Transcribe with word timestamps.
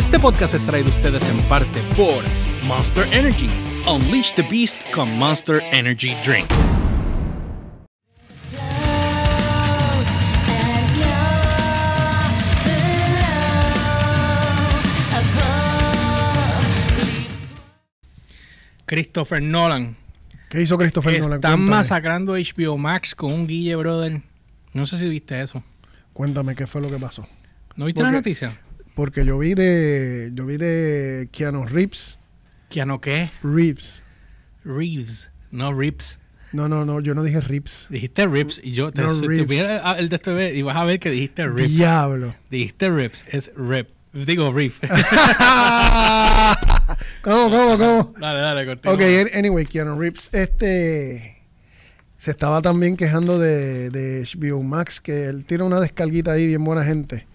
Este 0.00 0.18
podcast 0.18 0.54
es 0.54 0.64
traído 0.64 0.88
a 0.88 0.96
ustedes 0.96 1.22
en 1.28 1.36
parte 1.42 1.82
por 1.94 2.24
Monster 2.66 3.06
Energy. 3.12 3.50
Unleash 3.86 4.34
the 4.34 4.42
Beast 4.50 4.74
con 4.94 5.18
Monster 5.18 5.62
Energy 5.72 6.14
Drink. 6.24 6.46
Christopher 18.86 19.42
Nolan. 19.42 19.96
¿Qué 20.48 20.62
hizo 20.62 20.78
Christopher 20.78 21.20
Nolan? 21.20 21.34
Están 21.34 21.64
masacrando 21.66 22.36
HBO 22.36 22.78
Max 22.78 23.14
con 23.14 23.32
un 23.34 23.46
Guille, 23.46 23.76
brother. 23.76 24.22
No 24.72 24.86
sé 24.86 24.96
si 24.96 25.06
viste 25.10 25.42
eso. 25.42 25.62
Cuéntame 26.14 26.54
qué 26.54 26.66
fue 26.66 26.80
lo 26.80 26.88
que 26.88 26.96
pasó. 26.96 27.28
¿No 27.76 27.84
viste 27.84 28.02
la 28.02 28.12
noticia? 28.12 28.58
Porque 28.94 29.24
yo 29.24 29.38
vi 29.38 29.54
de 29.54 30.30
yo 30.34 30.44
vi 30.46 30.56
de 30.56 31.28
Keanu 31.32 31.64
Reeves, 31.66 32.18
¿Keanu 32.68 33.00
qué? 33.00 33.30
Reeves. 33.42 34.02
Reeves. 34.64 35.30
No, 35.50 35.72
Rips. 35.72 36.18
No, 36.52 36.68
no, 36.68 36.84
no, 36.84 37.00
yo 37.00 37.14
no 37.14 37.22
dije 37.22 37.40
Reeves. 37.40 37.86
Dijiste 37.90 38.26
Rips 38.26 38.60
y 38.62 38.72
yo 38.72 38.90
te 38.92 39.02
No, 39.02 39.14
si 39.14 39.26
Rips. 39.26 39.42
tuviera 39.44 39.92
el 39.98 40.08
de 40.08 40.16
este 40.16 40.54
y 40.54 40.62
vas 40.62 40.76
a 40.76 40.84
ver 40.84 40.98
que 41.00 41.10
dijiste 41.10 41.46
Rips. 41.46 41.70
Diablo. 41.76 42.34
Dijiste 42.50 42.90
Rips, 42.90 43.24
es 43.28 43.50
Rip. 43.56 43.88
Digo 44.12 44.52
Riff. 44.52 44.80
¿Cómo, 47.22 47.50
cómo, 47.50 47.78
cómo? 47.78 48.14
dale, 48.18 48.40
dale, 48.40 48.66
continúa. 48.66 48.94
Ok, 48.94 49.02
an- 49.02 49.30
anyway, 49.38 49.64
Keanu 49.66 49.98
Reeves, 49.98 50.28
este 50.32 51.36
se 52.18 52.30
estaba 52.32 52.60
también 52.60 52.96
quejando 52.96 53.38
de, 53.38 53.88
de 53.90 54.26
HBO 54.34 54.62
Max, 54.62 55.00
que 55.00 55.24
él 55.26 55.44
tira 55.46 55.64
una 55.64 55.80
descarguita 55.80 56.32
ahí, 56.32 56.46
bien 56.46 56.62
buena 56.64 56.84
gente. 56.84 57.26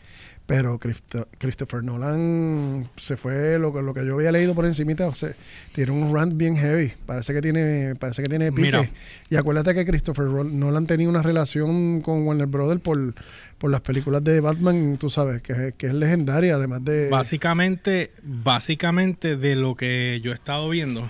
Pero 0.47 0.77
Christo- 0.77 1.27
Christopher 1.39 1.83
Nolan 1.83 2.87
se 2.97 3.17
fue, 3.17 3.57
lo, 3.57 3.73
que- 3.73 3.81
lo 3.81 3.95
que 3.95 4.05
yo 4.05 4.13
había 4.13 4.31
leído 4.31 4.53
por 4.53 4.65
encimita, 4.67 5.07
o 5.07 5.15
sea, 5.15 5.31
tiene 5.73 5.91
un 5.91 6.13
rant 6.13 6.37
bien 6.37 6.55
heavy. 6.55 6.93
Parece 7.07 7.33
que 7.33 7.41
tiene, 7.41 7.95
parece 7.95 8.21
que 8.21 8.29
tiene 8.29 8.51
pique. 8.51 8.61
Mira. 8.61 8.89
Y 9.29 9.37
acuérdate 9.37 9.73
que 9.73 9.85
Christopher 9.85 10.25
Nolan 10.27 10.85
tenía 10.85 11.09
una 11.09 11.23
relación 11.23 12.01
con 12.01 12.27
Warner 12.27 12.45
Brothers 12.45 12.79
por, 12.81 13.15
por 13.57 13.71
las 13.71 13.81
películas 13.81 14.23
de 14.23 14.39
Batman, 14.39 14.97
tú 14.99 15.09
sabes, 15.09 15.41
que, 15.41 15.73
que 15.75 15.87
es 15.87 15.93
legendaria, 15.95 16.53
además 16.55 16.85
de... 16.85 17.09
Básicamente, 17.09 18.11
básicamente 18.21 19.37
de 19.37 19.55
lo 19.55 19.75
que 19.75 20.19
yo 20.23 20.31
he 20.31 20.35
estado 20.35 20.69
viendo. 20.69 21.09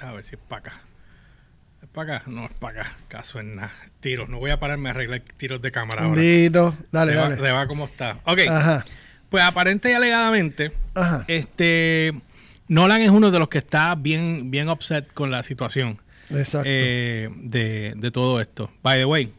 A 0.00 0.12
ver 0.12 0.24
si 0.24 0.34
es 0.34 0.40
para 0.48 0.58
acá. 0.60 0.82
¿Es 1.92 1.94
para 1.94 2.16
acá? 2.16 2.30
No, 2.30 2.44
es 2.46 2.52
para 2.54 2.80
acá. 2.82 2.96
Caso 3.08 3.38
en 3.38 3.56
nada. 3.56 3.72
Tiros. 4.00 4.28
No 4.30 4.38
voy 4.38 4.50
a 4.50 4.58
pararme 4.58 4.88
a 4.88 4.92
arreglar 4.92 5.20
tiros 5.36 5.60
de 5.60 5.70
cámara 5.70 6.04
ahora. 6.04 6.16
Dale, 6.22 6.46
se, 6.50 6.50
dale. 6.90 7.16
Va, 7.16 7.36
se 7.36 7.52
va 7.52 7.66
como 7.66 7.84
está. 7.84 8.18
Ok. 8.24 8.40
Ajá, 8.48 8.84
Pues 9.28 9.44
aparente 9.44 9.90
y 9.90 9.92
alegadamente, 9.92 10.72
ajá. 10.94 11.24
este 11.28 12.14
Nolan 12.68 13.02
es 13.02 13.10
uno 13.10 13.30
de 13.30 13.38
los 13.38 13.48
que 13.48 13.58
está 13.58 13.94
bien, 13.94 14.50
bien 14.50 14.68
upset 14.70 15.12
con 15.12 15.30
la 15.30 15.42
situación 15.42 16.00
Exacto. 16.30 16.62
eh, 16.66 17.28
de, 17.36 17.92
de 17.96 18.10
todo 18.10 18.40
esto. 18.40 18.70
By 18.82 18.98
the 18.98 19.04
way, 19.04 19.32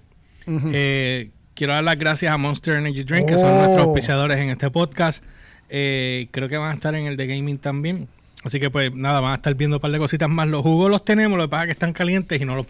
eh, 0.48 1.32
quiero 1.56 1.74
dar 1.74 1.84
las 1.84 1.98
gracias 1.98 2.32
a 2.32 2.38
Monster 2.38 2.76
Energy 2.76 3.04
Drink, 3.04 3.28
que 3.30 3.38
son 3.38 3.52
Oh. 3.52 3.58
nuestros 3.64 3.88
auspiciadores 3.88 4.38
en 4.38 4.50
este 4.52 4.70
podcast. 4.70 5.24
Eh, 5.70 6.28
creo 6.32 6.50
que 6.50 6.58
van 6.58 6.70
a 6.72 6.74
estar 6.76 6.94
en 6.94 7.08
el 7.08 7.18
de 7.18 7.26
gaming 7.28 7.58
también. 7.58 8.08
Así 8.44 8.60
que 8.60 8.70
pues 8.70 8.94
nada, 8.94 9.22
van 9.22 9.32
a 9.32 9.36
estar 9.36 9.56
viendo 9.56 9.78
un 9.78 9.82
par 9.82 9.92
de 9.92 10.00
cositas 10.00 10.30
más. 10.30 10.48
Los 10.48 10.62
jugos 10.62 10.92
los 10.92 11.06
tenemos, 11.06 11.38
lo 11.38 11.46
que 11.46 11.50
pasa 11.50 11.64
es 11.64 11.68
que 11.68 11.72
están 11.74 11.94
calientes 11.94 12.42
y 12.42 12.46
no 12.46 12.56
los... 12.56 12.66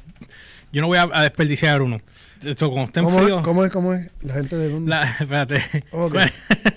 Yo 0.71 0.81
no 0.81 0.87
voy 0.87 0.97
a, 0.97 1.09
a 1.11 1.23
desperdiciar 1.23 1.81
uno. 1.81 2.01
Esto 2.45 2.69
como 2.69 2.85
estén 2.85 3.03
¿Cómo, 3.03 3.19
es, 3.19 3.23
fríos... 3.23 3.43
¿Cómo 3.43 3.65
es? 3.65 3.71
¿Cómo 3.71 3.93
es? 3.93 4.09
La 4.21 4.33
gente 4.33 4.55
de 4.55 4.69
dónde? 4.69 4.89
La, 4.89 5.03
espérate. 5.19 5.85
Ok. 5.91 6.17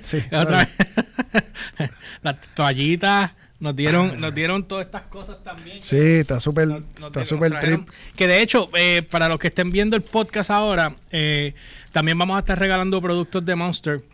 Sí, 0.02 0.18
Otra 0.32 0.58
vez. 0.58 1.90
Las 2.22 2.40
toallitas 2.54 3.32
nos 3.58 3.74
dieron, 3.74 4.20
nos 4.20 4.34
dieron 4.34 4.64
todas 4.64 4.86
estas 4.86 5.02
cosas 5.02 5.42
también. 5.42 5.82
Sí, 5.82 5.96
está 5.96 6.40
súper 6.40 6.82
está 6.96 7.24
súper 7.24 7.58
trip. 7.60 7.88
Que 8.14 8.26
de 8.26 8.42
hecho, 8.42 8.68
eh, 8.76 9.02
para 9.10 9.28
los 9.28 9.38
que 9.38 9.48
estén 9.48 9.70
viendo 9.70 9.96
el 9.96 10.02
podcast 10.02 10.50
ahora, 10.50 10.94
eh, 11.10 11.54
también 11.92 12.18
vamos 12.18 12.36
a 12.36 12.40
estar 12.40 12.58
regalando 12.58 13.00
productos 13.00 13.44
de 13.44 13.54
Monster. 13.54 14.04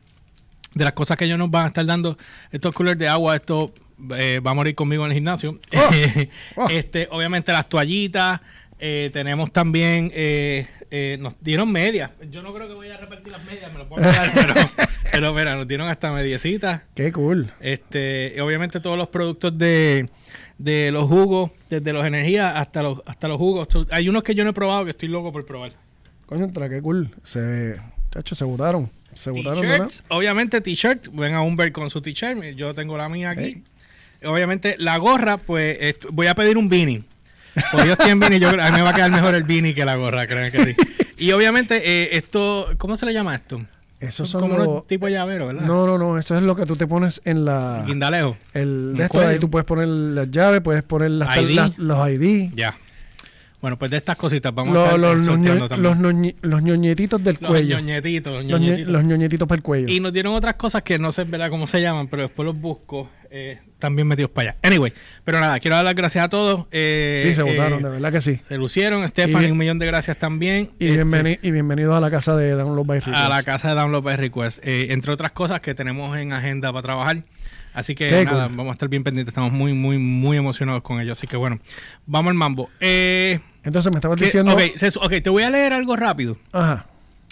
De 0.75 0.85
las 0.85 0.93
cosas 0.95 1.17
que 1.17 1.27
ellos 1.27 1.39
nos 1.39 1.51
van 1.51 1.65
a 1.65 1.69
estar 1.69 1.85
dando, 1.85 2.17
estos 2.51 2.75
coolers 2.75 2.99
de 2.99 3.09
agua, 3.09 3.37
esto 3.37 3.73
eh, 4.17 4.41
va 4.41 4.53
a 4.53 4.55
morir 4.55 4.75
conmigo 4.75 5.05
en 5.05 5.11
el 5.11 5.15
gimnasio. 5.15 5.59
Oh. 6.57 6.69
este, 6.71 7.09
obviamente 7.11 7.53
las 7.53 7.69
toallitas, 7.69 8.41
eh, 8.85 9.11
tenemos 9.13 9.53
también, 9.53 10.11
eh, 10.13 10.67
eh, 10.91 11.17
nos 11.21 11.41
dieron 11.41 11.71
medias. 11.71 12.11
Yo 12.33 12.43
no 12.43 12.53
creo 12.53 12.67
que 12.67 12.75
voy 12.75 12.89
a 12.89 12.97
repartir 12.97 13.31
las 13.31 13.45
medias, 13.45 13.73
me 13.73 13.79
lo 13.79 13.89
puedo 13.89 14.03
quedar, 14.03 14.33
pero, 14.35 14.55
pero 15.13 15.33
mira, 15.33 15.55
nos 15.55 15.69
dieron 15.69 15.89
hasta 15.89 16.11
mediecitas. 16.11 16.83
Qué 16.93 17.13
cool. 17.13 17.53
Este, 17.61 18.43
obviamente 18.43 18.81
todos 18.81 18.99
los 18.99 19.07
productos 19.07 19.57
de, 19.57 20.11
de 20.59 20.91
los 20.91 21.05
jugos, 21.09 21.53
desde 21.71 21.93
los 21.93 22.05
energías 22.05 22.55
hasta 22.57 22.83
los, 22.83 23.03
hasta 23.07 23.29
los 23.29 23.39
jugos. 23.39 23.69
Hay 23.91 24.09
unos 24.09 24.25
que 24.25 24.35
yo 24.35 24.43
no 24.43 24.51
he 24.51 24.53
probado 24.53 24.85
que 24.85 24.91
estoy 24.91 25.09
loco 25.09 25.31
por 25.31 25.47
probar. 25.47 25.75
Coño, 26.27 26.43
entra, 26.43 26.69
qué 26.69 26.83
cool. 26.83 27.15
Se, 27.23 27.77
chacho, 28.11 28.35
se 28.35 28.43
votaron. 28.43 28.91
Se. 29.15 29.31
T-shirts, 29.31 30.03
obviamente 30.09 30.61
t-shirt, 30.61 31.07
ven 31.13 31.35
a 31.35 31.43
Humber 31.43 31.71
con 31.71 31.89
su 31.89 32.01
t-shirt, 32.01 32.57
yo 32.57 32.75
tengo 32.75 32.97
la 32.97 33.09
mía 33.09 33.31
aquí. 33.31 33.63
Obviamente 34.25 34.77
la 34.79 34.97
gorra, 34.99 35.37
pues 35.37 35.97
voy 36.11 36.27
a 36.27 36.35
pedir 36.35 36.57
un 36.59 36.69
beanie. 36.69 37.03
Porque 37.71 37.87
ellos 37.87 37.99
tienen 37.99 38.19
beanie, 38.21 38.41
yo 38.41 38.49
a 38.49 38.53
mí 38.71 38.77
me 38.77 38.83
va 38.83 38.91
a 38.91 38.95
quedar 38.95 39.11
mejor 39.11 39.35
el 39.35 39.43
beanie 39.45 39.75
que 39.75 39.85
la 39.85 39.97
gorra, 39.97 40.27
creen 40.27 40.51
que 40.51 40.65
sí. 40.65 40.77
Y 41.19 41.33
obviamente 41.33 41.83
eh, 41.85 42.17
esto, 42.17 42.69
¿cómo 42.79 42.97
se 42.97 43.07
le 43.07 43.13
llama 43.13 43.35
esto? 43.35 43.61
Esos 44.01 44.29
Son 44.31 44.41
como 44.41 44.59
los- 44.59 44.87
tipo 44.89 45.07
de 45.07 45.13
llavero, 45.13 45.47
¿verdad? 45.47 45.63
No, 45.63 45.87
no, 45.87 45.97
no. 45.97 46.19
Eso 46.19 46.35
es 46.35 46.43
lo 46.43 46.57
que 46.57 46.67
tú 46.67 46.75
te 46.77 46.89
pones 46.89 47.21
en 47.25 47.45
la. 47.45 47.85
Guindalejo. 47.87 48.37
El, 48.53 48.95
de 48.97 49.05
esto 49.05 49.21
ahí 49.25 49.39
tú 49.39 49.49
puedes 49.49 49.65
poner 49.65 49.87
las 49.87 50.29
llaves, 50.31 50.61
puedes 50.61 50.83
poner 50.83 51.13
las, 51.13 51.37
ID. 51.37 51.51
las- 51.55 51.79
los 51.79 52.09
ID. 52.11 52.51
Ya. 52.57 52.75
Bueno, 53.63 53.79
pues 53.79 53.91
de 53.93 53.97
estas 53.97 54.17
cositas 54.17 54.53
vamos 54.55 54.73
a 54.73 54.75
Los, 54.75 54.85
estar 54.87 54.99
los, 55.01 55.13
eh, 55.13 55.15
los, 55.17 55.25
sorteando 55.25 55.65
ño- 55.65 55.69
también. 55.69 56.35
los, 56.41 56.51
los 56.51 56.63
ñoñetitos 56.63 57.23
del 57.23 57.39
Los 57.41 57.49
cuello. 57.51 57.79
ñoñetitos, 57.79 58.33
los 58.33 58.45
Los, 58.45 58.61
ñe- 58.61 58.65
ñoñetitos. 58.65 58.93
los 58.93 59.05
ñoñetitos 59.05 59.49
para 59.49 59.57
el 59.57 59.63
cuello. 59.63 59.89
Y 59.89 60.01
nos 60.01 60.13
dieron 60.13 60.35
otras 60.35 60.55
cosas 60.57 60.83
que 60.83 60.99
no 60.99 61.13
sé 61.13 61.23
¿verdad? 61.25 61.49
cómo 61.49 61.67
se 61.69 61.81
llaman, 61.81 62.09
pero 62.09 62.25
después 62.25 62.45
los 62.45 62.57
busco. 62.61 63.09
eh, 63.35 63.61
también 63.79 64.07
metidos 64.07 64.31
para 64.31 64.51
allá. 64.51 64.59
Anyway, 64.63 64.93
pero 65.25 65.41
nada, 65.41 65.59
quiero 65.59 65.77
dar 65.77 65.85
las 65.87 65.95
gracias 65.95 66.23
a 66.25 66.29
todos. 66.29 66.67
eh, 66.71 67.23
sí, 67.25 67.35
se 67.35 67.41
eh, 67.41 67.45
votaron, 67.45 67.83
de 67.83 67.89
verdad 67.89 68.13
que 68.13 68.21
sí. 68.21 68.39
Se 68.47 68.59
lucieron. 68.59 69.07
Stephanie, 69.09 69.51
un 69.51 69.57
millón 69.59 69.79
de 69.79 69.87
gracias 69.87 70.19
también. 70.19 70.71
Y, 70.79 70.89
Este, 70.89 71.03
bienveni- 71.05 71.39
y 71.41 71.51
bienvenidos 71.51 71.97
a 71.97 72.01
la 72.01 72.11
casa 72.11 72.37
de 72.37 72.51
Download 72.51 72.85
by 72.85 72.99
a 72.99 73.11
la 73.11 73.29
Request. 73.29 73.47
casa 73.47 73.69
de 73.71 73.75
Download 73.77 74.03
by 74.03 74.17
Request. 74.17 74.59
eh, 74.63 74.89
entre 74.91 75.13
otras 75.13 75.33
cosas 75.33 75.61
que 75.61 75.75
tenemos 75.75 76.15
en 76.19 76.33
agenda 76.35 76.71
para 76.73 76.83
trabajar. 76.83 77.23
Así 77.75 77.95
que 77.95 78.09
Qué 78.09 78.25
nada, 78.25 78.49
cool. 78.49 78.57
vamos 78.57 78.71
a 78.71 78.73
estar 78.75 78.89
bien 78.89 79.03
pendientes. 79.03 79.31
Estamos 79.33 79.51
muy, 79.53 79.73
muy, 79.73 79.97
muy 79.99 80.37
emocionados 80.37 80.83
con 80.83 81.01
ello. 81.01 81.13
Así 81.13 81.27
que 81.27 81.37
bueno, 81.37 81.59
vamos 82.07 82.31
al 82.31 82.37
mambo. 82.37 82.69
Eh, 82.81 83.41
Entonces 83.65 83.91
me 83.93 83.97
estabas 83.99 84.19
que- 84.19 84.25
diciendo. 84.27 84.53
ok, 84.53 84.61
se- 84.77 84.99
ok, 84.99 85.23
te 85.23 85.31
voy 85.31 85.43
a 85.43 85.51
leer 85.51 85.73
algo 85.73 85.97
rápido. 85.97 86.37
Ajá. 86.53 86.87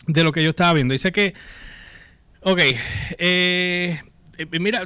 de 0.07 0.25
lo 0.25 0.33
que 0.33 0.43
yo 0.43 0.51
estaba 0.51 0.73
viendo. 0.73 0.93
Dice 0.93 1.13
que, 1.13 1.35
ok, 2.43 2.59
eh, 3.19 4.01
eh, 4.39 4.47
mira, 4.59 4.85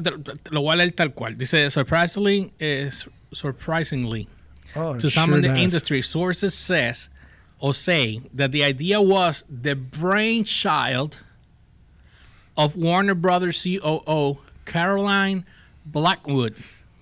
lo 0.51 0.61
voy 0.61 0.73
a 0.73 0.77
leer 0.77 0.93
tal 0.93 1.15
cual. 1.15 1.39
Dice, 1.39 1.71
surprisingly, 1.71 2.53
eh, 2.59 2.91
surprisingly, 3.33 4.29
Oh, 4.75 4.97
to 4.99 5.09
some 5.09 5.35
in 5.37 5.41
the 5.43 5.49
does. 5.49 5.61
industry, 5.63 6.03
sources 6.03 6.53
says 6.53 7.11
or 7.59 7.73
say 7.73 8.21
that 8.37 8.51
the 8.51 8.65
idea 8.65 9.01
was 9.01 9.47
the 9.49 9.75
brainchild 9.77 11.19
of 12.57 12.75
Warner 12.77 13.15
Brothers 13.15 13.63
COO 13.63 14.41
Caroline 14.65 15.45
Blackwood. 15.85 16.53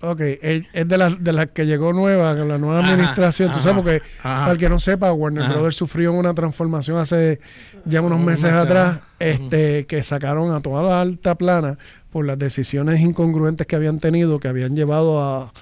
Ok, 0.05 0.21
es, 0.21 0.65
es 0.73 0.89
de 0.89 0.99
las 0.99 1.23
de 1.23 1.33
las 1.33 1.47
que 1.51 1.65
llegó 1.65 1.93
nueva, 1.93 2.37
con 2.37 2.49
la 2.49 2.59
nueva 2.59 2.81
Ajá, 2.81 2.91
administración. 2.93 3.51
Tú 3.51 3.59
ajá, 3.59 3.63
sabes, 3.63 3.83
porque 3.85 4.03
ajá. 4.23 4.41
para 4.41 4.53
el 4.53 4.59
que 4.59 4.69
no 4.69 4.81
sepa, 4.81 5.13
Warner. 5.13 5.49
Brothers 5.49 5.77
sufrió 5.77 6.13
una 6.13 6.35
transformación 6.35 6.99
hace 6.99 7.39
ya 7.85 8.01
unos 8.01 8.19
meses 8.19 8.53
atrás, 8.53 8.99
este, 9.21 9.87
que 9.87 10.03
sacaron 10.03 10.53
a 10.53 10.61
toda 10.61 10.83
la 10.83 11.01
alta 11.01 11.37
plana 11.37 11.79
por 12.11 12.27
las 12.27 12.37
decisiones 12.37 13.01
incongruentes 13.01 13.65
que 13.67 13.77
habían 13.77 14.01
tenido, 14.01 14.41
que 14.41 14.49
habían 14.49 14.75
llevado 14.75 15.23
a, 15.23 15.53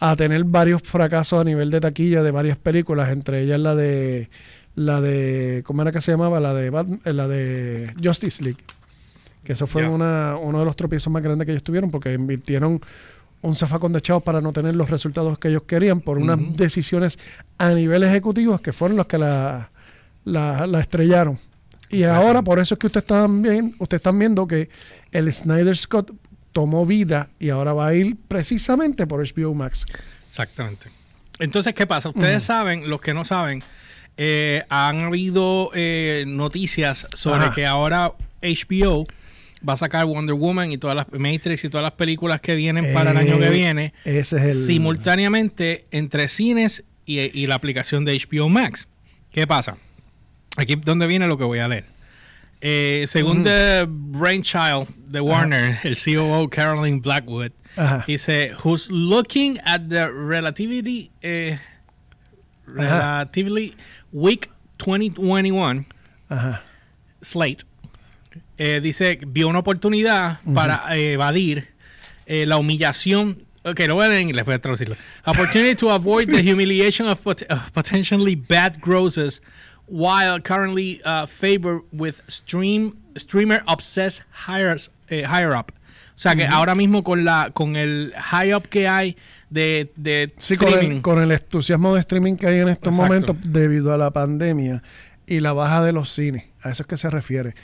a 0.00 0.16
tener 0.16 0.44
varios 0.44 0.80
fracasos 0.80 1.38
a 1.38 1.44
nivel 1.44 1.70
de 1.70 1.80
taquilla 1.80 2.22
de 2.22 2.30
varias 2.30 2.56
películas, 2.56 3.10
entre 3.10 3.42
ellas 3.42 3.60
la 3.60 3.74
de 3.74 4.30
la 4.76 5.02
de 5.02 5.62
¿cómo 5.66 5.82
era 5.82 5.92
que 5.92 6.00
se 6.00 6.12
llamaba? 6.12 6.40
La 6.40 6.54
de 6.54 6.70
Bat- 6.72 7.00
eh, 7.04 7.12
la 7.12 7.28
de 7.28 7.92
Justice 8.02 8.42
League. 8.42 8.60
Que 9.44 9.54
eso 9.54 9.66
fue 9.66 9.88
una, 9.88 10.36
uno 10.36 10.58
de 10.58 10.64
los 10.64 10.76
tropiezos 10.76 11.12
más 11.12 11.22
grandes 11.22 11.46
que 11.46 11.52
ellos 11.52 11.62
tuvieron 11.62 11.90
porque 11.90 12.12
invirtieron 12.12 12.80
un 13.42 13.56
zafacón 13.56 13.92
de 13.92 14.02
chavos 14.02 14.22
para 14.22 14.40
no 14.40 14.52
tener 14.52 14.76
los 14.76 14.90
resultados 14.90 15.38
que 15.38 15.48
ellos 15.48 15.62
querían 15.62 16.00
por 16.00 16.18
unas 16.18 16.38
decisiones 16.56 17.18
a 17.56 17.70
nivel 17.70 18.02
ejecutivo 18.02 18.58
que 18.58 18.72
fueron 18.72 18.98
los 18.98 19.06
que 19.06 19.16
la, 19.18 19.70
la, 20.24 20.66
la 20.66 20.80
estrellaron. 20.80 21.38
Y 21.88 22.04
ahora 22.04 22.42
por 22.42 22.58
eso 22.58 22.74
es 22.74 22.78
que 22.78 22.86
ustedes 22.86 23.04
están, 23.04 23.42
bien, 23.42 23.74
ustedes 23.78 24.00
están 24.00 24.18
viendo 24.18 24.46
que 24.46 24.68
el 25.10 25.32
Snyder 25.32 25.76
Scott 25.76 26.12
tomó 26.52 26.86
vida 26.86 27.30
y 27.38 27.48
ahora 27.48 27.72
va 27.72 27.88
a 27.88 27.94
ir 27.94 28.16
precisamente 28.28 29.06
por 29.06 29.20
HBO 29.20 29.54
Max. 29.54 29.86
Exactamente. 30.28 30.90
Entonces, 31.38 31.74
¿qué 31.74 31.86
pasa? 31.86 32.10
Ustedes 32.10 32.44
saben, 32.44 32.88
los 32.88 33.00
que 33.00 33.14
no 33.14 33.24
saben, 33.24 33.64
eh, 34.16 34.64
han 34.68 35.00
habido 35.04 35.70
eh, 35.74 36.24
noticias 36.26 37.06
sobre 37.14 37.46
Ajá. 37.46 37.54
que 37.54 37.66
ahora 37.66 38.12
HBO 38.42 39.06
va 39.68 39.74
a 39.74 39.76
sacar 39.76 40.06
Wonder 40.06 40.34
Woman 40.34 40.72
y 40.72 40.78
todas 40.78 40.96
las 40.96 41.06
Matrix 41.12 41.64
y 41.64 41.68
todas 41.68 41.82
las 41.82 41.92
películas 41.92 42.40
que 42.40 42.54
vienen 42.54 42.92
para 42.94 43.10
el 43.10 43.16
año 43.16 43.38
que 43.38 43.46
Eh, 43.48 43.50
viene 43.50 43.92
Ese 44.04 44.36
es 44.36 44.42
el. 44.42 44.54
simultáneamente 44.54 45.86
entre 45.90 46.28
cines 46.28 46.82
y, 47.06 47.18
y 47.20 47.46
la 47.46 47.56
aplicación 47.56 48.04
de 48.04 48.16
HBO 48.18 48.48
Max. 48.48 48.88
¿Qué 49.32 49.46
pasa? 49.46 49.76
Aquí 50.56 50.72
es 50.74 50.80
donde 50.82 51.06
viene 51.06 51.26
lo 51.26 51.36
que 51.38 51.44
voy 51.44 51.58
a 51.58 51.68
leer. 51.68 51.84
Eh, 52.62 53.04
según. 53.08 53.42
The 53.44 53.86
Brainchild 53.88 54.88
de 55.08 55.20
Warner, 55.20 55.78
el 55.82 55.96
COO 55.96 56.48
Caroline 56.50 57.00
Blackwood, 57.00 57.52
Ajá. 57.76 58.04
dice, 58.06 58.52
who's 58.64 58.90
looking 58.90 59.58
at 59.64 59.82
the 59.88 60.08
relativity, 60.10 61.10
eh, 61.22 61.58
relatively 62.66 63.74
weak 64.12 64.50
2021 64.78 65.86
Ajá. 66.28 66.62
slate, 67.22 67.64
eh, 68.62 68.80
dice, 68.82 69.18
vio 69.26 69.48
una 69.48 69.60
oportunidad 69.60 70.40
para 70.54 70.84
eh, 70.94 71.14
evadir 71.14 71.68
eh, 72.26 72.44
la 72.46 72.58
humillación. 72.58 73.38
Ok, 73.64 73.80
lo 73.88 73.94
voy 73.94 74.04
a 74.04 74.08
leer 74.08 74.20
en 74.20 74.28
inglés, 74.28 74.44
voy 74.44 74.54
a 74.54 74.58
traducirlo. 74.60 74.96
Opportunity 75.24 75.74
to 75.74 75.90
avoid 75.90 76.28
the 76.28 76.42
humiliation 76.42 77.08
of, 77.08 77.20
pot- 77.22 77.42
of 77.50 77.70
potentially 77.72 78.36
bad 78.36 78.78
grosses 78.80 79.40
while 79.86 80.38
currently 80.40 81.00
uh, 81.04 81.26
favored 81.26 81.82
with 81.92 82.20
stream 82.28 82.94
streamer 83.16 83.62
obsessed 83.66 84.22
higher, 84.46 84.76
eh, 85.08 85.24
higher 85.24 85.54
up. 85.56 85.72
O 86.14 86.18
sea 86.22 86.34
que 86.36 86.44
ahora 86.44 86.74
mismo 86.74 87.02
con 87.02 87.24
la 87.24 87.50
con 87.54 87.76
el 87.76 88.12
high 88.14 88.52
up 88.52 88.68
que 88.68 88.86
hay 88.86 89.16
de, 89.48 89.90
de 89.96 90.34
Sí, 90.38 90.56
con 90.58 90.68
streaming. 90.68 90.96
el, 90.96 91.02
con 91.02 91.18
el 91.22 91.32
entusiasmo 91.32 91.94
de 91.94 92.00
streaming 92.00 92.36
que 92.36 92.46
hay 92.46 92.58
en 92.58 92.68
estos 92.68 92.92
Exacto. 92.92 93.02
momentos 93.32 93.36
debido 93.42 93.94
a 93.94 93.96
la 93.96 94.10
pandemia 94.10 94.82
y 95.26 95.40
la 95.40 95.54
baja 95.54 95.82
de 95.82 95.92
los 95.92 96.12
cines. 96.12 96.44
A 96.62 96.70
eso 96.70 96.82
es 96.82 96.86
que 96.86 96.98
se 96.98 97.08
refiere. 97.08 97.54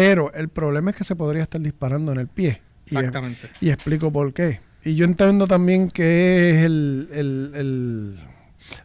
Pero 0.00 0.32
el 0.34 0.48
problema 0.48 0.90
es 0.90 0.96
que 0.96 1.04
se 1.04 1.16
podría 1.16 1.42
estar 1.42 1.60
disparando 1.60 2.12
en 2.12 2.18
el 2.20 2.28
pie. 2.28 2.60
Exactamente. 2.86 3.48
y 3.60 3.70
explico 3.70 4.12
por 4.12 4.32
qué. 4.32 4.60
Y 4.84 4.94
yo 4.94 5.04
entiendo 5.04 5.46
también 5.48 5.90
que 5.90 6.50
es 6.50 6.64
el, 6.64 7.08
el- 7.12 7.52
el- 7.54 8.20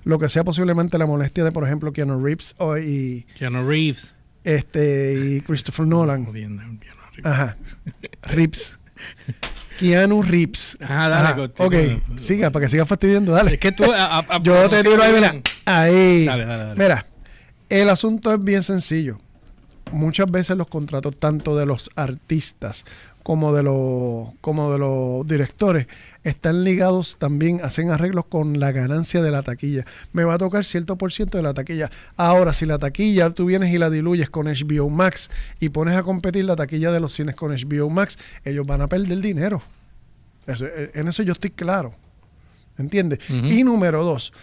lo 0.04 0.18
que 0.18 0.28
sea 0.30 0.44
posiblemente 0.44 0.98
la 0.98 1.06
molestia 1.06 1.44
de, 1.44 1.52
por 1.52 1.64
ejemplo, 1.66 1.92
Keanu 1.94 2.24
Reeves 2.24 2.56
o- 2.58 2.78
y, 2.78 3.26
Keanu 3.38 3.68
Reeves. 3.68 4.16
este, 4.44 5.14
y 5.14 5.42
Christopher 5.46 5.86
Nolan. 5.86 6.28
Ajá. 7.24 7.58
Reeves. 8.24 8.80
Keanu 9.78 10.22
Reeves. 10.24 10.78
Ajá, 10.82 11.10
dale, 11.10 11.28
Ajá. 11.44 11.52
Ok, 11.64 11.76
siga, 12.20 12.50
para 12.52 12.66
que 12.66 12.70
siga 12.70 12.86
fastidiando, 12.86 13.32
dale. 13.34 13.54
Es 13.54 13.60
que 13.60 13.72
tú. 13.72 13.84
a- 13.92 14.20
a- 14.20 14.42
Yo 14.44 14.70
te 14.70 14.84
tiro 14.84 15.02
ahí, 15.04 15.14
mira. 15.14 15.34
Ahí. 15.66 16.26
Dale, 16.26 16.46
dale, 16.46 16.64
dale. 16.66 16.80
Mira, 16.84 17.06
el 17.70 17.90
asunto 17.90 18.34
es 18.34 18.44
bien 18.44 18.64
sencillo. 18.64 19.20
Muchas 19.92 20.30
veces 20.32 20.58
los 20.58 20.68
contratos, 20.68 21.16
tanto 21.18 21.56
de 21.58 21.66
los 21.66 21.90
artistas 21.96 22.86
como 23.24 23.54
de 23.54 23.62
los, 23.62 24.30
como 24.42 24.72
de 24.72 24.80
los 24.80 25.28
directores, 25.28 25.86
están 26.24 26.64
ligados 26.64 27.18
también, 27.20 27.62
hacen 27.64 27.92
arreglos 27.92 28.26
con 28.26 28.60
la 28.60 28.72
ganancia 28.72 29.22
de 29.22 29.30
la 29.30 29.44
taquilla. 29.44 29.86
Me 30.12 30.24
va 30.24 30.36
a 30.36 30.38
tocar 30.40 30.66
cierto 30.66 30.96
por 30.98 31.12
ciento 31.12 31.38
de 31.38 31.44
la 31.44 31.54
taquilla. 31.54 31.92
Ahora, 32.18 32.52
si 32.54 32.66
la 32.66 32.80
taquilla 32.80 33.30
tú 33.30 33.46
vienes 33.46 33.72
y 33.74 33.78
la 33.78 33.90
diluyes 33.92 34.30
con 34.32 34.48
HBO 34.48 34.90
Max 34.90 35.30
y 35.60 35.70
pones 35.70 35.96
a 35.96 36.04
competir 36.04 36.46
la 36.46 36.56
taquilla 36.56 36.92
de 36.92 37.00
los 37.00 37.14
cines 37.14 37.36
con 37.36 37.52
HBO 37.52 37.90
Max, 37.92 38.18
ellos 38.44 38.66
van 38.66 38.82
a 38.82 38.88
perder 38.88 39.20
dinero. 39.20 39.62
Eso- 40.48 40.66
eh, 40.66 40.90
en 40.96 41.08
eso 41.08 41.22
yo 41.22 41.34
estoy 41.34 41.52
claro. 41.52 41.94
¿Entiendes? 42.78 43.20
Y 43.30 43.64
número 43.64 44.04
dos, 44.04 44.34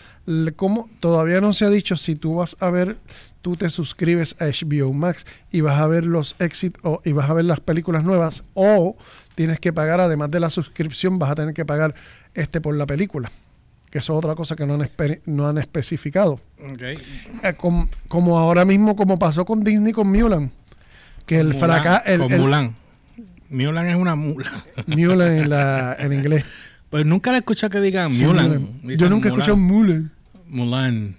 como 0.55 0.89
todavía 1.01 1.41
no 1.41 1.53
se 1.55 1.65
ha 1.65 1.71
dicho 1.71 1.97
si 1.97 2.15
tú 2.15 2.37
vas 2.37 2.57
a 2.61 2.71
ver, 2.71 2.97
tú 3.49 3.57
te 3.57 3.71
suscribes 3.71 4.37
a 4.41 4.45
HBO 4.47 4.93
Max 4.93 5.25
y 5.51 5.63
vas 5.63 5.81
a 5.81 5.87
ver 5.87 6.05
los 6.05 6.37
éxitos 6.39 6.83
o- 6.85 7.01
y 7.03 7.13
vas 7.13 7.31
a 7.31 7.33
ver 7.33 7.47
las 7.47 7.61
películas 7.61 8.05
nuevas 8.05 8.45
o 8.53 8.95
tienes 9.35 9.59
que 9.59 9.73
pagar, 9.73 10.01
además 10.03 10.31
de 10.31 10.39
la 10.39 10.51
suscripción, 10.51 11.19
vas 11.19 11.31
a 11.31 11.35
tener 11.35 11.55
que 11.55 11.65
pagar 11.65 11.95
este 12.35 12.61
por 12.61 12.75
la 12.77 12.85
película. 12.85 13.33
Que 13.91 14.01
eso 14.01 14.13
es 14.13 14.19
otra 14.19 14.35
cosa 14.35 14.55
que 14.55 14.67
no 14.67 14.75
han, 14.75 14.81
espe- 14.83 15.21
no 15.25 15.49
han 15.49 15.57
especificado. 15.57 16.35
Ok. 16.73 16.83
Eh, 16.83 17.55
com- 17.57 17.89
como 18.09 18.39
ahora 18.39 18.67
mismo, 18.67 18.95
como 18.97 19.19
pasó 19.19 19.47
con 19.47 19.65
Disney 19.65 19.95
con 19.95 20.13
Mulan. 20.13 20.53
Que 21.25 21.39
el 21.39 21.55
fracaso. 21.55 22.03
El, 22.05 22.21
con 22.21 22.33
el- 22.33 22.41
Mulan. 22.43 22.75
Mulan 23.49 23.89
es 23.89 23.97
una 23.97 24.15
mula. 24.15 24.65
Mulan 24.87 25.33
en, 25.39 25.49
la, 25.49 25.97
en 25.99 26.13
inglés. 26.13 26.45
Pues 26.91 27.07
nunca 27.07 27.33
le 27.33 27.39
escuché 27.39 27.71
que 27.71 27.81
digan 27.81 28.11
Sí, 28.11 28.25
Mulan. 28.25 28.83
Yo 28.83 29.09
nunca 29.09 29.29
he 29.29 29.33
escuchado 29.33 29.57
Mulan. 29.57 30.11
Mulan. 30.51 31.17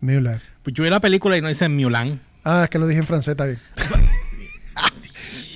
Mulan. 0.00 0.40
Pues 0.66 0.74
yo 0.74 0.82
vi 0.82 0.90
la 0.90 0.98
película 0.98 1.36
y 1.36 1.40
no 1.40 1.46
dicen 1.46 1.76
Mulan. 1.76 2.18
Ah, 2.42 2.62
es 2.64 2.70
que 2.70 2.80
lo 2.80 2.88
dije 2.88 2.98
en 2.98 3.06
francés, 3.06 3.32
está 3.32 3.44
bien. 3.44 3.60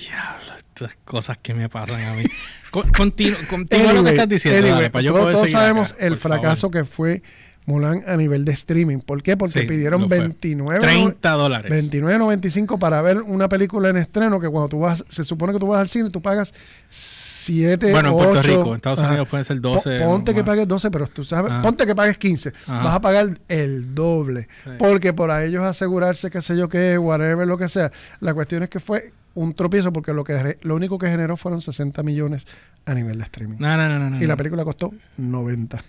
Diablo, 0.07 0.55
estas 0.57 0.95
cosas 1.03 1.37
que 1.41 1.53
me 1.53 1.67
pasan 1.67 2.01
a 2.01 2.13
mí. 2.13 2.23
Continúa 2.71 3.37
lo 3.41 3.45
que 3.59 3.75
Anyway, 3.75 4.13
estás 4.13 4.29
diciendo. 4.29 4.59
anyway, 4.59 4.73
dale, 4.73 4.89
para 4.89 5.01
yo 5.03 5.11
todos, 5.13 5.31
todos 5.33 5.51
sabemos 5.51 5.91
acá, 5.91 6.05
el 6.05 6.13
por 6.13 6.19
favor. 6.21 6.39
fracaso 6.39 6.71
que 6.71 6.85
fue 6.85 7.21
Mulan 7.65 8.03
a 8.07 8.15
nivel 8.15 8.45
de 8.45 8.53
streaming. 8.53 8.99
¿Por 8.99 9.21
qué? 9.21 9.35
Porque 9.35 9.59
Sí, 9.63 9.67
pidieron 9.67 9.99
lo 10.03 10.07
fue. 10.07 10.19
29 10.19 10.79
30 10.79 11.29
dólares. 11.31 11.69
29.95 11.91 12.79
para 12.79 13.01
ver 13.01 13.17
una 13.17 13.49
película 13.49 13.89
en 13.89 13.97
estreno 13.97 14.39
que 14.39 14.47
cuando 14.47 14.69
tú 14.69 14.79
vas, 14.79 15.03
se 15.09 15.25
supone 15.25 15.51
que 15.51 15.59
tú 15.59 15.67
vas 15.67 15.81
al 15.81 15.89
cine, 15.89 16.09
tú 16.09 16.21
pagas 16.21 16.53
7 17.41 17.91
Bueno, 17.91 18.09
en 18.09 18.15
Puerto 18.15 18.39
8, 18.39 18.41
Rico, 18.49 18.67
en 18.69 18.75
Estados 18.75 18.99
ajá. 18.99 19.09
Unidos 19.09 19.27
pueden 19.27 19.45
ser 19.45 19.59
12 19.61 19.99
Po- 19.99 20.05
Ponte 20.05 20.33
que 20.33 20.43
pagues 20.43 20.67
12, 20.67 20.91
pero 20.91 21.07
tú 21.07 21.23
sabes, 21.23 21.51
Ajá. 21.51 21.61
ponte 21.61 21.85
que 21.85 21.95
pagues 21.95 22.17
15. 22.17 22.53
Ajá. 22.67 22.83
Vas 22.83 22.95
a 22.95 23.01
pagar 23.01 23.39
el 23.47 23.93
doble. 23.95 24.47
Sí. 24.63 24.69
Porque 24.77 25.13
por 25.13 25.31
a 25.31 25.43
ellos 25.43 25.63
asegurarse, 25.63 26.29
qué 26.29 26.41
sé 26.41 26.57
yo 26.57 26.69
qué, 26.69 26.97
whatever, 26.97 27.47
lo 27.47 27.57
que 27.57 27.67
sea. 27.69 27.91
La 28.19 28.33
cuestión 28.33 28.63
es 28.63 28.69
que 28.69 28.79
fue 28.79 29.11
un 29.33 29.53
tropiezo 29.53 29.93
porque 29.93 30.13
lo, 30.13 30.23
que, 30.23 30.57
lo 30.61 30.75
único 30.75 30.97
que 30.97 31.07
generó 31.07 31.37
fueron 31.37 31.61
60 31.61 32.03
millones 32.03 32.45
a 32.85 32.93
nivel 32.93 33.17
de 33.17 33.23
streaming. 33.23 33.57
No, 33.59 33.77
no, 33.77 33.87
no, 33.99 34.09
no. 34.09 34.21
Y 34.21 34.27
la 34.27 34.35
película 34.35 34.63
costó 34.65 34.91
90. 35.17 35.81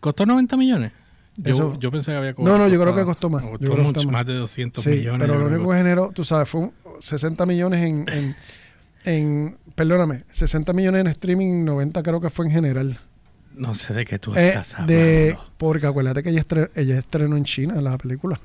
¿Costó 0.00 0.26
90 0.26 0.56
millones? 0.56 0.92
Yo, 1.36 1.52
Eso- 1.54 1.78
yo 1.80 1.90
pensé 1.90 2.10
que 2.10 2.16
había 2.18 2.34
No, 2.38 2.58
no, 2.58 2.68
yo 2.68 2.80
creo 2.80 2.94
que 2.94 3.04
costó 3.04 3.30
más. 3.30 3.42
Costó 3.42 3.76
mucho 3.76 4.02
más. 4.04 4.12
más 4.12 4.26
de 4.26 4.34
200 4.34 4.84
Sí, 4.84 4.90
millones. 4.90 5.20
pero 5.26 5.38
lo 5.38 5.46
único 5.46 5.70
que 5.70 5.76
generó, 5.78 6.10
tú 6.14 6.24
sabes, 6.24 6.48
fue 6.48 6.60
un 6.62 6.72
60 7.00 7.46
millones 7.46 7.82
en, 7.88 8.04
en, 8.08 8.36
en- 9.04 9.56
perdóname, 9.74 10.24
60 10.30 10.72
millones 10.72 11.00
en 11.02 11.06
streaming, 11.08 11.64
90 11.64 12.02
creo 12.02 12.20
que 12.20 12.30
fue 12.30 12.46
en 12.46 12.52
general. 12.52 12.98
No 13.56 13.74
sé 13.74 13.92
de 13.94 14.04
qué 14.04 14.18
tú 14.18 14.34
Eh, 14.34 14.48
estás 14.48 14.74
hablando. 14.74 14.92
de, 14.94 15.36
porque 15.58 15.86
acuérdate 15.86 16.22
que 16.22 16.30
ella, 16.30 16.42
estre- 16.46 16.70
ella 16.74 16.98
estrenó 16.98 17.36
en 17.36 17.44
China 17.44 17.80
la 17.80 17.98
película. 17.98 18.40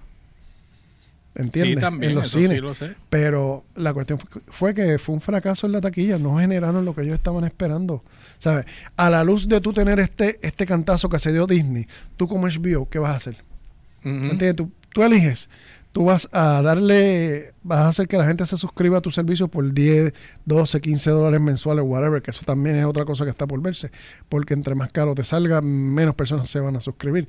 ¿Entiendes? 1.36 1.76
Sí, 1.76 1.80
también, 1.80 2.12
en 2.12 2.16
los 2.18 2.30
eso 2.30 2.40
cines. 2.40 2.56
sí 2.56 2.62
lo 2.62 2.74
sé. 2.74 2.96
Pero 3.12 3.64
la 3.76 3.94
cuestión 3.94 4.18
fue, 4.20 4.42
fue 4.48 4.74
que 4.74 4.98
fue 4.98 5.14
un 5.14 5.22
fracaso 5.22 5.68
en 5.68 5.74
la 5.74 5.82
taquilla, 5.82 6.18
no 6.18 6.38
generaron 6.40 6.84
lo 6.84 6.96
que 6.96 7.02
ellos 7.04 7.14
estaban 7.14 7.44
esperando. 7.44 8.04
¿Sabes? 8.40 8.66
A 8.96 9.10
la 9.12 9.24
luz 9.24 9.48
de 9.48 9.62
tú 9.62 9.72
tener 9.72 10.00
este, 10.00 10.40
este 10.42 10.66
cantazo 10.66 11.10
que 11.10 11.20
se 11.20 11.32
dio 11.32 11.46
Disney, 11.46 11.86
tú 12.18 12.28
como 12.28 12.48
HBO, 12.48 12.88
¿qué 12.90 12.98
vas 13.00 13.12
a 13.14 13.16
hacer? 13.18 13.36
Ujú. 14.02 14.10
¿Entiendes? 14.10 14.56
Tú, 14.56 14.72
tú 14.94 15.04
eliges. 15.04 15.48
Tú 15.92 16.06
vas 16.06 16.30
a 16.32 16.62
darle, 16.62 17.54
vas 17.64 17.80
a 17.80 17.88
hacer 17.88 18.08
que 18.08 18.18
la 18.18 18.28
gente 18.28 18.46
se 18.46 18.58
suscriba 18.58 19.00
a 19.00 19.02
tu 19.02 19.10
servicio 19.10 19.48
por 19.48 19.74
10, 19.74 20.14
12, 20.46 20.80
15 20.80 21.10
dólares 21.10 21.42
mensuales, 21.42 21.84
whatever, 21.88 22.22
que 22.22 22.30
eso 22.32 22.44
también 22.46 22.76
es 22.76 22.86
otra 22.86 23.04
cosa 23.06 23.24
que 23.24 23.32
está 23.32 23.48
por 23.48 23.62
verse. 23.62 23.90
Porque 24.30 24.54
entre 24.54 24.76
más 24.76 24.92
caro 24.92 25.16
te 25.16 25.24
salga, 25.24 25.60
menos 25.62 26.14
personas 26.14 26.50
se 26.50 26.60
van 26.60 26.76
a 26.76 26.82
suscribir. 26.82 27.28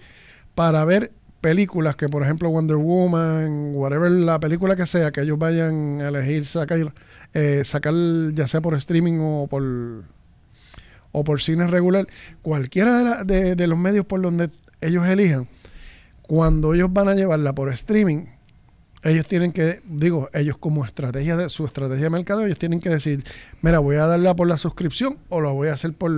Para 0.55 0.85
ver 0.85 1.13
películas 1.41 1.97
que, 1.97 2.09
por 2.09 2.23
ejemplo, 2.23 2.51
Wonder 2.51 2.77
Woman, 2.77 3.71
whatever 3.75 4.11
la 4.11 4.39
película 4.41 4.77
que 4.77 4.87
sea, 4.87 5.13
que 5.13 5.23
ellos 5.23 5.39
vayan 5.39 6.01
a 6.03 6.09
elegir 6.09 6.45
sacar, 6.45 6.93
eh, 7.33 7.63
sacar 7.65 7.95
ya 8.35 8.47
sea 8.49 8.61
por 8.61 8.75
streaming 8.75 9.19
o 9.21 9.47
por 9.49 9.63
o 11.13 11.25
por 11.25 11.41
cine 11.41 11.67
regular, 11.69 12.07
cualquiera 12.43 13.25
de, 13.25 13.35
de- 13.45 13.55
de 13.57 13.67
los 13.67 13.79
medios 13.79 14.05
por 14.05 14.21
donde 14.21 14.51
ellos 14.83 15.07
elijan, 15.07 15.49
cuando 16.23 16.75
ellos 16.75 16.93
van 16.93 17.09
a 17.09 17.15
llevarla 17.15 17.55
por 17.55 17.73
streaming, 17.73 18.27
ellos 19.05 19.27
tienen 19.29 19.53
que, 19.53 19.81
digo, 19.85 20.29
ellos 20.33 20.57
como 20.59 20.85
estrategia 20.85 21.37
de 21.37 21.49
su 21.49 21.65
estrategia 21.67 22.05
de 22.05 22.11
mercado, 22.11 22.45
ellos 22.45 22.59
tienen 22.59 22.81
que 22.81 22.91
decir, 22.91 23.25
mira, 23.63 23.79
voy 23.79 23.97
a 23.97 24.07
darla 24.07 24.35
por 24.35 24.49
la 24.49 24.59
suscripción 24.59 25.19
o 25.29 25.41
lo 25.41 25.55
voy 25.55 25.69
a 25.69 25.75
hacer 25.75 25.93
por, 25.93 26.13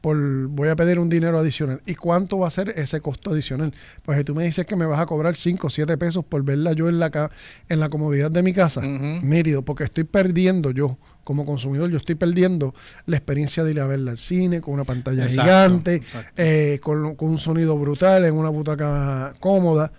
por 0.00 0.16
voy 0.48 0.68
a 0.68 0.74
pedir 0.76 0.98
un 0.98 1.08
dinero 1.08 1.38
adicional. 1.38 1.80
¿Y 1.86 1.94
cuánto 1.94 2.38
va 2.38 2.48
a 2.48 2.50
ser 2.50 2.70
ese 2.76 3.00
costo 3.00 3.30
adicional? 3.30 3.72
Pues 4.04 4.18
si 4.18 4.24
tú 4.24 4.34
me 4.34 4.44
dices 4.44 4.66
que 4.66 4.74
me 4.74 4.84
vas 4.86 4.98
a 4.98 5.06
cobrar 5.06 5.36
5 5.36 5.66
o 5.68 5.70
7 5.70 5.96
pesos 5.96 6.24
por 6.24 6.42
verla 6.44 6.72
yo 6.72 6.88
en 6.88 6.98
la, 6.98 7.10
ca- 7.10 7.30
en 7.68 7.78
la 7.78 7.88
comodidad 7.88 8.30
de 8.32 8.42
mi 8.42 8.52
casa, 8.52 8.80
nítido, 8.82 9.62
porque 9.62 9.84
estoy 9.84 10.04
perdiendo 10.04 10.72
yo, 10.72 10.98
como 11.22 11.44
consumidor, 11.46 11.88
yo 11.88 11.98
estoy 11.98 12.16
perdiendo 12.16 12.74
la 13.06 13.16
experiencia 13.16 13.62
de 13.62 13.70
ir 13.70 13.80
a 13.80 13.86
verla 13.86 14.10
al 14.10 14.18
cine 14.18 14.60
con 14.60 14.74
una 14.74 14.82
pantalla 14.82 15.22
Exacto, 15.24 15.42
gigante, 15.42 15.94
exacto. 15.96 16.32
eh, 16.36 16.80
con, 16.82 17.14
con 17.14 17.28
un 17.30 17.38
sonido 17.38 17.78
brutal, 17.78 18.24
en 18.24 18.34
una 18.34 18.48
butaca 18.48 19.32
cómoda, 19.38 19.92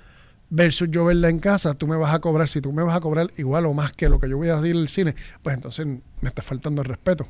versus 0.56 0.88
yo 0.92 1.06
verla 1.06 1.30
en 1.30 1.40
casa, 1.40 1.74
tú 1.74 1.88
me 1.88 1.96
vas 1.96 2.14
a 2.14 2.20
cobrar, 2.20 2.48
si 2.48 2.62
tú 2.62 2.72
me 2.72 2.84
vas 2.84 2.96
a 2.96 3.00
cobrar 3.02 3.32
igual 3.38 3.66
o 3.66 3.74
más 3.74 3.92
que 3.94 4.08
lo 4.08 4.20
que 4.20 4.30
yo 4.30 4.38
voy 4.38 4.50
a 4.50 4.60
ir 4.68 4.76
al 4.76 4.88
cine, 4.88 5.16
pues 5.42 5.56
entonces 5.56 5.86
me 5.88 6.30
está 6.30 6.44
faltando 6.44 6.84
el 6.84 6.88
respeto. 6.88 7.28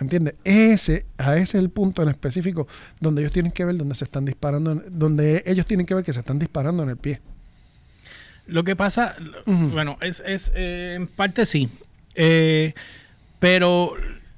¿Entiendes? 0.00 0.34
Ese, 0.42 1.04
a 1.16 1.34
ese 1.36 1.42
es 1.58 1.62
el 1.62 1.70
punto 1.70 2.02
en 2.02 2.08
específico 2.08 2.66
donde 2.98 3.22
ellos 3.22 3.32
tienen 3.32 3.52
que 3.52 3.64
ver 3.64 3.76
donde 3.76 3.94
se 3.94 4.04
están 4.04 4.24
disparando, 4.24 4.72
en- 4.72 4.82
donde 4.98 5.44
ellos 5.46 5.64
tienen 5.64 5.86
que 5.86 5.94
ver 5.94 6.02
que 6.02 6.12
se 6.12 6.18
están 6.18 6.38
disparando 6.40 6.82
en 6.82 6.88
el 6.88 6.96
pie. 6.96 7.20
Lo 8.46 8.64
que 8.64 8.74
pasa, 8.74 9.14
bueno, 9.46 9.96
es, 10.00 10.20
es 10.26 10.50
eh, 10.56 10.94
en 10.96 11.06
parte 11.06 11.46
sí. 11.46 11.68
Eh, 12.16 12.74
pero 13.38 13.92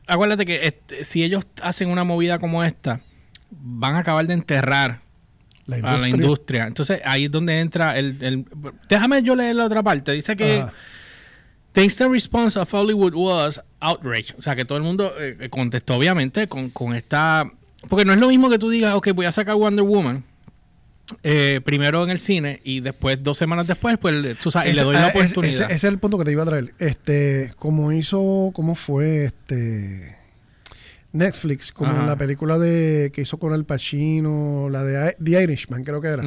acuérdate 0.06 0.44
que 0.44 0.66
este, 0.66 1.02
si 1.04 1.24
ellos 1.24 1.46
hacen 1.62 1.88
una 1.88 2.04
movida 2.04 2.38
como 2.38 2.62
esta, 2.62 3.00
van 3.50 3.94
a 3.94 4.00
acabar 4.00 4.26
de 4.26 4.34
enterrar 4.34 5.00
La 5.66 5.76
a 5.76 5.98
la 5.98 6.08
industria. 6.08 6.64
Entonces 6.66 7.00
ahí 7.04 7.24
es 7.24 7.30
donde 7.30 7.58
entra 7.60 7.96
el, 7.98 8.16
el- 8.20 8.44
Déjame 8.88 9.22
yo 9.22 9.34
leer 9.34 9.56
la 9.56 9.64
otra 9.66 9.82
parte. 9.82 10.12
Dice 10.12 10.36
que 10.36 10.56
Ajá. 10.60 10.72
the 11.72 11.82
instant 11.84 12.12
response 12.12 12.58
of 12.58 12.72
Hollywood 12.72 13.14
was 13.14 13.60
outrage. 13.80 14.34
O 14.38 14.42
sea, 14.42 14.54
que 14.56 14.64
todo 14.64 14.76
el 14.78 14.84
mundo 14.84 15.12
eh, 15.18 15.48
contestó 15.50 15.96
obviamente 15.96 16.48
con, 16.48 16.70
con 16.70 16.94
esta... 16.94 17.50
Porque 17.88 18.04
no 18.04 18.12
es 18.12 18.18
lo 18.18 18.28
mismo 18.28 18.48
que 18.50 18.58
tú 18.58 18.70
digas, 18.70 18.94
ok, 18.94 19.08
voy 19.14 19.26
a 19.26 19.32
sacar 19.32 19.54
Wonder 19.56 19.84
Woman. 19.84 20.24
eh, 21.22 21.60
primero 21.64 22.02
en 22.04 22.10
el 22.10 22.18
cine 22.20 22.60
y 22.64 22.80
después, 22.80 23.22
dos 23.22 23.36
semanas 23.36 23.66
después, 23.66 23.98
pues 23.98 24.38
tú 24.38 24.50
sabes, 24.50 24.72
y 24.72 24.76
le 24.76 24.82
doy 24.82 24.96
ah, 24.96 25.00
la 25.00 25.08
ese- 25.08 25.18
oportunidad. 25.18 25.52
Ese, 25.54 25.64
ese 25.64 25.74
es 25.74 25.84
el 25.84 25.98
punto 25.98 26.16
que 26.18 26.24
te 26.24 26.32
iba 26.32 26.42
a 26.42 26.46
traer. 26.46 26.72
Este, 26.78 27.52
como 27.56 27.92
hizo, 27.92 28.52
cómo 28.54 28.74
fue 28.74 29.24
este 29.24 30.16
Netflix, 31.14 31.72
como 31.72 31.90
Ajá. 31.92 32.06
la 32.06 32.16
película 32.16 32.58
de 32.58 33.10
que 33.14 33.22
hizo 33.22 33.38
con 33.38 33.54
el 33.54 33.64
Pacino, 33.64 34.68
la 34.70 34.84
de 34.84 35.16
The 35.22 35.42
Irishman, 35.42 35.82
creo 35.84 36.00
que 36.00 36.08
era. 36.08 36.22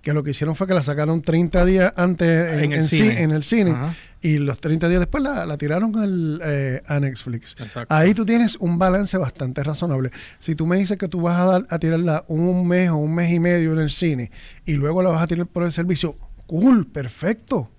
Que 0.00 0.12
lo 0.12 0.22
que 0.22 0.32
hicieron 0.32 0.54
fue 0.54 0.66
que 0.66 0.74
la 0.74 0.82
sacaron 0.82 1.22
30 1.22 1.64
días 1.64 1.92
antes 1.96 2.28
en, 2.28 2.58
En 2.60 2.72
el 2.72 2.78
en 2.78 2.82
cine. 2.82 3.08
ci- 3.14 3.18
en 3.22 3.30
el 3.30 3.42
cine. 3.42 3.70
Ajá. 3.70 3.94
Y 4.20 4.36
los 4.36 4.60
30 4.60 4.86
días 4.90 5.00
después 5.00 5.22
la, 5.24 5.46
la 5.46 5.56
tiraron 5.56 5.98
al, 5.98 6.40
eh, 6.44 6.82
a 6.86 7.00
Netflix. 7.00 7.56
Exacto. 7.58 7.94
Ahí 7.94 8.12
tú 8.12 8.26
tienes 8.26 8.56
un 8.56 8.78
balance 8.78 9.16
bastante 9.16 9.62
razonable. 9.64 10.10
Si 10.40 10.54
tú 10.54 10.66
me 10.66 10.76
dices 10.76 10.98
que 10.98 11.08
tú 11.08 11.22
vas 11.22 11.40
a, 11.40 11.44
dar, 11.46 11.66
a 11.70 11.78
tirarla 11.78 12.24
un 12.28 12.68
mes 12.68 12.90
o 12.90 12.96
un 12.96 13.14
mes 13.14 13.32
y 13.32 13.40
medio 13.40 13.72
en 13.72 13.78
el 13.78 13.90
cine 13.90 14.30
y 14.66 14.74
luego 14.74 15.02
la 15.02 15.08
vas 15.08 15.22
a 15.22 15.26
tirar 15.26 15.46
por 15.46 15.62
el 15.62 15.72
servicio, 15.72 16.16
cool, 16.46 16.86
perfecto. 16.86 17.70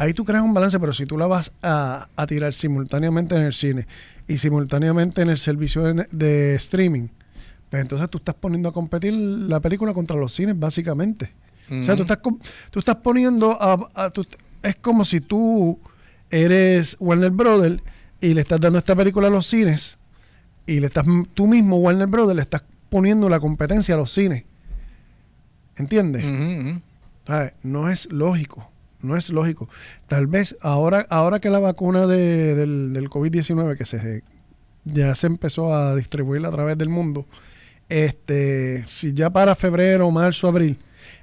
Ahí 0.00 0.14
tú 0.14 0.24
creas 0.24 0.42
un 0.42 0.54
balance, 0.54 0.80
pero 0.80 0.92
si 0.94 1.04
tú 1.04 1.18
la 1.18 1.26
vas 1.26 1.52
a, 1.62 2.08
a 2.16 2.26
tirar 2.26 2.54
simultáneamente 2.54 3.34
en 3.36 3.42
el 3.42 3.52
cine 3.52 3.86
y 4.26 4.38
simultáneamente 4.38 5.20
en 5.22 5.28
el 5.28 5.36
servicio 5.38 5.82
de, 5.82 6.06
de 6.10 6.54
streaming, 6.54 7.08
pues 7.68 7.82
entonces 7.82 8.08
tú 8.08 8.16
estás 8.18 8.34
poniendo 8.34 8.68
a 8.70 8.72
competir 8.72 9.12
la 9.12 9.60
película 9.60 9.92
contra 9.92 10.16
los 10.16 10.32
cines, 10.34 10.58
básicamente. 10.58 11.32
O 11.70 11.82
sea, 11.82 11.94
tú 11.96 12.02
estás, 12.02 12.18
tú 12.70 12.78
estás 12.78 12.96
poniendo 12.96 13.60
a... 13.60 13.88
a- 13.94 14.10
tú- 14.10 14.26
es 14.62 14.76
como 14.76 15.04
si 15.04 15.20
tú 15.20 15.78
eres 16.30 16.96
Warner 16.98 17.30
Brothers 17.30 17.80
y 18.20 18.34
le 18.34 18.40
estás 18.40 18.60
dando 18.60 18.78
esta 18.78 18.96
película 18.96 19.28
a 19.28 19.30
los 19.30 19.46
cines 19.46 19.98
y 20.66 20.80
le 20.80 20.86
estás 20.86 21.06
tú 21.34 21.46
mismo, 21.46 21.76
Warner 21.76 22.06
Brothers, 22.08 22.36
le 22.36 22.42
estás 22.42 22.62
poniendo 22.88 23.28
la 23.28 23.38
competencia 23.38 23.94
a 23.94 23.98
los 23.98 24.10
cines. 24.12 24.44
¿Entiendes? 25.76 26.22
No 27.62 27.88
es 27.88 28.10
lógico. 28.12 28.70
No 29.02 29.16
es 29.16 29.30
lógico. 29.30 29.68
Tal 30.08 30.26
vez 30.26 30.56
ahora, 30.60 31.06
ahora 31.10 31.40
que 31.40 31.50
la 31.50 31.58
vacuna 31.58 32.06
de- 32.06 32.54
del, 32.54 32.92
del 32.92 33.08
COVID-19 33.10 33.76
que 33.76 33.86
se 33.86 34.22
ya 34.84 35.14
se 35.14 35.26
empezó 35.26 35.74
a 35.74 35.94
distribuir 35.96 36.44
a 36.46 36.50
través 36.50 36.76
del 36.78 36.88
mundo, 36.88 37.26
este, 37.88 38.84
si 38.86 39.12
ya 39.12 39.30
para 39.30 39.54
febrero, 39.54 40.10
marzo, 40.10 40.48
abril 40.48 40.78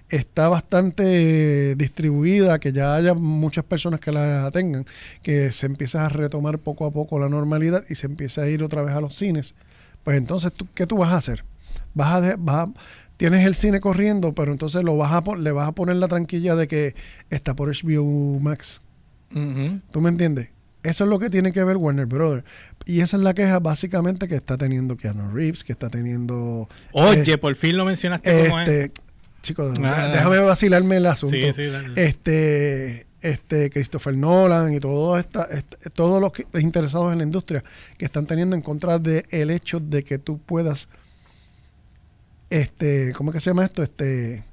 está 0.09 0.47
bastante 0.47 1.75
distribuida, 1.75 2.59
que 2.59 2.71
ya 2.71 2.95
haya 2.95 3.13
muchas 3.13 3.65
personas 3.65 3.99
que 3.99 4.11
la 4.11 4.49
tengan, 4.51 4.85
que 5.21 5.51
se 5.51 5.65
empieza 5.65 6.05
a 6.05 6.09
retomar 6.09 6.59
poco 6.59 6.85
a 6.85 6.91
poco 6.91 7.19
la 7.19 7.27
normalidad 7.29 7.83
y 7.89 7.95
se 7.95 8.05
empieza 8.07 8.43
a 8.43 8.47
ir 8.47 8.63
otra 8.63 8.81
vez 8.83 8.93
a 8.95 9.01
los 9.01 9.15
cines, 9.15 9.53
pues 10.03 10.17
entonces, 10.17 10.53
¿tú, 10.53 10.65
¿qué 10.73 10.87
tú 10.87 10.97
vas 10.97 11.11
a 11.11 11.17
hacer? 11.17 11.43
Vas 11.93 12.23
a, 12.23 12.35
vas 12.37 12.69
a- 12.69 12.73
tienes 13.17 13.45
el 13.45 13.55
cine 13.55 13.79
corriendo, 13.79 14.33
pero 14.33 14.51
entonces 14.51 14.83
lo 14.83 14.95
vas 14.97 15.11
a, 15.11 15.35
le 15.35 15.51
vas 15.51 15.67
a 15.67 15.71
poner 15.73 15.97
la 15.97 16.07
tranquilla 16.07 16.55
de 16.55 16.67
que 16.67 16.95
está 17.29 17.55
por 17.55 17.69
HBO 17.69 18.39
Max. 18.39 18.81
¿Tú 19.91 20.01
me 20.01 20.09
entiendes? 20.09 20.49
Eso 20.83 21.03
es 21.03 21.09
lo 21.09 21.19
que 21.19 21.29
tiene 21.29 21.51
que 21.51 21.63
ver 21.63 21.75
Warner 21.75 22.05
Brothers. 22.05 22.45
Y 22.85 23.01
esa 23.01 23.17
es 23.17 23.23
la 23.23 23.33
queja 23.33 23.59
básicamente 23.59 24.27
que 24.27 24.35
está 24.35 24.57
teniendo 24.57 24.95
Keanu 24.95 25.31
Reeves, 25.33 25.63
que 25.65 25.73
está 25.73 25.89
teniendo... 25.89 26.69
Oye, 26.93 27.23
eh, 27.33 27.37
por 27.37 27.53
fin 27.55 27.75
lo 27.75 27.83
mencionaste 27.83 28.43
como 28.47 28.59
es. 28.61 28.69
este, 28.69 29.01
chicos, 29.41 29.77
Ah, 29.83 30.11
déjame 30.13 30.37
vacilarme 30.39 30.97
el 30.97 31.07
asunto. 31.07 31.35
Sí, 31.35 31.51
sí, 31.53 31.65
dale. 31.65 32.01
Este, 32.01 33.05
este 33.21 33.69
Christopher 33.69 34.15
Nolan 34.15 34.73
y 34.73 34.79
todo 34.79 35.17
esta, 35.17 35.43
este- 35.51 35.89
todos 35.89 36.21
los, 36.21 36.31
que- 36.31 36.45
los 36.53 36.63
interesados 36.63 37.11
en 37.11 37.17
la 37.17 37.23
industria 37.25 37.63
que 37.97 38.05
están 38.05 38.25
teniendo 38.25 38.55
en 38.55 38.61
contra 38.61 38.97
del 38.99 39.25
el 39.29 39.49
hecho 39.49 39.81
de 39.81 40.03
que 40.03 40.19
tú 40.19 40.37
puedas, 40.37 40.87
este, 42.49 43.11
¿cómo 43.15 43.31
es 43.31 43.35
que 43.35 43.39
se 43.41 43.49
llama 43.49 43.65
esto? 43.65 43.83
Este, 43.83 44.43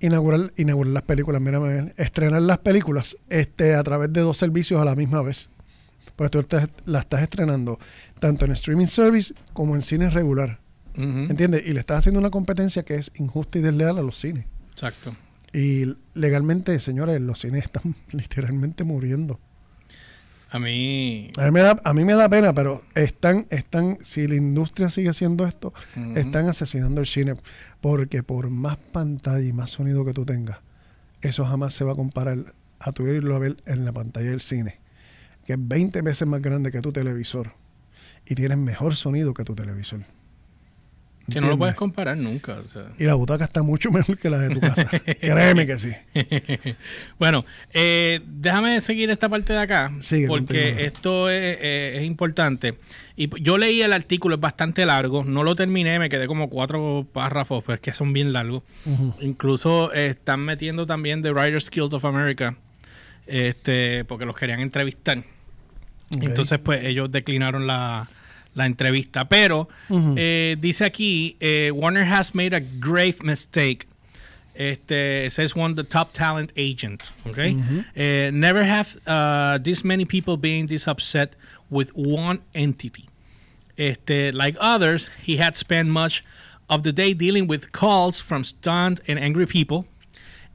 inaugurar, 0.00 0.52
inaugurar 0.56 0.92
las 0.92 1.02
películas, 1.02 1.40
mira, 1.40 1.58
Miguel, 1.60 1.92
estrenar 1.96 2.42
las 2.42 2.58
películas, 2.58 3.16
este, 3.30 3.74
a 3.74 3.82
través 3.82 4.12
de 4.12 4.20
dos 4.20 4.36
servicios 4.36 4.80
a 4.80 4.84
la 4.84 4.94
misma 4.94 5.22
vez. 5.22 5.48
Porque 6.16 6.30
tú 6.30 6.38
estás- 6.40 6.68
la 6.86 7.00
estás 7.00 7.22
estrenando 7.22 7.78
tanto 8.18 8.44
en 8.46 8.52
streaming 8.52 8.86
service 8.86 9.34
como 9.52 9.74
en 9.74 9.82
cine 9.82 10.08
regular. 10.10 10.60
Ujú. 10.96 11.04
¿Entiendes? 11.30 11.62
Y 11.66 11.72
le 11.74 11.80
estás 11.80 11.98
haciendo 11.98 12.20
una 12.20 12.30
competencia 12.30 12.82
que 12.84 12.94
es 12.94 13.10
injusta 13.16 13.58
y 13.58 13.60
desleal 13.62 13.98
a 13.98 14.02
los 14.02 14.16
cines. 14.18 14.46
Exacto. 14.72 15.14
Y 15.52 15.94
legalmente, 16.14 16.78
señores, 16.80 17.20
los 17.20 17.40
cines 17.40 17.64
están 17.64 17.94
literalmente 18.12 18.84
muriendo. 18.84 19.38
A 20.56 20.58
mí. 20.58 21.30
A 21.36 21.44
mí 21.44 21.50
me 21.50 21.60
da, 21.60 21.78
a 21.84 21.92
mí 21.92 22.04
me 22.04 22.14
da 22.14 22.30
pena, 22.30 22.54
pero 22.54 22.82
están, 22.94 23.46
están, 23.50 23.98
si 24.02 24.26
la 24.26 24.36
industria 24.36 24.88
sigue 24.88 25.10
haciendo 25.10 25.46
esto, 25.46 25.74
están 26.14 26.48
asesinando 26.48 27.02
el 27.02 27.06
cine. 27.06 27.34
Porque 27.82 28.22
por 28.22 28.48
más 28.48 28.78
pantalla 28.78 29.46
y 29.46 29.52
más 29.52 29.70
sonido 29.70 30.04
que 30.06 30.14
tú 30.14 30.24
tengas, 30.24 30.58
eso 31.20 31.44
jamás 31.44 31.74
se 31.74 31.84
va 31.84 31.92
a 31.92 31.94
comparar 31.94 32.54
a 32.78 32.92
tu 32.92 33.06
irlo 33.06 33.36
a 33.36 33.38
ver 33.38 33.58
en 33.66 33.84
la 33.84 33.92
pantalla 33.92 34.30
del 34.30 34.40
cine, 34.40 34.80
que 35.44 35.52
es 35.52 35.58
20 35.60 36.00
veces 36.00 36.26
más 36.26 36.40
grande 36.40 36.72
que 36.72 36.80
tu 36.80 36.90
televisor. 36.90 37.52
Y 38.24 38.34
tienes 38.34 38.56
mejor 38.56 38.96
sonido 38.96 39.34
que 39.34 39.44
tu 39.44 39.54
televisor. 39.54 40.00
Que 41.32 41.40
no 41.40 41.48
lo 41.48 41.58
puedes 41.58 41.74
comparar 41.74 42.16
nunca. 42.16 42.58
o 42.58 42.68
sea. 42.68 42.88
Y 42.98 43.04
la 43.04 43.14
butaca 43.14 43.44
está 43.44 43.62
mucho 43.62 43.90
mejor 43.92 44.18
que 44.18 44.30
la 44.30 44.38
de 44.38 44.54
tu 44.54 44.60
casa. 44.60 44.84
Créeme 45.20 45.66
que 45.66 45.78
sí. 45.78 45.90
bueno, 47.18 47.44
eh, 47.72 48.20
déjame 48.24 48.80
seguir 48.80 49.10
esta 49.10 49.28
parte 49.28 49.52
de 49.52 49.58
acá, 49.58 49.92
Sigue, 50.00 50.26
porque 50.28 50.70
continúa. 50.70 50.86
esto 50.86 51.30
es, 51.30 51.58
eh, 51.60 51.94
es 51.98 52.04
importante. 52.04 52.78
Y 53.16 53.28
yo 53.42 53.58
leí 53.58 53.82
el 53.82 53.92
artículo, 53.92 54.36
es 54.36 54.40
bastante 54.40 54.84
largo, 54.86 55.24
no 55.24 55.42
lo 55.42 55.56
terminé, 55.56 55.98
me 55.98 56.08
quedé 56.08 56.26
como 56.26 56.48
cuatro 56.48 57.06
párrafos, 57.12 57.64
pero 57.64 57.74
es 57.76 57.80
que 57.80 57.92
son 57.92 58.12
bien 58.12 58.32
largos. 58.32 58.62
Incluso 59.20 59.92
eh, 59.94 60.08
están 60.08 60.40
metiendo 60.40 60.86
también 60.86 61.22
The 61.22 61.32
Writers 61.32 61.70
Guild 61.70 61.94
of 61.94 62.04
America, 62.04 62.56
este, 63.26 64.04
porque 64.04 64.26
los 64.26 64.36
querían 64.36 64.60
entrevistar. 64.60 65.24
Entonces, 66.20 66.58
pues 66.58 66.84
ellos 66.84 67.10
declinaron 67.10 67.66
la, 67.66 68.08
la 68.56 68.64
entrevista. 68.66 69.28
Pero 69.28 69.68
Ujú. 69.88 70.14
eh, 70.18 70.56
dice 70.58 70.84
aquí, 70.84 71.36
eh, 71.40 71.70
Warner 71.70 72.04
has 72.04 72.34
made 72.34 72.52
a 72.52 72.60
grave 72.60 73.22
mistake. 73.22 73.86
Este, 74.58 75.28
says 75.30 75.54
one 75.54 75.74
the 75.74 75.84
top 75.84 76.14
talent 76.14 76.50
agent. 76.56 77.02
Okay. 77.26 77.54
Eh, 77.94 78.30
never 78.32 78.64
have 78.64 78.96
uh, 79.06 79.58
this 79.58 79.84
many 79.84 80.06
people 80.06 80.38
been 80.38 80.66
this 80.66 80.88
upset 80.88 81.36
with 81.68 81.90
one 81.94 82.38
entity. 82.54 83.04
Este, 83.76 84.32
like 84.32 84.56
others, 84.58 85.10
he 85.22 85.36
had 85.36 85.58
spent 85.58 85.90
much 85.90 86.24
of 86.70 86.84
the 86.84 86.92
day 86.92 87.12
dealing 87.12 87.46
with 87.46 87.70
calls 87.72 88.18
from 88.18 88.42
stunned 88.44 89.02
and 89.06 89.18
angry 89.18 89.44
people. 89.44 89.84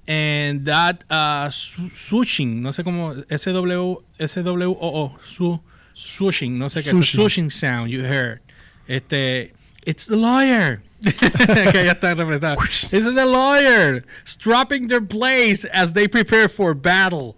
And 0.08 0.66
that 0.66 1.04
uh, 1.12 1.50
swooshing, 1.50 2.62
no 2.64 2.72
sé 2.72 2.84
cómo, 2.84 3.24
SW, 3.30 4.02
SWOO, 4.20 5.12
su, 5.24 5.60
swooshing, 6.02 6.58
no 6.58 6.66
sé 6.68 6.84
qué, 6.84 6.92
Swooshing. 6.92 7.20
swooshing 7.20 7.52
sound 7.52 7.92
you 7.92 8.04
heard. 8.04 8.40
Este, 8.88 9.52
it's 9.86 10.06
the 10.08 10.16
lawyer. 10.18 10.82
que 11.02 11.84
ya 11.84 11.94
está 11.94 12.14
representado. 12.16 12.58
This 12.90 13.06
is 13.08 13.16
the 13.16 13.26
lawyer 13.26 14.04
strapping 14.24 14.88
their 14.88 15.02
blades 15.02 15.66
as 15.66 15.94
they 15.94 16.08
prepare 16.08 16.48
for 16.48 16.74
battle. 16.76 17.36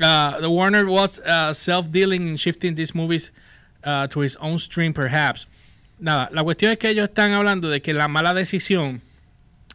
Uh, 0.00 0.40
the 0.40 0.50
Warner 0.50 0.84
was 0.86 1.18
uh, 1.20 1.54
self-dealing 1.54 2.28
in 2.28 2.36
shifting 2.36 2.74
these 2.74 2.94
movies 2.94 3.30
uh, 3.84 4.06
to 4.08 4.20
his 4.20 4.36
own 4.36 4.58
stream, 4.58 4.92
perhaps. 4.92 5.46
Nada, 5.98 6.28
la 6.32 6.42
cuestión 6.42 6.72
es 6.72 6.78
que 6.78 6.90
ellos 6.90 7.08
están 7.08 7.32
hablando 7.32 7.70
de 7.70 7.80
que 7.80 7.94
la 7.94 8.08
mala 8.08 8.34
decisión 8.34 9.00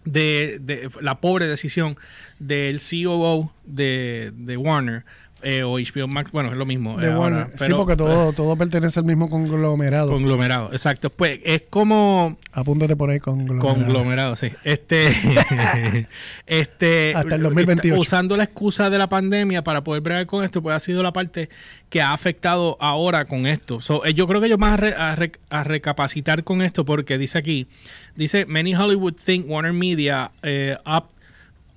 de, 0.05 0.59
de 0.59 0.89
la 1.01 1.15
pobre 1.15 1.47
decisión 1.47 1.97
del 2.39 2.79
COO 2.79 3.51
de, 3.65 4.31
de 4.35 4.57
Warner 4.57 5.05
eh, 5.43 5.63
o 5.63 5.77
HBO 5.79 6.07
Max, 6.07 6.31
bueno, 6.31 6.49
es 6.51 6.57
lo 6.57 6.65
mismo. 6.65 6.97
De 6.97 7.07
eh, 7.07 7.11
ahora, 7.11 7.49
sí, 7.55 7.71
porque 7.75 7.95
todo, 7.95 8.33
todo 8.33 8.55
pertenece 8.55 8.99
al 8.99 9.05
mismo 9.05 9.29
conglomerado. 9.29 10.11
Conglomerado, 10.11 10.69
exacto. 10.71 11.09
Pues 11.09 11.39
es 11.43 11.63
como 11.69 12.37
Apúntate 12.51 12.95
por 12.95 13.09
ahí, 13.11 13.19
conglomerado. 13.19 13.75
Conglomerado, 13.75 14.35
sí. 14.35 14.51
Este, 14.63 15.07
este, 16.47 17.13
Hasta 17.15 17.35
el 17.35 17.43
2028. 17.43 17.99
Usando 17.99 18.35
la 18.37 18.45
excusa 18.45 18.89
de 18.89 18.97
la 18.97 19.07
pandemia 19.09 19.63
para 19.63 19.83
poder 19.83 20.01
bregar 20.01 20.25
con 20.25 20.43
esto, 20.43 20.61
pues 20.61 20.75
ha 20.75 20.79
sido 20.79 21.03
la 21.03 21.13
parte 21.13 21.49
que 21.89 22.01
ha 22.01 22.13
afectado 22.13 22.77
ahora 22.79 23.25
con 23.25 23.45
esto. 23.47 23.79
So, 23.81 24.05
eh, 24.05 24.13
yo 24.13 24.27
creo 24.27 24.41
que 24.41 24.47
ellos 24.47 24.59
van 24.59 24.73
a, 24.73 24.77
re- 24.77 24.95
a 24.97 25.15
re- 25.15 25.31
a 25.49 25.63
recapacitar 25.63 26.43
con 26.43 26.61
esto 26.61 26.83
porque 26.85 27.17
dice 27.17 27.37
aquí, 27.37 27.67
dice, 28.15 28.45
many 28.45 28.73
Hollywood 28.75 29.13
think 29.13 29.45
Warner 29.49 29.73
Media 29.73 30.31
eh, 30.43 30.77
opt- 30.85 31.15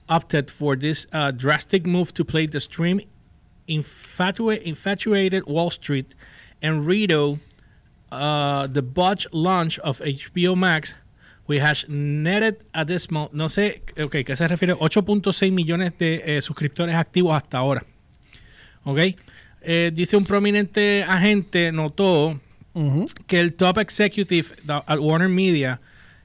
opted 0.08 0.48
for 0.50 0.78
this 0.78 1.08
uh, 1.12 1.30
drastic 1.30 1.86
move 1.86 2.12
to 2.12 2.24
play 2.24 2.48
the 2.48 2.60
stream 2.60 3.00
Infatua- 3.70 4.60
Infatuated 4.64 5.44
Wall 5.46 5.70
Street 5.70 6.06
and 6.60 6.86
Rito, 6.86 7.38
uh, 8.12 8.66
the 8.66 8.82
botched 8.82 9.28
launch 9.32 9.78
of 9.80 10.00
HBO 10.00 10.56
Max, 10.56 10.94
we 11.46 11.58
has 11.60 11.84
netted 11.88 12.56
a 12.74 12.84
dismal, 12.84 13.30
no 13.32 13.48
sé, 13.48 13.80
ok, 13.98 14.24
¿qué 14.24 14.36
se 14.36 14.46
refiere? 14.48 14.74
8.6 14.74 15.50
millones 15.52 15.96
de 15.98 16.22
eh, 16.24 16.40
suscriptores 16.42 16.94
activos 16.94 17.34
hasta 17.34 17.58
ahora. 17.58 17.84
Ok. 18.84 18.98
Eh, 19.62 19.90
dice 19.92 20.16
un 20.16 20.24
prominente 20.24 21.04
agente, 21.04 21.70
notó 21.72 22.40
que 23.26 23.40
el 23.40 23.52
top 23.54 23.78
executive 23.78 24.46
at 24.86 24.98
Warner 25.00 25.28
Media 25.28 25.80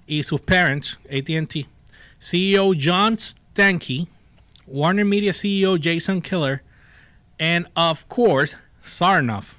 y 0.07 0.21
sus 0.23 0.39
parents, 0.41 0.97
AT&T, 1.09 1.65
CEO 2.19 2.73
John 2.75 3.17
Stankey, 3.17 4.07
Warner 4.67 5.05
Media 5.05 5.33
CEO 5.33 5.75
Jason 5.77 6.21
Killer, 6.21 6.61
and 7.39 7.67
of 7.75 8.07
course 8.07 8.57
Sarnoff. 8.83 9.57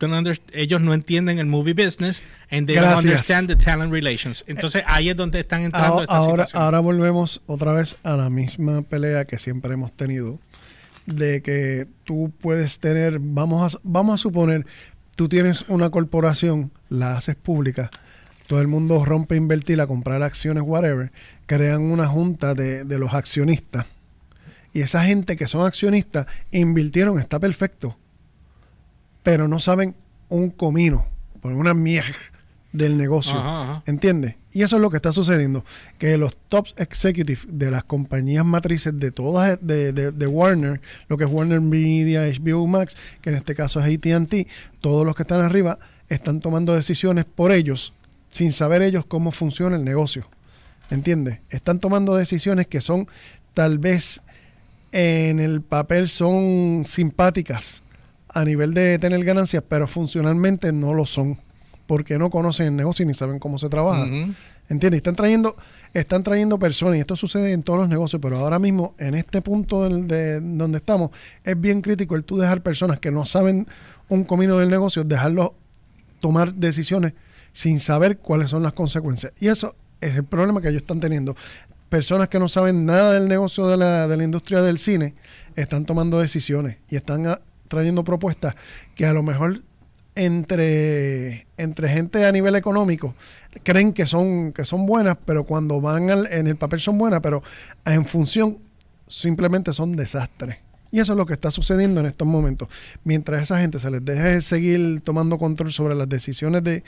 Don't 0.00 0.26
ellos 0.54 0.80
no 0.80 0.94
entienden 0.94 1.38
el 1.38 1.46
movie 1.46 1.74
business 1.74 2.22
and 2.50 2.66
they 2.66 2.74
don't 2.74 2.84
Gracias. 2.84 3.04
understand 3.04 3.48
the 3.48 3.56
talent 3.56 3.92
relations. 3.92 4.42
Entonces 4.46 4.82
ahí 4.86 5.10
es 5.10 5.16
donde 5.16 5.40
están 5.40 5.62
entrando 5.62 6.06
Ahora, 6.08 6.44
estas 6.44 6.54
ahora, 6.54 6.80
volvemos 6.80 7.42
otra 7.46 7.72
vez 7.72 7.96
a 8.02 8.16
la 8.16 8.30
misma 8.30 8.80
pelea 8.80 9.26
que 9.26 9.38
siempre 9.38 9.74
hemos 9.74 9.92
tenido. 9.92 10.38
De 11.04 11.42
que 11.42 11.86
tú 12.04 12.32
puedes 12.40 12.78
tener, 12.78 13.18
vamos 13.20 13.74
a, 13.74 13.78
vamos 13.82 14.14
a 14.14 14.22
suponer, 14.22 14.64
tú 15.16 15.28
tienes 15.28 15.66
una 15.68 15.90
corporación, 15.90 16.72
la 16.88 17.16
haces 17.16 17.36
pública, 17.36 17.90
todo 18.46 18.60
el 18.60 18.68
mundo 18.68 19.04
rompe 19.04 19.34
a 19.34 19.38
invertir, 19.38 19.80
a 19.82 19.86
comprar 19.86 20.22
acciones, 20.22 20.62
whatever, 20.64 21.12
crean 21.46 21.82
una 21.82 22.06
junta 22.06 22.54
de, 22.54 22.84
de 22.84 22.98
los 22.98 23.12
accionistas. 23.12 23.86
Y 24.72 24.82
esa 24.82 25.04
gente 25.04 25.36
que 25.36 25.48
son 25.48 25.66
accionistas 25.66 26.26
invirtieron, 26.52 27.18
está 27.18 27.38
perfecto, 27.40 27.96
pero 29.22 29.48
no 29.48 29.60
saben 29.60 29.94
un 30.28 30.50
comino, 30.50 31.06
por 31.40 31.52
una 31.52 31.74
mierda 31.74 32.16
del 32.72 32.96
negocio. 32.96 33.36
Ajá, 33.38 33.62
ajá. 33.62 33.82
¿Entiendes? 33.86 34.36
Y 34.52 34.62
eso 34.62 34.76
es 34.76 34.82
lo 34.82 34.90
que 34.90 34.96
está 34.96 35.12
sucediendo. 35.12 35.64
Que 35.98 36.16
los 36.16 36.36
top 36.48 36.66
executives 36.76 37.44
de 37.48 37.70
las 37.70 37.84
compañías 37.84 38.44
matrices 38.44 38.98
de 38.98 39.10
todas, 39.10 39.58
de, 39.60 39.92
de- 39.92 40.12
de 40.12 40.26
Warner, 40.26 40.80
lo 41.08 41.16
que 41.16 41.24
es 41.24 41.30
Warner 41.30 41.60
Media, 41.60 42.22
HBO 42.28 42.66
Max, 42.66 42.96
que 43.20 43.30
en 43.30 43.36
este 43.36 43.54
caso 43.54 43.80
es 43.80 43.96
ATT, 43.96 44.46
todos 44.80 45.04
los 45.04 45.14
que 45.16 45.22
están 45.22 45.40
arriba 45.44 45.78
están 46.08 46.40
tomando 46.40 46.74
decisiones 46.74 47.24
por 47.24 47.52
ellos, 47.52 47.92
sin 48.30 48.52
saber 48.52 48.82
ellos 48.82 49.04
cómo 49.06 49.30
funciona 49.32 49.76
el 49.76 49.84
negocio. 49.84 50.28
¿Entiendes? 50.90 51.38
Están 51.50 51.78
tomando 51.78 52.16
decisiones 52.16 52.66
que 52.66 52.80
son 52.80 53.06
tal 53.54 53.78
vez 53.78 54.20
en 54.92 55.40
el 55.40 55.60
papel 55.62 56.08
son 56.08 56.84
simpáticas 56.86 57.82
a 58.28 58.44
nivel 58.44 58.74
de 58.74 58.98
tener 58.98 59.24
ganancias, 59.24 59.62
pero 59.68 59.86
funcionalmente 59.86 60.72
no 60.72 60.94
lo 60.94 61.06
son, 61.06 61.38
porque 61.86 62.18
no 62.18 62.30
conocen 62.30 62.66
el 62.68 62.76
negocio 62.76 63.02
y 63.04 63.06
ni 63.06 63.14
saben 63.14 63.38
cómo 63.38 63.58
se 63.58 63.68
trabaja. 63.68 64.04
Ujú. 64.04 64.32
¿Entiendes? 64.68 64.98
Están 64.98 65.16
trayendo, 65.16 65.56
están 65.92 66.22
trayendo 66.22 66.56
personas, 66.56 66.96
y 66.96 67.00
esto 67.00 67.16
sucede 67.16 67.52
en 67.52 67.64
todos 67.64 67.80
los 67.80 67.88
negocios, 67.88 68.22
pero 68.22 68.38
ahora 68.38 68.60
mismo, 68.60 68.94
en 68.98 69.16
este 69.16 69.42
punto 69.42 69.82
del- 69.82 70.06
de 70.06 70.40
donde 70.40 70.78
estamos, 70.78 71.10
es 71.42 71.60
bien 71.60 71.82
crítico 71.82 72.14
el 72.14 72.22
tú 72.22 72.38
dejar 72.38 72.62
personas 72.62 73.00
que 73.00 73.10
no 73.10 73.26
saben 73.26 73.66
un 74.08 74.22
comino 74.22 74.58
del 74.58 74.70
negocio, 74.70 75.02
dejarlos 75.02 75.50
tomar 76.20 76.54
decisiones 76.54 77.14
sin 77.52 77.80
saber 77.80 78.18
cuáles 78.18 78.50
son 78.50 78.62
las 78.62 78.72
consecuencias. 78.74 79.32
Y 79.40 79.48
eso 79.48 79.74
es 80.00 80.14
el 80.14 80.22
problema 80.24 80.60
que 80.62 80.68
ellos 80.68 80.82
están 80.82 81.00
teniendo. 81.00 81.34
Personas 81.90 82.28
que 82.28 82.38
no 82.38 82.48
saben 82.48 82.86
nada 82.86 83.12
del 83.12 83.28
negocio 83.28 83.66
de 83.66 83.76
la, 83.76 84.08
de 84.08 84.16
la 84.16 84.24
industria 84.24 84.62
del 84.62 84.78
cine 84.78 85.14
están 85.56 85.84
tomando 85.84 86.18
decisiones 86.20 86.78
y 86.88 86.96
están 86.96 87.26
ah, 87.26 87.40
trayendo 87.68 88.02
propuestas 88.04 88.54
que 88.94 89.04
a 89.04 89.12
lo 89.12 89.22
mejor 89.22 89.60
entre, 90.14 91.46
entre 91.56 91.88
gente 91.88 92.24
a 92.24 92.32
nivel 92.32 92.54
económico 92.54 93.14
creen 93.64 93.92
que 93.92 94.06
son, 94.06 94.52
que 94.52 94.64
son 94.64 94.86
buenas, 94.86 95.16
pero 95.24 95.44
cuando 95.44 95.80
van 95.80 96.10
al- 96.10 96.32
en 96.32 96.46
el 96.46 96.56
papel 96.56 96.80
son 96.80 96.96
buenas, 96.96 97.20
pero 97.20 97.42
en 97.84 98.06
función 98.06 98.56
simplemente 99.08 99.72
son 99.72 99.96
desastres. 99.96 100.58
Y 100.92 100.98
eso 101.00 101.12
es 101.12 101.16
lo 101.16 101.26
que 101.26 101.32
está 101.34 101.50
sucediendo 101.50 102.00
en 102.00 102.06
estos 102.06 102.26
momentos. 102.26 102.68
Mientras 103.04 103.42
esa 103.42 103.60
gente 103.60 103.78
se 103.78 103.90
les 103.90 104.04
deje 104.04 104.40
seguir 104.42 105.00
tomando 105.02 105.38
control 105.38 105.72
sobre 105.72 105.94
las 105.94 106.08
decisiones 106.08 106.64
de, 106.64 106.82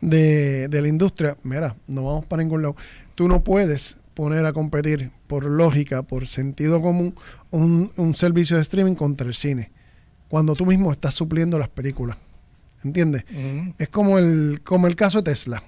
de, 0.00 0.68
de 0.68 0.80
la 0.82 0.88
industria, 0.88 1.36
mira, 1.42 1.74
no 1.86 2.04
vamos 2.04 2.24
para 2.26 2.42
ningún 2.42 2.62
lado. 2.62 2.76
Tú 3.14 3.28
no 3.28 3.42
puedes 3.42 3.96
poner 4.16 4.46
a 4.46 4.52
competir 4.54 5.10
por 5.26 5.44
lógica, 5.44 6.02
por 6.02 6.26
sentido 6.26 6.80
común, 6.80 7.14
un, 7.50 7.92
un 7.96 8.14
servicio 8.14 8.56
de 8.56 8.62
streaming 8.62 8.94
contra 8.94 9.26
el 9.28 9.34
cine, 9.34 9.70
cuando 10.28 10.54
tú 10.54 10.64
mismo 10.64 10.90
estás 10.90 11.14
supliendo 11.14 11.58
las 11.58 11.68
películas. 11.68 12.16
¿Entiendes? 12.82 13.24
Es 13.78 13.88
como 13.90 14.18
el, 14.18 14.60
como 14.64 14.86
el 14.86 14.96
caso 14.96 15.18
de 15.18 15.32
Tesla. 15.32 15.62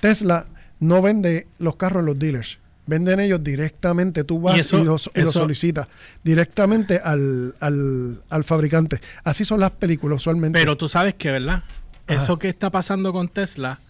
Tesla 0.00 0.46
no 0.80 1.00
vende 1.00 1.46
los 1.58 1.76
carros 1.76 2.00
en 2.00 2.06
los 2.06 2.18
dealers. 2.18 2.58
Venden 2.86 3.20
ellos 3.20 3.44
directamente. 3.44 4.24
Tú 4.24 4.40
vas 4.40 4.56
y, 4.56 4.60
eso- 4.60 4.82
los, 4.82 5.10
y 5.14 5.20
los 5.20 5.32
solicitas 5.32 5.86
directamente 6.24 6.98
al, 7.04 7.54
al, 7.60 8.22
al 8.30 8.44
fabricante. 8.44 9.00
Así 9.22 9.44
son 9.44 9.60
las 9.60 9.70
películas 9.72 10.16
usualmente. 10.16 10.58
Pero 10.58 10.76
tú 10.76 10.88
sabes 10.88 11.14
que, 11.14 11.30
¿verdad? 11.30 11.62
Ajá. 12.06 12.14
Eso 12.16 12.38
que 12.38 12.48
está 12.48 12.70
pasando 12.70 13.12
con 13.12 13.28
Tesla 13.28 13.80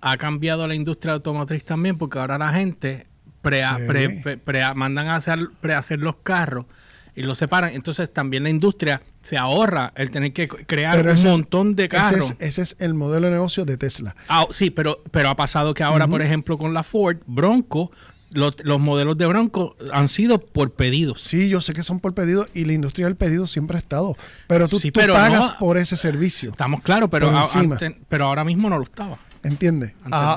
ha 0.00 0.16
cambiado 0.18 0.68
la 0.68 0.74
industria 0.74 1.14
automotriz 1.14 1.64
también, 1.64 1.96
porque 1.98 2.18
ahora 2.18 2.38
la 2.38 2.52
gente 2.52 3.06
prea- 3.50 3.76
Sí. 3.76 3.82
pre- 3.86 4.08
pre- 4.22 4.36
pre- 4.38 4.74
mandan 4.74 5.08
a 5.08 5.16
hacer, 5.16 5.38
prehacer 5.60 6.00
los 6.00 6.16
carros 6.22 6.66
y 7.14 7.22
los 7.22 7.38
separan. 7.38 7.72
Entonces 7.74 8.12
también 8.12 8.42
la 8.42 8.50
industria 8.50 9.00
se 9.22 9.36
ahorra 9.38 9.92
el 9.96 10.10
tener 10.10 10.32
que 10.32 10.48
crear 10.48 10.96
Pero 10.96 11.12
un 11.14 11.22
montón 11.24 11.74
de 11.76 11.84
ese, 11.84 11.88
carros. 11.88 12.30
es, 12.32 12.36
ese 12.40 12.62
es 12.62 12.76
el 12.78 12.94
modelo 12.94 13.26
de 13.28 13.32
negocio 13.34 13.64
de 13.64 13.76
Tesla. 13.76 14.14
Ah, 14.28 14.46
sí, 14.50 14.70
pero, 14.70 15.02
pero 15.10 15.30
ha 15.30 15.36
pasado 15.36 15.72
que 15.74 15.82
ahora, 15.82 16.06
por 16.06 16.20
ejemplo, 16.22 16.58
con 16.58 16.74
la 16.74 16.82
Ford, 16.82 17.18
Bronco, 17.26 17.90
los, 18.32 18.54
los 18.64 18.80
modelos 18.80 19.16
de 19.16 19.24
Bronco 19.26 19.76
han 19.92 20.08
sido 20.08 20.38
por 20.40 20.72
pedidos. 20.74 21.22
Sí, 21.22 21.48
yo 21.48 21.60
sé 21.60 21.72
que 21.72 21.82
son 21.84 22.00
por 22.00 22.12
pedido 22.12 22.48
y 22.52 22.64
la 22.64 22.72
industria 22.74 23.06
del 23.06 23.16
pedido 23.16 23.46
siempre 23.46 23.76
ha 23.76 23.78
estado. 23.78 24.16
Pero 24.48 24.68
tú, 24.68 24.78
Sí, 24.80 24.90
tú 24.90 25.00
pero 25.00 25.14
pagas 25.14 25.52
no- 25.52 25.58
por 25.58 25.78
ese 25.78 25.96
servicio. 25.96 26.50
Estamos 26.50 26.82
claros, 26.82 27.08
pero, 27.10 27.30
a- 27.30 27.48
antes- 27.54 27.94
pero 28.08 28.26
ahora 28.26 28.44
mismo 28.44 28.68
no 28.68 28.76
lo 28.78 28.84
estaba. 28.84 29.18
¿Entiendes? 29.46 29.92
Ah, 30.10 30.36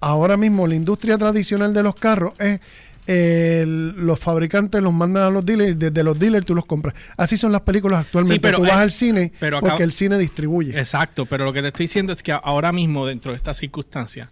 ahora 0.00 0.36
mismo 0.36 0.66
la 0.66 0.74
industria 0.74 1.16
tradicional 1.16 1.72
de 1.72 1.82
los 1.82 1.94
carros 1.94 2.34
es 2.38 2.60
eh, 3.06 3.64
los 3.66 4.20
fabricantes 4.20 4.80
los 4.80 4.92
mandan 4.92 5.24
a 5.24 5.30
los 5.30 5.44
dealers 5.44 5.72
y 5.72 5.74
desde 5.74 6.04
los 6.04 6.18
dealers 6.18 6.44
tú 6.44 6.54
los 6.54 6.66
compras. 6.66 6.94
Así 7.16 7.36
son 7.36 7.50
las 7.50 7.62
películas 7.62 8.00
actualmente. 8.00 8.34
Sí, 8.34 8.40
pero, 8.40 8.58
tú 8.58 8.64
vas 8.64 8.72
eh, 8.78 8.82
al 8.82 8.92
cine 8.92 9.32
pero 9.40 9.60
porque 9.60 9.82
el 9.82 9.92
cine 9.92 10.18
distribuye. 10.18 10.78
Exacto, 10.78 11.24
pero 11.24 11.44
lo 11.44 11.52
que 11.52 11.62
te 11.62 11.68
estoy 11.68 11.84
diciendo 11.84 12.12
es 12.12 12.22
que 12.22 12.32
ahora 12.32 12.72
mismo, 12.72 13.06
dentro 13.06 13.32
de 13.32 13.36
estas 13.36 13.56
circunstancias, 13.56 14.28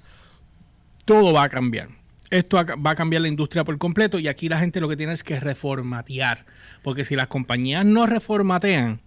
todo 1.07 1.33
va 1.33 1.45
a 1.45 1.49
cambiar. 1.49 1.89
Esto 2.29 2.59
va 2.65 2.91
a 2.91 2.95
cambiar 2.95 3.23
la 3.23 3.29
industria 3.29 3.65
por 3.65 3.77
completo 3.79 4.19
y 4.19 4.29
aquí 4.29 4.49
la 4.49 4.61
gente 4.61 4.81
lo 4.81 4.89
que 4.89 4.97
tiene 4.97 5.15
es 5.15 5.25
que 5.25 5.41
reformatear. 5.41 6.45
Porque 6.83 7.05
si 7.05 7.17
las 7.17 7.27
compañías 7.27 7.85
no 7.85 8.07
reformatean, 8.07 9.01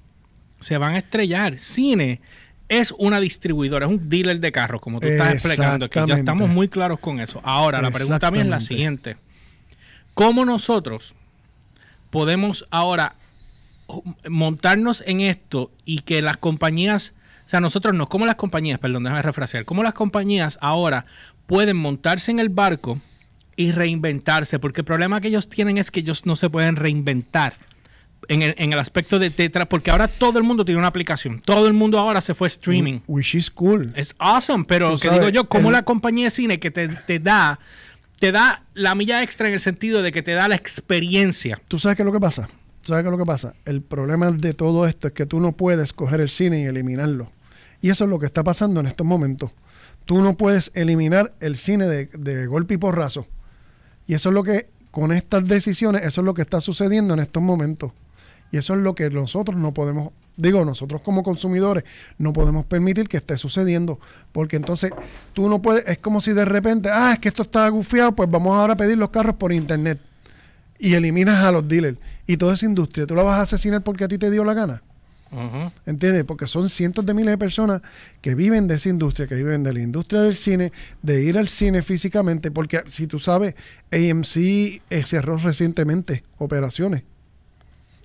se 0.59 0.77
van 0.77 0.95
a 0.95 0.97
estrellar. 0.97 1.57
Cine 1.59 2.19
es 2.79 2.93
una 2.97 3.19
distribuidora, 3.19 3.85
es 3.85 3.91
un 3.91 4.09
dealer 4.09 4.39
de 4.39 4.51
carros, 4.51 4.81
como 4.81 4.99
tú 4.99 5.07
estás 5.07 5.33
explicando. 5.33 5.89
Que 5.89 6.03
ya 6.07 6.15
estamos 6.15 6.49
muy 6.49 6.67
claros 6.67 6.99
con 6.99 7.19
eso. 7.19 7.41
Ahora, 7.43 7.81
la 7.81 7.91
pregunta 7.91 8.31
mía 8.31 8.41
es 8.41 8.47
la 8.47 8.59
siguiente. 8.59 9.17
¿Cómo 10.13 10.45
nosotros 10.45 11.15
podemos 12.09 12.65
ahora 12.69 13.15
montarnos 14.29 15.03
en 15.05 15.21
esto 15.21 15.71
y 15.85 15.99
que 15.99 16.21
las 16.21 16.37
compañías, 16.37 17.13
o 17.45 17.49
sea, 17.49 17.59
nosotros 17.59 17.95
no, 17.95 18.07
como 18.07 18.25
las 18.25 18.35
compañías, 18.35 18.79
perdón, 18.79 19.03
déjame 19.03 19.21
refrasear, 19.21 19.65
como 19.65 19.83
las 19.83 19.93
compañías 19.93 20.57
ahora 20.61 21.05
pueden 21.47 21.77
montarse 21.77 22.31
en 22.31 22.39
el 22.39 22.49
barco 22.49 22.99
y 23.55 23.71
reinventarse, 23.71 24.59
porque 24.59 24.81
el 24.81 24.85
problema 24.85 25.21
que 25.21 25.27
ellos 25.27 25.49
tienen 25.49 25.77
es 25.77 25.91
que 25.91 25.99
ellos 25.99 26.25
no 26.25 26.35
se 26.35 26.49
pueden 26.49 26.75
reinventar 26.75 27.55
en 28.29 28.41
el, 28.41 28.55
en 28.57 28.73
el 28.73 28.79
aspecto 28.79 29.19
de 29.19 29.29
Tetra, 29.29 29.67
porque 29.67 29.91
ahora 29.91 30.07
todo 30.07 30.37
el 30.39 30.43
mundo 30.43 30.65
tiene 30.65 30.79
una 30.79 30.87
aplicación, 30.87 31.39
todo 31.41 31.67
el 31.67 31.73
mundo 31.73 31.99
ahora 31.99 32.21
se 32.21 32.33
fue 32.33 32.47
streaming. 32.47 32.99
Which 33.07 33.35
is 33.35 33.49
cool. 33.51 33.91
Es 33.95 34.15
awesome, 34.19 34.65
pero 34.67 34.91
que 34.97 35.07
sabes, 35.07 35.19
digo 35.19 35.29
yo, 35.29 35.49
como 35.49 35.69
el- 35.69 35.73
la 35.73 35.83
compañía 35.83 36.25
de 36.25 36.31
cine 36.31 36.59
que 36.59 36.71
te, 36.71 36.87
te 36.87 37.19
da, 37.19 37.59
te 38.19 38.31
da 38.31 38.63
la 38.73 38.95
milla 38.95 39.21
extra 39.23 39.47
en 39.47 39.53
el 39.53 39.59
sentido 39.59 40.01
de 40.01 40.11
que 40.11 40.21
te 40.23 40.31
da 40.31 40.47
la 40.47 40.55
experiencia. 40.55 41.61
¿Tú 41.67 41.79
sabes 41.79 41.95
qué 41.95 42.03
es 42.03 42.05
lo 42.05 42.13
que 42.13 42.19
pasa? 42.19 42.47
¿Tú 42.81 42.89
¿Sabes 42.89 43.03
qué 43.03 43.07
es 43.07 43.11
lo 43.11 43.17
que 43.17 43.25
pasa? 43.25 43.53
El 43.65 43.81
problema 43.81 44.31
de 44.31 44.53
todo 44.53 44.87
esto 44.87 45.07
es 45.07 45.13
que 45.13 45.25
tú 45.25 45.39
no 45.39 45.53
puedes 45.53 45.93
coger 45.93 46.19
el 46.21 46.29
cine 46.29 46.61
y 46.61 46.65
eliminarlo. 46.65 47.31
Y 47.81 47.89
eso 47.89 48.03
es 48.03 48.09
lo 48.09 48.19
que 48.19 48.25
está 48.25 48.43
pasando 48.43 48.79
en 48.81 48.87
estos 48.87 49.05
momentos. 49.07 49.51
Tú 50.05 50.21
no 50.21 50.35
puedes 50.35 50.69
eliminar 50.73 51.33
el 51.39 51.55
cine 51.57 51.85
de, 51.87 52.05
de 52.07 52.45
golpe 52.45 52.73
y 52.73 52.77
porrazo. 52.77 53.25
Y 54.05 54.13
eso 54.15 54.29
es 54.29 54.33
lo 54.33 54.43
que, 54.43 54.67
con 54.91 55.13
estas 55.13 55.47
decisiones, 55.47 56.01
eso 56.03 56.19
es 56.21 56.25
lo 56.25 56.33
que 56.33 56.41
está 56.41 56.59
sucediendo 56.59 57.13
en 57.13 57.21
estos 57.21 57.41
momentos. 57.41 57.93
Y 58.53 58.57
eso 58.57 58.75
es 58.75 58.81
lo 58.81 58.93
que 58.93 59.09
nosotros 59.09 59.59
no 59.59 59.73
podemos, 59.73 60.13
digo, 60.37 60.63
nosotros 60.63 61.01
como 61.01 61.23
consumidores 61.23 61.85
no 62.19 62.33
podemos 62.33 62.67
permitir 62.67 63.09
que 63.09 63.17
esté 63.17 63.35
sucediendo. 63.35 63.99
Porque 64.31 64.57
entonces 64.57 64.91
tú 65.33 65.49
no 65.49 65.59
puedes, 65.59 65.83
es 65.87 65.97
como 65.97 66.21
si 66.21 66.33
de 66.33 66.45
repente, 66.45 66.89
ah, 66.93 67.13
es 67.13 67.19
que 67.19 67.29
esto 67.29 67.41
está 67.41 67.67
gufiado, 67.69 68.15
pues 68.15 68.29
vamos 68.29 68.55
ahora 68.55 68.73
a 68.73 68.77
pedir 68.77 68.99
los 68.99 69.09
carros 69.09 69.37
por 69.37 69.51
internet. 69.51 69.99
y 70.77 70.93
eliminas 70.93 71.43
a 71.43 71.51
los 71.51 71.67
dealers. 71.67 71.97
Y 72.27 72.37
toda 72.37 72.53
esa 72.53 72.65
industria, 72.67 73.07
tú 73.07 73.15
la 73.15 73.23
vas 73.23 73.39
a 73.39 73.41
asesinar 73.43 73.81
porque 73.83 74.03
a 74.03 74.07
ti 74.07 74.19
te 74.19 74.29
dio 74.29 74.43
la 74.43 74.53
gana. 74.53 74.83
Ujú. 75.31 75.71
¿Entiendes? 75.87 76.23
Porque 76.25 76.45
son 76.45 76.69
cientos 76.69 77.03
de 77.07 77.15
miles 77.15 77.31
de 77.31 77.37
personas 77.39 77.81
que 78.21 78.35
viven 78.35 78.67
de 78.67 78.75
esa 78.75 78.89
industria, 78.89 79.25
que 79.27 79.33
viven 79.33 79.63
de 79.63 79.73
la 79.73 79.79
industria 79.79 80.21
del 80.21 80.35
cine, 80.37 80.71
de 81.01 81.23
ir 81.23 81.39
al 81.39 81.47
cine 81.49 81.81
físicamente, 81.81 82.51
porque 82.51 82.83
si 82.87 83.07
tú 83.07 83.17
sabes, 83.17 83.55
AMC 83.91 84.37
eh, 84.37 84.81
cerró 85.05 85.37
recientemente 85.37 86.23
operaciones. 86.37 87.03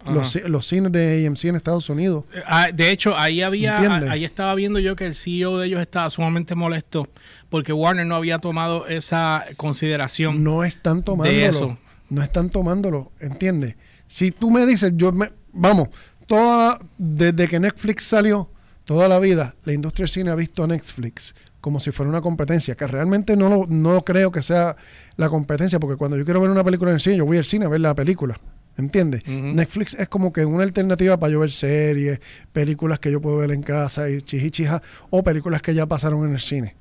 Los, 0.07 0.37
los 0.47 0.67
cines 0.67 0.93
de 0.93 1.27
AMC 1.27 1.45
en 1.47 1.57
Estados 1.57 1.89
Unidos. 1.91 2.25
Eh, 2.33 2.41
ah, 2.47 2.69
de 2.73 2.91
hecho, 2.91 3.17
ahí 3.19 3.43
había, 3.43 3.79
ah, 3.79 4.01
ahí 4.11 4.25
estaba 4.25 4.55
viendo 4.55 4.79
yo 4.79 4.97
que 4.97 5.05
el 5.07 5.15
CEO 5.15 5.59
de 5.59 5.67
ellos 5.67 5.81
estaba 5.81 6.09
sumamente 6.09 6.55
molesto 6.55 7.09
porque 7.51 7.73
Warner 7.73 8.07
no 8.07 8.15
había 8.15 8.39
tomado 8.39 8.87
esa 8.87 9.45
consideración. 9.57 10.43
No 10.45 10.65
están 10.65 11.03
tomándolo. 11.03 11.39
eso. 11.49 11.79
No 12.11 12.23
están 12.23 12.49
tomándolo, 12.49 13.13
¿entiendes? 13.21 13.75
Si 14.07 14.31
tú 14.31 14.51
me 14.51 14.65
dices, 14.65 14.93
yo 14.95 15.13
me, 15.13 15.31
vamos, 15.53 15.89
toda 16.27 16.79
desde 16.97 17.47
que 17.49 17.61
Netflix 17.61 18.05
salió, 18.05 18.51
toda 18.85 19.09
la 19.09 19.19
vida, 19.19 19.55
la 19.65 19.73
industria 19.75 20.05
del 20.05 20.09
cine 20.11 20.31
ha 20.31 20.35
visto 20.35 20.65
a 20.65 20.67
Netflix 20.67 21.35
como 21.61 21.81
si 21.81 21.91
fuera 21.91 22.09
una 22.09 22.21
competencia, 22.23 22.77
que 22.77 22.87
realmente 22.87 23.37
no, 23.37 23.49
lo- 23.51 23.67
no 23.69 24.01
creo 24.03 24.31
que 24.31 24.41
sea 24.43 24.77
la 25.17 25.29
competencia, 25.29 25.79
porque 25.81 25.97
cuando 25.97 26.17
yo 26.17 26.25
quiero 26.25 26.41
ver 26.41 26.51
una 26.51 26.63
película 26.65 26.93
en 26.93 26.95
el 26.95 27.01
cine, 27.01 27.17
yo 27.17 27.27
voy 27.27 27.37
al 27.37 27.45
cine 27.45 27.67
a 27.67 27.69
ver 27.69 27.81
la 27.81 27.95
película. 27.95 28.41
¿Entiendes? 28.79 29.27
Netflix 29.27 29.95
es 29.95 30.09
como 30.09 30.33
que 30.33 30.45
una 30.45 30.63
alternativa 30.63 31.19
para 31.19 31.33
yo 31.33 31.41
ver 31.41 31.51
series, 31.51 32.21
películas 32.53 33.01
que 33.01 33.11
yo 33.11 33.21
puedo 33.21 33.39
ver 33.39 33.51
en 33.51 33.61
casa 33.61 34.09
y 34.09 34.21
chijichija, 34.21 34.81
o 35.11 35.25
películas 35.25 35.63
que 35.63 35.75
ya 35.75 35.85
pasaron 35.85 36.25
en 36.29 36.35
el 36.35 36.41
cine. 36.41 36.77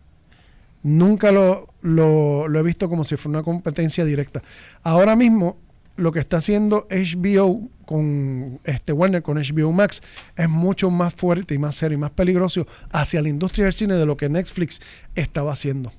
Nunca 0.84 1.32
lo, 1.32 1.74
lo, 1.82 2.48
lo 2.48 2.60
he 2.60 2.64
visto 2.64 2.88
como 2.88 3.04
si 3.04 3.18
fuera 3.18 3.40
una 3.40 3.44
competencia 3.44 4.06
directa. 4.06 4.44
Ahora 4.84 5.16
mismo, 5.16 5.58
lo 5.96 6.12
que 6.12 6.20
está 6.20 6.38
haciendo 6.38 6.88
HBO 6.92 7.68
con 7.88 8.60
este 8.64 8.94
Warner, 8.94 9.24
con 9.24 9.38
HBO 9.38 9.72
Max, 9.72 10.04
es 10.36 10.48
mucho 10.48 10.92
más 10.92 11.16
fuerte 11.16 11.56
y 11.56 11.58
más 11.58 11.76
serio 11.76 11.98
y 11.98 12.00
más 12.00 12.12
peligroso 12.12 12.68
hacia 12.92 13.24
la 13.24 13.30
industria 13.30 13.66
del 13.66 13.74
cine 13.74 13.96
de 13.96 14.06
lo 14.06 14.18
que 14.18 14.30
Netflix 14.30 14.80
estaba 15.16 15.52
haciendo. 15.52 15.92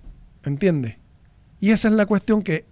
¿Entiendes? 0.44 0.94
Y 1.58 1.70
esa 1.70 1.88
es 1.88 1.94
la 1.94 2.06
cuestión 2.06 2.42
que 2.42 2.66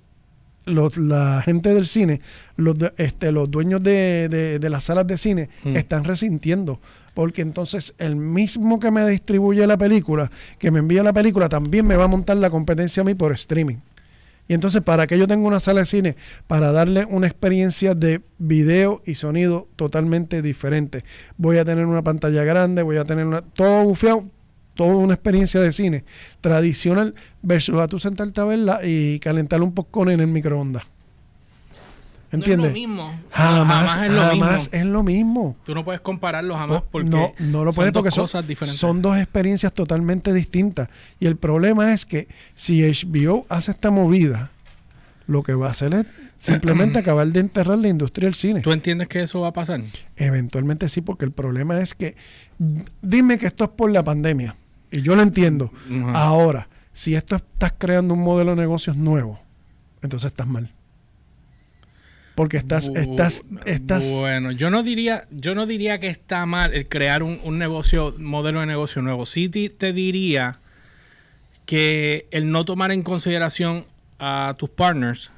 los- 0.67 0.97
la 0.97 1.41
gente 1.43 1.73
del 1.73 1.87
cine, 1.87 2.21
los, 2.57 2.77
este, 2.99 3.33
los 3.33 3.51
dueños 3.51 3.83
de, 3.83 4.29
de- 4.29 4.59
de 4.59 4.71
las 4.71 4.85
salas 4.85 5.07
de 5.07 5.17
cine, 5.17 5.49
Mm. 5.65 5.77
están 5.77 6.05
resintiendo. 6.05 6.79
Porque 7.15 7.41
entonces 7.41 7.95
el 7.97 8.15
mismo 8.15 8.79
que 8.79 8.91
me 8.91 9.07
distribuye 9.09 9.67
la 9.67 9.79
película, 9.79 10.31
que 10.59 10.71
me 10.71 10.81
envía 10.81 11.03
la 11.03 11.15
película, 11.15 11.49
también 11.49 11.87
me 11.87 11.97
va 11.97 12.05
a 12.05 12.09
montar 12.09 12.37
la 12.37 12.51
competencia 12.51 13.01
a 13.01 13.05
mí 13.05 13.15
por 13.15 13.33
streaming. 13.33 13.77
Y 14.49 14.55
entonces, 14.55 14.81
¿para 14.83 15.07
que 15.09 15.19
yo 15.19 15.27
tenga 15.27 15.49
una 15.49 15.59
sala 15.59 15.81
de 15.81 15.87
cine? 15.87 16.17
Para 16.47 16.71
darle 16.73 17.05
una 17.11 17.27
experiencia 17.27 17.95
de 17.95 18.21
video 18.39 19.03
y 19.05 19.15
sonido 19.17 19.67
totalmente 19.77 20.41
diferente. 20.43 21.05
Voy 21.37 21.59
a 21.59 21.65
tener 21.65 21.87
una 21.87 22.03
pantalla 22.03 22.45
grande, 22.45 22.83
voy 22.83 22.97
a 22.99 23.05
tener 23.05 23.27
una, 23.27 23.41
todo 23.41 23.83
bufeado, 23.85 24.25
toda 24.77 24.95
una 24.95 25.15
experiencia 25.15 25.61
de 25.61 25.73
cine 25.73 26.05
tradicional 26.41 27.15
versus 27.43 27.77
a 27.81 27.89
tú 27.89 27.99
sentarte 27.99 28.41
a 28.41 28.45
verla 28.45 28.81
y 28.85 29.19
calentar 29.19 29.61
un 29.63 29.73
popcorn 29.73 30.11
en 30.11 30.21
el 30.21 30.29
microondas. 30.29 30.85
¿Entiendes? 32.33 32.73
No 32.73 32.77
es 32.77 32.83
lo 32.83 32.89
mismo. 32.89 33.21
Jamás, 33.31 34.03
es 34.03 34.11
lo 34.11 34.21
jamás 34.23 34.53
mismo. 34.53 34.79
es 34.79 34.87
lo 34.87 35.03
mismo. 35.03 35.57
Tú 35.65 35.75
no 35.75 35.85
puedes 35.85 36.01
compararlo 36.01 36.57
jamás 36.57 36.83
porque 36.91 37.09
no, 37.09 37.35
no 37.39 37.65
lo 37.65 37.73
puedes 37.73 37.89
son 37.89 37.93
dos 37.93 38.03
porque 38.03 38.11
son, 38.15 38.25
cosas 38.25 38.47
diferentes. 38.47 38.81
son 38.81 39.03
dos 39.03 39.17
experiencias 39.17 39.73
totalmente 39.73 40.33
distintas. 40.33 40.89
Y 41.21 41.27
el 41.27 41.37
problema 41.37 41.93
es 41.93 42.05
que 42.05 42.29
si 42.55 42.83
HBO 42.83 43.47
hace 43.49 43.71
esta 43.71 43.91
movida, 43.91 44.51
lo 45.27 45.43
que 45.43 45.55
va 45.55 45.69
a 45.69 45.71
hacer 45.71 45.95
es 45.95 46.07
simplemente 46.41 46.99
acabar 47.01 47.27
de 47.29 47.41
enterrar 47.41 47.79
la 47.79 47.89
industria 47.89 48.27
del 48.27 48.35
cine. 48.35 48.61
¿Tú 48.61 48.73
entiendes 48.73 49.09
que 49.09 49.23
eso 49.23 49.41
va 49.41 49.49
a 49.49 49.53
pasar? 49.53 49.81
Eventualmente 50.17 50.89
sí, 50.89 51.01
porque 51.01 51.25
el 51.25 51.33
problema 51.33 51.81
es 51.81 51.95
que 51.95 52.17
dime 53.03 53.39
que 53.39 53.47
esto 53.47 53.65
es 53.65 53.71
por 53.71 53.91
la 53.91 54.03
pandemia. 54.03 54.57
Y 54.91 55.03
yo 55.03 55.17
lo 55.17 55.23
entiendo. 55.23 55.73
Ahora, 56.15 56.69
si 56.93 57.15
esto 57.15 57.37
estás 57.37 57.75
creando 57.77 58.15
un 58.15 58.23
modelo 58.23 58.51
de 58.55 58.63
negocios 58.63 58.97
nuevo, 58.97 59.41
entonces 60.03 60.31
estás 60.31 60.47
mal. 60.47 60.71
Porque 62.35 62.59
estás, 62.59 62.91
Bu- 62.93 62.99
estás, 62.99 63.43
estás. 63.65 64.07
Bueno, 64.11 64.53
yo 64.53 64.69
no 64.71 64.83
diría, 64.83 65.27
yo 65.31 65.55
no 65.55 65.67
diría 65.67 65.99
que 66.01 66.09
está 66.09 66.45
mal 66.47 66.75
el 66.75 66.87
crear 66.89 67.23
un, 67.23 67.41
un 67.45 67.59
negocio, 67.59 68.15
modelo 68.19 68.61
de 68.61 68.67
negocio 68.67 69.01
nuevo. 69.03 69.25
Sí 69.27 69.49
te 69.49 69.93
diría 69.95 70.61
que 71.65 72.27
el 72.31 72.51
no 72.51 72.65
tomar 72.65 72.91
en 72.93 73.03
consideración 73.03 73.87
a 74.19 74.55
tus 74.59 74.71
partners 74.71 75.31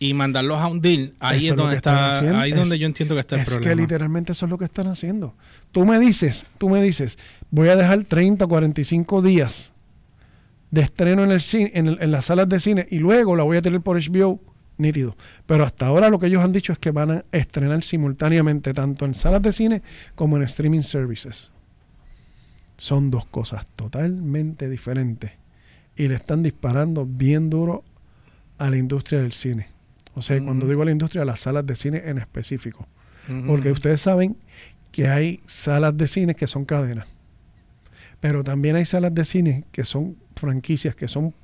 y 0.00 0.14
mandarlos 0.14 0.58
a 0.60 0.68
un 0.68 0.80
deal, 0.80 1.14
ahí 1.18 1.38
Eso 1.46 1.54
es 1.54 1.56
donde 1.56 1.76
está, 1.76 2.40
ahí 2.40 2.50
es 2.52 2.56
donde 2.56 2.78
yo 2.78 2.86
entiendo 2.86 3.14
que 3.16 3.20
está 3.20 3.34
el 3.36 3.42
es 3.42 3.48
que 3.48 3.54
problema. 3.56 3.80
literalmente 3.82 4.32
eso 4.32 4.46
es 4.46 4.50
lo 4.50 4.56
que 4.58 4.64
están 4.66 4.86
haciendo. 4.86 5.34
Tú 5.72 5.84
me 5.84 5.98
dices, 5.98 6.46
tú 6.58 6.68
me 6.68 6.80
dices, 6.82 7.18
voy 7.50 7.68
a 7.68 7.76
dejar 7.76 8.04
30 8.04 8.44
o 8.44 8.48
45 8.48 9.22
días 9.22 9.72
de 10.70 10.82
estreno 10.82 11.24
en 11.24 11.32
el 11.32 11.40
cine, 11.40 11.72
en, 11.74 11.88
el- 11.88 11.98
en 12.00 12.10
las 12.12 12.26
salas 12.26 12.48
de 12.48 12.60
cine 12.60 12.86
y 12.90 12.98
luego 12.98 13.34
la 13.34 13.42
voy 13.42 13.56
a 13.56 13.62
tener 13.62 13.80
por 13.80 13.96
HBO 13.98 14.40
nítido. 14.76 15.16
Pero 15.46 15.64
hasta 15.64 15.86
ahora 15.86 16.08
lo 16.10 16.20
que 16.20 16.26
ellos 16.26 16.44
han 16.44 16.52
dicho 16.52 16.72
es 16.72 16.78
que 16.78 16.92
van 16.92 17.10
a 17.10 17.24
estrenar 17.32 17.82
simultáneamente 17.82 18.72
tanto 18.74 19.04
en 19.04 19.14
salas 19.16 19.42
de 19.42 19.52
cine 19.52 19.82
como 20.14 20.36
en 20.36 20.44
streaming 20.44 20.82
services. 20.82 21.50
Son 22.76 23.10
dos 23.10 23.24
cosas 23.24 23.66
totalmente 23.74 24.68
diferentes 24.68 25.32
y 25.96 26.06
le 26.06 26.14
están 26.14 26.44
disparando 26.44 27.04
bien 27.04 27.50
duro 27.50 27.82
a 28.58 28.70
la 28.70 28.76
industria 28.76 29.20
del 29.20 29.32
cine. 29.32 29.66
O 30.18 30.22
sea, 30.22 30.36
cuando 30.44 30.66
digo 30.66 30.84
la 30.84 30.90
industria, 30.90 31.24
las 31.24 31.40
salas 31.40 31.64
de 31.66 31.76
cine 31.76 32.02
en 32.06 32.18
específico. 32.18 32.86
Porque 33.46 33.70
ustedes 33.70 34.00
saben 34.00 34.36
que 34.90 35.08
hay 35.08 35.40
salas 35.46 35.96
de 35.96 36.06
cine 36.08 36.34
que 36.34 36.46
son 36.46 36.64
cadenas. 36.64 37.06
Pero 38.20 38.42
también 38.42 38.76
hay 38.76 38.84
salas 38.84 39.14
de 39.14 39.24
cine 39.24 39.64
que 39.70 39.84
son 39.84 40.16
franquicias, 40.34 40.94
que 40.94 41.08
son 41.08 41.34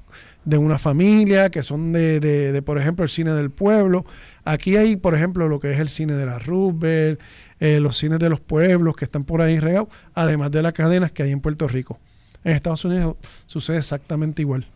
de 0.45 0.59
una 0.59 0.79
familia, 0.79 1.51
que 1.51 1.63
son 1.63 1.93
de, 1.93 2.21
de- 2.21 2.53
de, 2.53 2.63
por 2.63 2.79
ejemplo, 2.79 3.05
el 3.05 3.11
cine 3.11 3.33
del 3.33 3.51
pueblo. 3.51 4.05
Aquí 4.45 4.77
hay, 4.77 4.97
por 4.97 5.15
ejemplo, 5.15 5.49
lo 5.49 5.61
que 5.61 5.71
es 5.73 5.79
el 5.81 5.89
cine 5.89 6.15
de 6.15 6.27
la 6.27 6.39
Roosevelt, 6.39 7.21
eh, 7.61 7.81
los 7.81 7.97
cines 7.97 8.19
de 8.19 8.29
los 8.29 8.41
pueblos 8.41 8.97
que 8.97 9.05
están 9.05 9.25
por 9.25 9.41
ahí 9.41 9.59
regados, 9.61 9.89
además 10.15 10.51
de 10.51 10.63
las 10.63 10.73
cadenas 10.73 11.13
que 11.13 11.23
hay 11.23 11.31
en 11.33 11.41
Puerto 11.41 11.69
Rico. 11.69 11.99
En 12.45 12.53
Estados 12.53 12.85
Unidos 12.85 13.17
sucede 13.47 13.79
exactamente 13.79 14.43
igual. 14.43 14.67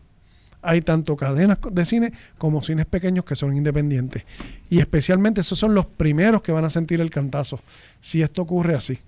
Hay 0.61 0.81
tanto 0.81 1.15
cadenas 1.15 1.57
de 1.71 1.85
cine 1.85 2.11
como 2.37 2.61
cines 2.63 2.85
pequeños 2.85 3.23
que 3.25 3.35
son 3.35 3.55
independientes. 3.55 4.23
Y 4.69 4.79
especialmente 4.79 5.41
esos 5.41 5.57
son 5.57 5.73
los 5.73 5.85
primeros 5.85 6.41
que 6.41 6.51
van 6.51 6.65
a 6.65 6.69
sentir 6.69 6.99
el 6.99 7.09
cantazo 7.09 7.61
si 8.01 8.21
esto 8.21 8.41
ocurre 8.41 8.75
así. 8.75 8.99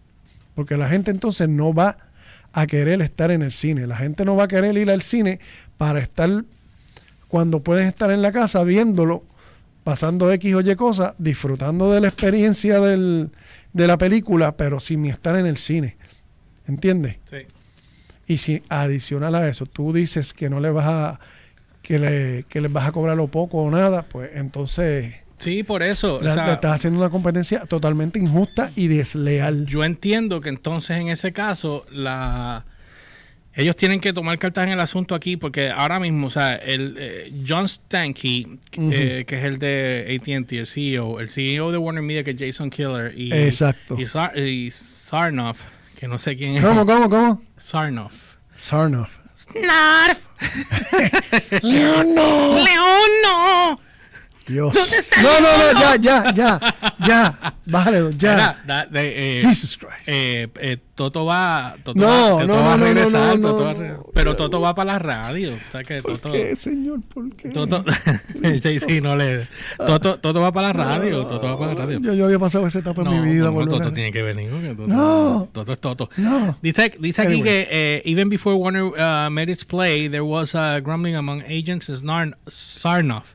Porque 0.55 0.77
la 0.77 0.87
gente 0.89 1.11
entonces 1.11 1.49
no 1.49 1.73
va 1.73 1.97
a 2.53 2.67
querer 2.67 3.01
estar 3.01 3.31
en 3.31 3.41
el 3.41 3.51
cine. 3.51 3.85
La 3.87 3.97
gente 3.97 4.23
no 4.25 4.35
va 4.35 4.45
a 4.45 4.47
querer 4.47 4.77
ir 4.77 4.89
al 4.89 5.01
cine 5.01 5.39
para 5.77 5.99
estar 5.99 6.43
cuando 7.27 7.61
pueden 7.61 7.87
estar 7.87 8.11
en 8.11 8.21
la 8.21 8.31
casa 8.31 8.63
viéndolo, 8.63 9.23
pasando 9.83 10.31
X 10.31 10.53
o 10.55 10.61
Y 10.61 10.75
cosas, 10.75 11.13
disfrutando 11.17 11.91
de 11.91 12.01
la 12.01 12.07
experiencia 12.09 12.79
del- 12.79 13.29
de 13.73 13.87
la 13.87 13.97
película, 13.97 14.55
pero 14.57 14.79
sin 14.81 15.05
estar 15.05 15.35
en 15.37 15.45
el 15.45 15.57
cine. 15.57 15.95
¿Entiendes? 16.67 17.17
Sí. 17.29 17.37
Y 18.27 18.37
si 18.37 18.63
adicional 18.69 19.35
a 19.35 19.47
eso 19.49 19.65
tú 19.65 19.91
dices 19.93 20.33
que 20.33 20.49
no 20.49 20.59
le 20.59 20.69
vas 20.71 20.85
a 20.87 21.19
que 21.91 21.99
le 21.99 22.45
que 22.47 22.61
les 22.61 22.71
vas 22.71 22.87
a 22.87 22.91
cobrar 22.91 23.17
lo 23.17 23.27
poco 23.27 23.57
o 23.57 23.69
nada, 23.71 24.03
pues 24.03 24.29
entonces 24.35 25.13
Sí, 25.39 25.63
por 25.63 25.81
eso. 25.83 26.17
o 26.17 26.23
sea, 26.23 26.53
estás 26.53 26.75
haciendo 26.75 26.99
una 26.99 27.09
competencia 27.09 27.61
totalmente 27.65 28.19
injusta 28.19 28.71
y 28.75 28.87
desleal. 28.87 29.65
yo 29.65 29.83
entiendo 29.83 30.39
que 30.39 30.49
entonces 30.49 30.97
en 30.97 31.09
ese 31.09 31.33
caso 31.33 31.85
la 31.91 32.63
ellos 33.53 33.75
tienen 33.75 33.99
que 33.99 34.13
tomar 34.13 34.37
cartas 34.39 34.65
en 34.67 34.71
el 34.73 34.79
asunto 34.79 35.13
aquí 35.13 35.35
porque 35.35 35.69
ahora 35.71 35.99
mismo, 35.99 36.27
o 36.27 36.29
sea, 36.29 36.55
el 36.55 36.95
eh, 36.97 37.33
John 37.45 37.67
Stankey, 37.67 38.47
eh, 38.77 39.25
que 39.27 39.37
es 39.39 39.43
el 39.43 39.59
de 39.59 40.17
AT&T, 40.21 40.57
el 40.59 40.67
CEO, 40.67 41.19
el 41.19 41.29
CEO 41.29 41.71
de 41.73 41.77
Warner 41.77 42.01
Media 42.03 42.23
que 42.23 42.31
es 42.31 42.37
Jason 42.39 42.69
Killer 42.69 43.13
y 43.17 43.33
Exacto. 43.33 43.95
y, 43.99 44.05
Sar- 44.05 44.37
y 44.37 44.71
Sarnoff, 44.71 45.63
que 45.99 46.07
no 46.07 46.17
sé 46.17 46.37
quién 46.37 46.55
es. 46.55 46.63
¿Cómo, 46.63 46.85
cómo, 46.85 47.09
cómo? 47.09 47.41
Sarnoff. 47.57 48.35
Sarnoff. 48.55 49.09
Snarf. 49.41 50.19
León, 51.61 52.13
no. 52.13 52.53
León 52.55 53.09
no. 53.23 53.79
Dios. 54.47 54.73
No, 55.21 55.39
no, 55.39 55.57
no, 55.73 55.79
ya, 55.79 55.95
ya, 55.95 56.33
ya, 56.33 56.59
ya. 57.05 57.53
Bájale, 57.65 58.11
ya. 58.17 58.57
Da- 58.65 58.85
de, 58.85 59.39
eh, 59.39 59.43
Jesus 59.43 59.77
Christ. 59.77 60.07
eh, 60.07 60.47
eh, 60.59 60.77
Toto 60.95 61.25
va, 61.25 61.75
Toto 61.83 61.99
No, 61.99 62.05
va, 62.07 62.41
Toto 62.41 62.47
no, 62.47 62.53
va 62.55 62.73
a 62.73 62.77
no, 62.77 62.85
regresar, 62.85 63.39
no, 63.39 63.47
Toto 63.49 63.63
va 63.63 63.69
a 63.71 63.73
no. 63.73 63.79
re- 63.79 63.95
pero 64.13 64.35
Toto 64.35 64.59
va 64.61 64.75
para 64.75 64.93
la 64.93 64.99
radio, 64.99 65.53
o 65.53 65.71
sea 65.71 65.83
que 65.83 66.01
¿Por 66.01 66.17
Toto, 66.19 66.31
qué, 66.33 66.55
señor? 66.55 66.99
¿Por 67.13 67.35
qué? 67.35 67.49
Toto, 67.49 67.83
sí, 68.63 68.79
sí, 68.79 69.01
no 69.01 69.15
le, 69.15 69.47
Toto, 69.77 70.19
Toto 70.19 70.41
va 70.41 70.51
para 70.51 70.67
la 70.67 70.73
radio, 70.73 71.25
Toto 71.25 71.47
va 71.47 71.57
para 71.57 71.73
la 71.73 71.85
radio. 71.85 71.99
Yo, 72.01 72.13
yo 72.13 72.25
había 72.25 72.39
pasado 72.39 72.67
esa 72.67 72.79
etapa 72.79 73.03
No, 73.03 73.13
en 73.13 73.23
mi 73.25 73.33
vida. 73.33 73.49
no, 73.51 73.67
Toto 73.67 73.93
tiene 73.93 74.11
que 74.11 74.21
venir, 74.21 74.51
Toto, 74.75 74.87
No. 74.87 75.49
Toto 75.51 75.71
es 75.73 75.79
Toto. 75.79 76.09
No. 76.17 76.57
Dice, 76.61 76.91
dice 76.99 77.21
aquí 77.21 77.33
Anyway. 77.33 77.43
que 77.43 77.67
eh, 77.71 78.01
even 78.05 78.29
before 78.29 78.55
Warner 78.55 78.83
uh, 78.85 79.29
made 79.31 79.49
its 79.51 79.63
play, 79.65 80.07
there 80.09 80.23
was 80.23 80.53
a 80.55 80.81
grumbling 80.81 81.15
among 81.15 81.41
agents 81.47 81.89
as 81.89 82.03
Narn, 82.03 82.35
Sarnoff, 82.47 83.33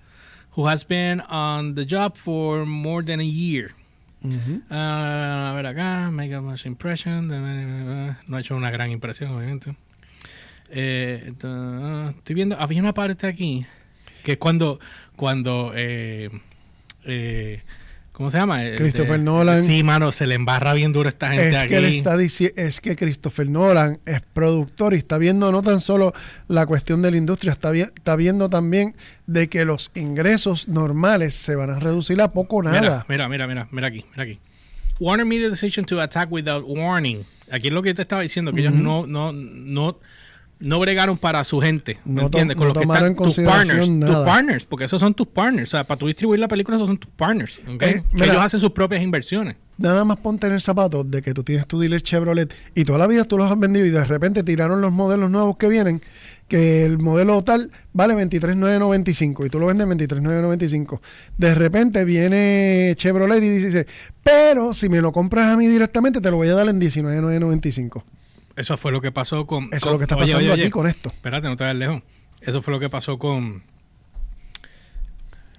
who 0.57 0.67
has 0.67 0.83
been 0.87 1.21
on 1.29 1.75
the 1.75 1.85
job 1.85 2.17
for 2.17 2.65
more 2.67 3.03
than 3.05 3.21
a 3.21 3.25
year. 3.25 3.71
Ujú. 4.25 4.63
Ah, 4.71 5.51
a 5.53 5.55
ver 5.55 5.67
acá, 5.67 6.11
make 6.11 6.33
a 6.35 6.41
much 6.41 6.65
impression. 6.67 7.29
No 7.29 8.37
ha 8.37 8.41
hecho 8.41 8.57
una 8.57 8.71
gran 8.71 8.91
impresión, 8.91 9.31
obviamente. 9.33 9.77
Eh, 10.71 11.27
esto- 11.29 12.09
estoy 12.11 12.35
viendo, 12.35 12.57
había 12.59 12.81
una 12.81 12.93
parte 12.93 13.27
aquí 13.29 13.67
que 14.25 14.37
cuando, 14.39 14.81
cuando, 15.15 15.73
eh, 15.77 16.29
eh, 17.05 17.63
¿cómo 18.17 18.31
se 18.31 18.39
llama? 18.39 18.63
Christopher 18.77 19.21
Nolan. 19.21 19.67
Sí, 19.67 19.83
mano, 19.83 20.11
se 20.11 20.27
le 20.27 20.35
embarra 20.37 20.73
bien 20.73 20.91
duro 20.95 21.07
a 21.07 21.11
esta 21.11 21.29
gente 21.31 21.51
Es 21.51 21.57
aquí. 21.57 21.67
que, 21.69 21.77
él 21.77 21.85
está 21.85 22.17
es 22.57 22.81
que 22.81 22.97
Christopher 22.97 23.47
Nolan 23.51 23.99
es 24.07 24.23
productor 24.33 24.95
y 24.95 24.97
está 24.97 25.19
viendo 25.19 25.53
no 25.53 25.61
tan 25.61 25.83
solo 25.83 26.15
la 26.49 26.65
cuestión 26.65 27.03
de 27.03 27.11
la 27.11 27.19
industria, 27.19 27.53
está, 27.53 27.71
vi- 27.71 27.81
está 27.83 28.17
viendo 28.17 28.49
también 28.49 28.97
de 29.27 29.49
que 29.51 29.67
los 29.67 29.91
ingresos 29.95 30.67
normales 30.67 31.35
se 31.35 31.55
van 31.57 31.69
a 31.69 31.79
reducir 31.79 32.19
a 32.23 32.33
poco 32.33 32.57
o 32.57 32.63
nada. 32.63 33.05
Mira, 33.09 33.29
mira, 33.29 33.47
mira, 33.47 33.69
mira, 33.71 33.87
aquí, 33.89 34.05
mira 34.13 34.23
aquí. 34.23 34.39
Warner 34.99 35.27
made 35.27 35.43
the 35.43 35.51
decision 35.51 35.85
to 35.85 36.01
attack 36.01 36.33
without 36.33 36.65
warning. 36.67 37.25
Aquí 37.51 37.69
es 37.69 37.73
lo 37.75 37.83
que 37.83 37.91
yo 37.91 37.95
te 37.95 38.03
estaba 38.03 38.23
diciendo, 38.23 38.51
que 38.55 38.61
ellos 38.61 38.73
Ujú. 38.73 38.83
no, 38.83 39.07
no, 39.07 39.31
no, 39.33 39.99
no 40.59 40.81
bregaron 40.81 41.19
para 41.19 41.45
su 41.45 41.61
gente. 41.61 41.99
¿Me 42.05 42.15
No 42.15 42.23
entiendes? 42.23 42.57
Con 42.57 42.69
no 42.69 42.75
los 42.75 42.79
que 42.79 42.87
tomaron 42.87 43.11
están 43.13 43.25
tus 43.25 43.37
partners. 43.37 43.87
Tus 43.87 44.25
partners, 44.25 44.65
porque 44.65 44.85
esos 44.85 45.01
son 45.01 45.15
tus 45.15 45.27
partners. 45.27 45.69
O 45.69 45.71
sea, 45.73 45.85
para 45.85 45.99
tú 45.99 46.07
distribuir 46.07 46.41
la 46.41 46.49
película, 46.49 46.77
esos 46.77 46.89
son 46.89 46.99
tus 46.99 47.11
partners. 47.11 47.61
¿ok? 47.67 47.83
Eh, 47.83 48.03
mira. 48.13 48.27
ellos 48.27 48.39
hacen 48.39 48.61
sus 48.61 48.71
propias 48.71 49.03
inversiones. 49.03 49.57
Nada 49.79 50.05
más 50.05 50.17
ponte 50.17 50.47
en 50.47 50.55
el 50.55 50.63
zapato 50.63 51.05
de 51.05 51.21
que 51.21 51.35
tú 51.35 51.43
tienes 51.43 51.67
tu 51.67 51.79
dealer 51.79 52.03
Chevrolet 52.03 52.55
y 52.75 52.85
toda 52.85 52.99
la 52.99 53.07
vida 53.07 53.25
tú 53.25 53.37
los 53.37 53.53
has 53.53 53.59
vendido 53.59 53.85
y 53.85 53.91
de 53.91 54.03
repente 54.05 54.43
tiraron 54.43 54.81
los 54.81 54.91
modelos 54.91 55.31
nuevos 55.31 55.59
que 55.59 55.69
vienen, 55.69 56.01
que 56.49 56.87
el 56.87 56.97
modelo 56.97 57.45
tal 57.45 57.71
vale 57.93 58.15
23,995 58.15 59.45
y 59.45 59.51
tú 59.51 59.61
lo 59.61 59.67
vendes 59.67 59.87
23,995. 59.87 61.03
De 61.37 61.55
repente 61.55 62.07
viene 62.07 62.95
Chevrolet 62.97 63.43
y 63.43 63.51
dice, 63.51 63.87
pero 64.23 64.73
si 64.73 64.89
me 64.89 65.03
lo 65.03 65.13
compras 65.13 65.49
a 65.49 65.57
mí 65.59 65.67
directamente 65.67 66.23
te 66.23 66.31
lo 66.31 66.39
voy 66.39 66.49
a 66.49 66.55
dar 66.55 66.69
en 66.69 66.79
19,995. 66.81 68.03
Eso 68.57 68.77
fue 68.77 68.91
lo 68.93 69.01
que 69.01 69.13
pasó 69.13 69.47
con. 69.47 69.65
Eso 69.73 69.87
con- 69.87 69.89
es 69.89 69.93
lo 69.93 69.99
que 69.99 70.05
está 70.05 70.17
pasando 70.17 70.39
oye, 70.39 70.51
oye, 70.51 70.63
aquí 70.63 70.71
con 70.71 70.87
esto. 70.87 71.11
Espérate, 71.11 71.47
no 71.49 71.57
te 71.57 71.65
vayas 71.65 71.77
lejos. 71.77 72.03
Eso 72.41 72.63
fue 72.63 72.73
lo 72.73 72.81
que 72.81 72.89
pasó 72.91 73.19
con. 73.19 73.63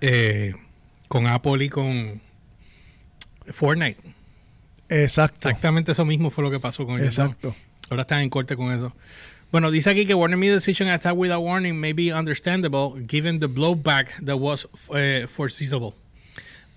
eh, 0.01 0.53
con 1.07 1.27
Apple 1.27 1.63
y 1.63 1.69
con 1.69 2.21
Fortnite. 3.51 3.97
Exacto. 4.89 5.49
Exactamente 5.49 5.91
eso 5.91 6.05
mismo 6.05 6.29
fue 6.29 6.43
lo 6.43 6.51
que 6.51 6.59
pasó 6.59 6.85
con 6.85 6.95
ellos. 6.99 7.17
Exacto. 7.17 7.55
Ahora 7.89 8.01
están 8.01 8.21
en 8.21 8.29
corte 8.29 8.55
con 8.55 8.71
eso. 8.71 8.93
Bueno, 9.51 9.71
dice 9.71 9.89
aquí 9.89 10.05
que 10.05 10.13
Warner 10.13 10.37
Media 10.37 10.55
decision 10.55 10.89
attack 10.89 11.15
without 11.15 11.41
warning 11.41 11.79
may 11.79 11.93
be 11.93 12.11
understandable 12.13 13.01
given 13.07 13.39
the 13.39 13.47
blowback 13.47 14.09
that 14.25 14.35
was 14.39 14.67
uh, 14.89 15.25
foreseeable. 15.27 15.93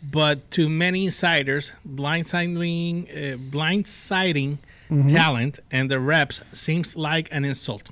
But 0.02 0.50
to 0.52 0.68
many 0.68 1.04
insiders, 1.06 1.74
blindsiding, 1.84 3.08
uh, 3.10 3.36
blindsiding 3.50 4.58
Ujú. 4.90 5.12
talent 5.12 5.60
and 5.70 5.88
the 5.90 5.98
reps 6.00 6.42
seems 6.52 6.96
like 6.96 7.28
an 7.32 7.44
insult. 7.44 7.90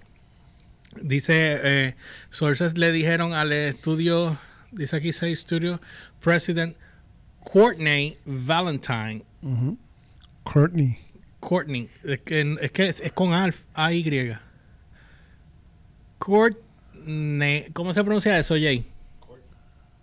Dice, 1.00 1.30
eh, 1.30 1.94
sources 2.30 2.76
le 2.76 2.90
dijeron 2.92 3.32
al 3.32 3.52
estudio, 3.52 4.36
dice 4.72 4.94
aquí 4.96 5.12
say 5.12 5.34
studio, 5.36 5.78
president 6.20 6.76
Courtney 7.44 8.18
Valentine. 8.26 9.22
Courtney. 10.44 10.98
Courtney, 11.40 11.88
es 12.04 12.18
que 12.24 12.56
es, 12.60 12.70
que 12.72 12.88
es, 12.88 13.00
es 13.00 13.12
con 13.12 13.32
Alf, 13.32 13.64
A-Y. 13.74 14.36
Courtney, 16.18 17.66
¿cómo 17.72 17.92
se 17.94 18.02
pronuncia 18.02 18.36
eso, 18.38 18.54
Jay? 18.54 18.84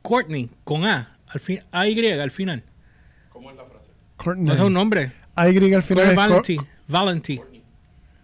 Courtney, 0.01 0.49
con 0.63 0.85
A, 0.85 1.17
al 1.27 1.39
fin, 1.39 1.61
A-Y 1.71 2.07
al 2.11 2.31
final. 2.31 2.63
Courtney. 4.17 4.45
No 4.45 4.53
es 4.53 4.59
un 4.59 4.73
nombre. 4.73 5.11
AY 5.35 5.73
al 5.73 5.83
final. 5.83 6.09
es 6.11 6.15
Cor- 6.15 6.67
Valenti. 6.87 7.41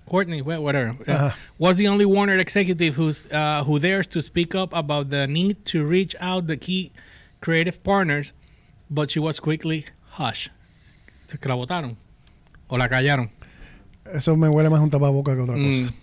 Courtney, 0.10 0.42
whatever. 0.42 0.90
Uh, 1.08 1.12
Ajá. 1.12 1.34
was 1.58 1.78
the 1.78 1.88
only 1.88 2.06
Warner 2.06 2.38
executive 2.38 2.96
who's, 2.96 3.28
uh, 3.32 3.64
who 3.64 3.80
dares 3.80 4.08
to 4.08 4.22
speak 4.22 4.54
up 4.56 4.74
about 4.74 5.10
the 5.10 5.26
need 5.28 5.64
to 5.66 5.86
reach 5.86 6.16
out 6.20 6.48
the 6.48 6.58
key 6.58 6.92
creative 7.40 7.82
partners, 7.84 8.34
but 8.90 9.10
she 9.10 9.20
was 9.20 9.40
quickly 9.40 9.86
hushed. 10.18 10.50
Se 11.28 11.38
que 11.38 11.48
la 11.48 11.56
votaron. 11.56 11.96
O 12.70 12.76
la 12.76 12.88
callaron. 12.90 13.30
Eso 14.14 14.36
me 14.36 14.50
huele 14.50 14.70
más 14.70 14.82
un 14.82 14.90
tapaboca 14.90 15.34
que 15.34 15.42
otra 15.42 15.56
cosa. 15.56 15.64
Mm, 15.86 15.94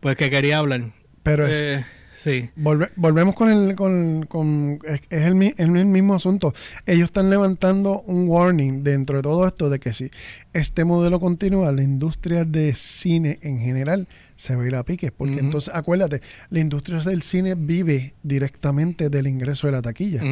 pues 0.00 0.16
que 0.16 0.28
quería 0.28 0.58
hablar. 0.58 0.92
Pero 1.22 1.46
es, 1.46 1.60
Eh, 1.62 1.84
sí. 2.22 2.50
Volve- 2.56 2.90
volvemos 2.96 3.34
con 3.34 3.50
el 3.50 3.74
con, 3.74 4.26
con- 4.28 4.78
es, 4.86 5.00
es 5.10 5.22
el, 5.26 5.42
es 5.42 5.54
el 5.58 5.70
mismo 5.86 6.14
asunto. 6.14 6.54
Ellos 6.86 7.06
están 7.06 7.30
levantando 7.30 8.00
un 8.02 8.28
warning 8.28 8.82
dentro 8.84 9.16
de 9.16 9.22
todo 9.22 9.46
esto 9.46 9.70
de 9.70 9.78
que 9.78 9.92
si 9.92 10.10
este 10.52 10.84
modelo 10.84 11.20
continúa, 11.20 11.72
la 11.72 11.82
industria 11.82 12.44
de 12.44 12.74
cine 12.74 13.38
en 13.42 13.58
general 13.60 14.06
se 14.36 14.56
va 14.56 14.62
a 14.62 14.66
ir 14.66 14.74
a 14.74 14.82
pique. 14.84 15.12
Porque 15.12 15.38
entonces, 15.38 15.70
acuérdate, 15.74 16.22
la 16.48 16.60
industria 16.60 17.00
del 17.00 17.20
cine 17.22 17.54
vive 17.56 18.14
directamente 18.22 19.10
del 19.10 19.26
ingreso 19.26 19.66
de 19.66 19.72
la 19.74 19.82
taquilla. 19.82 20.22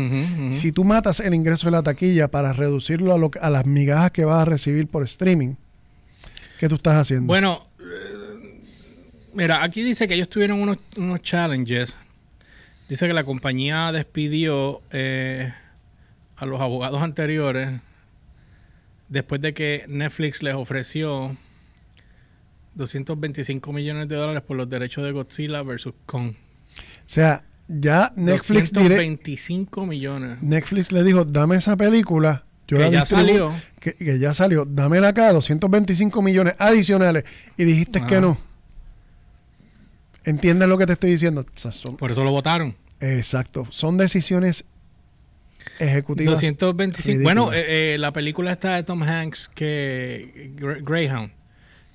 Si 0.55 0.73
tú 0.73 0.85
matas 0.85 1.21
el 1.21 1.35
ingreso 1.35 1.67
de 1.67 1.73
la 1.73 1.83
taquilla 1.83 2.29
para 2.29 2.55
reducirlo 2.55 3.13
a, 3.13 3.19
lo, 3.19 3.31
a 3.41 3.51
las 3.51 3.67
migajas 3.67 4.11
que 4.13 4.25
vas 4.25 4.41
a 4.43 4.45
recibir 4.47 4.87
por 4.89 5.05
streaming, 5.05 5.55
¿qué 6.59 6.69
tú 6.71 6.77
estás 6.77 6.95
haciendo? 6.97 7.27
Bueno, 7.27 7.67
mira, 9.35 9.63
aquí 9.63 9.83
dice 9.83 10.07
que 10.09 10.15
ellos 10.15 10.29
tuvieron 10.29 10.61
unos, 10.61 10.79
unos 10.97 11.21
challenges. 11.23 11.95
Dice 12.89 13.07
que 13.07 13.13
la 13.13 13.25
compañía 13.25 13.93
despidió 13.93 14.81
eh, 14.91 15.53
a 16.37 16.47
los 16.47 16.61
abogados 16.61 17.03
anteriores 17.03 17.81
después 19.09 19.41
de 19.41 19.53
que 19.55 19.85
Netflix 19.89 20.43
les 20.43 20.55
ofreció 20.55 21.37
225 22.75 23.73
millones 23.73 24.09
de 24.09 24.17
dólares 24.17 24.43
por 24.47 24.57
los 24.57 24.69
derechos 24.71 25.05
de 25.05 25.13
Godzilla 25.13 25.63
versus 25.63 25.95
Kong. 26.07 26.31
o 26.31 26.35
sea, 27.07 27.45
ya 27.69 28.13
Netflix, 28.17 28.73
dire- 28.73 28.89
225 28.97 29.85
millones. 29.87 30.43
Netflix 30.43 30.93
le 30.93 31.03
dijo, 31.05 31.25
dame 31.25 31.57
esa 31.57 31.77
película. 31.77 32.45
Yo 32.67 32.77
Que 32.77 32.85
la 32.85 32.91
ya 32.91 33.07
salió. 33.07 33.53
Que, 33.81 33.95
que 33.95 34.19
ya 34.19 34.33
salió. 34.35 34.65
Dámela 34.67 35.09
acá, 35.09 35.33
225 35.33 36.21
millones 36.23 36.55
adicionales. 36.59 37.25
Y 37.57 37.65
dijiste 37.65 38.05
que 38.07 38.17
Ah. 38.17 38.21
no. 38.21 38.39
¿Entiendes 40.29 40.69
lo 40.69 40.77
que 40.79 40.87
te 40.87 40.93
estoy 40.95 41.11
diciendo? 41.11 41.43
O 41.43 41.47
sea, 41.59 41.73
son- 41.73 41.97
Por 41.97 42.11
eso 42.11 42.23
lo 42.25 42.31
votaron. 42.31 42.77
exacto. 43.01 43.67
Son 43.71 43.97
decisiones 43.99 44.65
ejecutivas. 45.79 46.35
225. 46.35 47.07
ridículas. 47.19 47.25
Bueno, 47.35 47.53
eh, 47.53 47.95
eh, 47.95 47.99
la 47.99 48.13
película 48.13 48.53
está 48.53 48.75
de 48.77 48.83
Tom 48.83 49.03
Hanks 49.03 49.49
que 49.49 50.53
Gre- 50.57 50.83
Greyhound. 50.85 51.33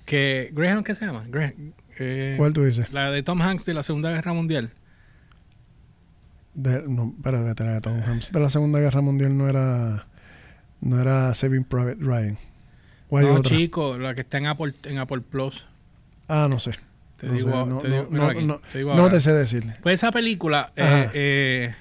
Que 0.05 0.49
Greyhound 0.53 0.85
qué 0.85 0.95
se 0.95 1.05
llama? 1.05 1.25
Eh, 1.99 2.35
¿Cuál 2.37 2.53
tú 2.53 2.63
dices? 2.65 2.91
La 2.91 3.11
de 3.11 3.23
Tom 3.23 3.41
Hanks 3.41 3.65
de 3.65 3.73
la 3.73 3.83
Segunda 3.83 4.11
Guerra 4.11 4.33
Mundial. 4.33 4.71
De, 6.55 6.83
no, 6.87 7.13
espérate, 7.17 7.63
de 7.63 7.81
Tom 7.81 7.99
Hanks 8.05 8.31
de 8.31 8.39
la 8.39 8.49
Segunda 8.49 8.79
Guerra 8.79 9.01
Mundial 9.01 9.35
no 9.37 9.49
era 9.49 10.05
no 10.81 10.99
era 11.01 11.33
Saving 11.33 11.63
Private 11.63 11.97
Ryan. 11.99 12.37
¿O 13.09 13.17
hay 13.17 13.25
no, 13.25 13.35
otra? 13.35 13.55
chico, 13.55 13.97
la 13.97 14.13
que 14.13 14.21
está 14.21 14.37
en 14.37 14.47
Apple 14.47 14.73
en 14.83 14.97
Apple 14.99 15.21
Plus. 15.21 15.65
Ah, 16.27 16.47
no 16.49 16.59
sé. 16.59 16.71
Te 17.23 17.29
No 17.29 17.33
digo, 17.35 17.49
sé, 17.51 17.69
no, 17.69 17.77
te 17.79 17.87
digo- 17.89 18.03
no, 18.03 18.09
mira 18.09 18.23
no, 18.25 18.29
aquí, 18.29 18.45
no, 18.45 18.59
te 18.69 18.77
digo 18.79 18.93
no 18.95 19.01
ahora. 19.03 19.13
te 19.13 19.21
sé 19.21 19.31
decir. 19.33 19.73
Pues 19.81 19.93
esa 19.95 20.11
película 20.11 20.73
eh, 20.75 21.09
eh, 21.13 21.75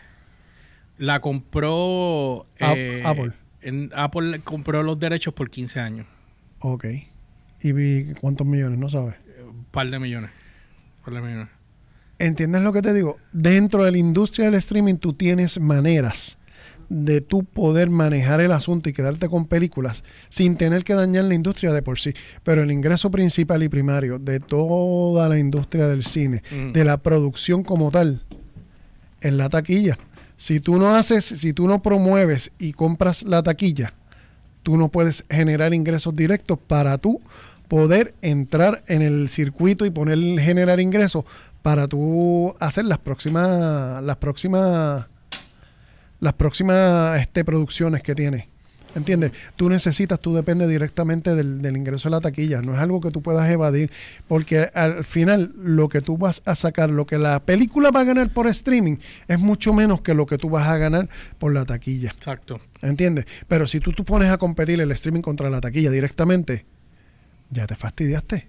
la 0.99 1.21
compró 1.21 2.47
eh, 2.61 3.03
Apple. 3.05 3.33
En, 3.61 3.91
Apple 3.95 4.41
compró 4.45 4.83
los 4.85 5.01
derechos 5.01 5.35
por 5.35 5.51
15 5.51 5.81
años. 5.81 6.07
Ok. 6.61 6.85
¿Y 7.61 7.73
vi 7.73 8.15
cuántos 8.21 8.47
millones? 8.47 8.79
No 8.79 8.89
sabes. 8.89 9.15
Un 9.45 9.65
par 9.65 9.89
de 9.91 9.99
millones. 9.99 10.31
Un 10.99 11.05
par 11.05 11.15
de 11.15 11.29
millones. 11.29 11.49
¿Entiendes 12.21 12.63
lo 12.63 12.73
que 12.73 12.83
te 12.83 12.93
digo? 12.95 13.19
Dentro 13.33 13.83
de 13.85 13.91
la 13.91 13.99
industria 13.99 14.47
del 14.47 14.55
streaming 14.55 14.95
tú 14.97 15.13
tienes 15.13 15.59
maneras 15.59 16.39
de 16.93 17.23
tú 17.23 17.43
poder 17.45 17.89
manejar 17.89 18.43
el 18.43 18.53
asunto 18.53 18.89
y 18.91 18.93
quedarte 18.93 19.29
con 19.29 19.47
películas 19.47 20.05
sin 20.29 20.57
tener 20.57 20.85
que 20.85 20.93
dañar 20.95 21.25
la 21.25 21.35
industria 21.35 21.73
de 21.73 21.81
por 21.83 21.99
sí. 21.99 22.13
Pero 22.45 22.63
el 22.63 22.71
ingreso 22.71 23.11
principal 23.11 23.63
y 23.63 23.69
primario 23.71 24.19
de 24.19 24.41
toda 24.41 25.29
la 25.29 25.39
industria 25.39 25.89
del 25.89 26.05
cine, 26.05 26.43
Mm. 26.51 26.73
de 26.73 26.85
la 26.85 26.99
producción 26.99 27.63
como 27.65 27.91
tal, 27.91 28.23
es 29.23 29.33
la 29.33 29.49
taquilla. 29.49 29.99
Si 30.37 30.61
tú 30.61 30.77
no 30.77 30.95
haces, 30.95 31.25
si 31.25 31.53
tú 31.53 31.67
no 31.67 31.83
promueves 31.83 32.51
y 32.59 32.73
compras 32.73 33.23
la 33.23 33.43
taquilla, 33.43 33.95
tú 34.63 34.77
no 34.77 34.89
puedes 34.91 35.25
generar 35.31 35.73
ingresos 35.73 36.15
directos 36.15 36.59
para 36.59 36.99
tú 36.99 37.21
poder 37.69 38.15
entrar 38.21 38.83
en 38.87 39.01
el 39.01 39.31
circuito 39.31 39.87
y 39.87 39.91
poner 39.91 40.19
generar 40.41 40.79
ingresos 40.79 41.25
para 41.63 41.89
tú 41.89 42.55
hacer 42.61 42.85
las 42.85 42.99
próximas 42.99 44.03
las 44.03 44.17
próximas 44.17 45.07
las 46.23 46.33
próximas 46.35 47.21
este, 47.21 47.45
producciones 47.45 48.03
que 48.03 48.15
tienes 48.15 48.45
¿Entiendes? 48.95 49.33
Tú 49.57 49.69
necesitas, 49.71 50.21
tú 50.21 50.35
dependes 50.35 50.69
directamente 50.69 51.35
del, 51.35 51.63
del 51.63 51.77
ingreso 51.77 52.09
de 52.09 52.17
la 52.17 52.21
taquilla. 52.21 52.61
No 52.61 52.75
es 52.75 52.81
algo 52.81 53.01
que 53.01 53.11
tú 53.11 53.23
puedas 53.23 53.51
evadir. 53.51 53.91
Porque 54.29 54.71
al 54.75 55.05
final, 55.05 55.53
lo 55.57 55.89
que 55.89 56.01
tú 56.01 56.19
vas 56.19 56.43
a 56.45 56.55
sacar, 56.55 56.91
lo 56.91 57.07
que 57.07 57.19
la 57.19 57.41
película 57.41 57.91
va 57.91 58.01
a 58.01 58.05
ganar 58.05 58.31
por 58.31 58.49
streaming, 58.49 58.97
es 59.29 59.39
mucho 59.39 59.73
menos 59.73 60.03
que 60.03 60.15
lo 60.15 60.27
que 60.27 60.37
tú 60.37 60.51
vas 60.51 60.69
a 60.69 60.77
ganar 60.77 61.09
por 61.39 61.55
la 61.55 61.65
taquilla. 61.65 62.11
Exacto. 62.11 62.61
¿Entiendes? 62.83 63.27
Pero 63.49 63.67
si 63.67 63.81
tú, 63.81 63.93
tú 63.93 64.05
pones 64.05 64.31
a 64.31 64.39
competir 64.39 64.81
el 64.81 64.91
streaming 64.93 65.23
contra 65.23 65.49
la 65.49 65.61
taquilla 65.61 65.91
directamente, 65.91 66.67
ya 67.51 67.67
te 67.67 67.77
fastidiaste. 67.77 68.49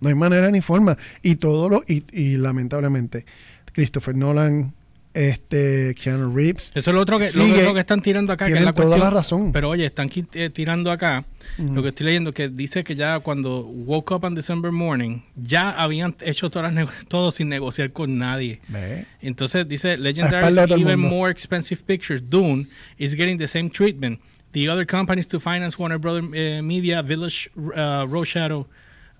No 0.00 0.08
hay 0.08 0.14
manera 0.14 0.50
ni 0.50 0.60
forma. 0.60 0.96
Y 1.20 1.36
todo 1.36 1.68
lo, 1.68 1.84
y, 1.86 2.04
y 2.12 2.36
lamentablemente, 2.36 3.24
Christopher 3.72 4.16
Nolan, 4.16 4.74
este 5.14 5.94
Keanu 5.94 6.34
Reeves. 6.34 6.72
Eso 6.74 6.90
es 6.90 6.94
lo 6.94 7.00
otro 7.00 7.18
que, 7.18 7.28
lo 7.34 7.44
otro 7.44 7.74
que 7.74 7.80
están 7.80 8.00
tirando 8.00 8.32
acá, 8.32 8.46
que 8.46 8.52
es 8.52 8.54
tienen 8.56 8.64
la 8.66 8.72
toda 8.72 8.88
cuestión. 8.88 9.08
la 9.08 9.10
razón. 9.10 9.52
Pero 9.52 9.70
oye, 9.70 9.84
están 9.84 10.10
eh, 10.32 10.50
tirando 10.50 10.90
acá, 10.90 11.24
lo 11.58 11.82
que 11.82 11.88
estoy 11.90 12.06
leyendo, 12.06 12.32
que 12.32 12.48
dice 12.48 12.82
que 12.84 12.96
ya 12.96 13.20
cuando 13.20 13.60
woke 13.66 14.12
up 14.12 14.24
on 14.24 14.34
December 14.34 14.72
morning, 14.72 15.20
ya 15.36 15.70
habían 15.70 16.14
hecho 16.20 16.50
todas 16.50 16.72
las 16.74 17.06
todo 17.08 17.30
sin 17.32 17.48
negociar 17.48 17.92
con 17.92 18.18
nadie. 18.18 18.60
Ve. 18.68 19.06
Entonces 19.20 19.68
dice 19.68 19.92
A 19.92 19.96
Legendary 19.96 20.36
espalda 20.36 20.62
de 20.62 20.68
todo 20.68 20.76
el 20.76 20.82
even 20.82 21.00
mundo. 21.00 21.16
more 21.16 21.30
expensive 21.30 21.82
pictures. 21.86 22.22
Dune 22.28 22.68
is 22.98 23.14
getting 23.14 23.38
the 23.38 23.48
same 23.48 23.68
treatment. 23.70 24.20
The 24.52 24.68
other 24.68 24.86
companies 24.86 25.26
to 25.28 25.40
finance 25.40 25.78
Warner 25.78 25.98
Brother 25.98 26.22
eh, 26.34 26.60
Media, 26.62 27.02
Village 27.02 27.48
uh, 27.56 28.06
Roadshadow, 28.06 28.66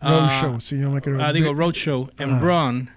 uh, 0.03 0.11
Roadshow, 0.11 0.61
si 0.61 0.79
yo 0.79 0.91
me 0.91 1.01
quiero 1.01 1.23
ah, 1.23 1.33
digo 1.33 1.55
Roadshow 1.55 2.11
and. 2.19 2.39
Braun 2.41 2.91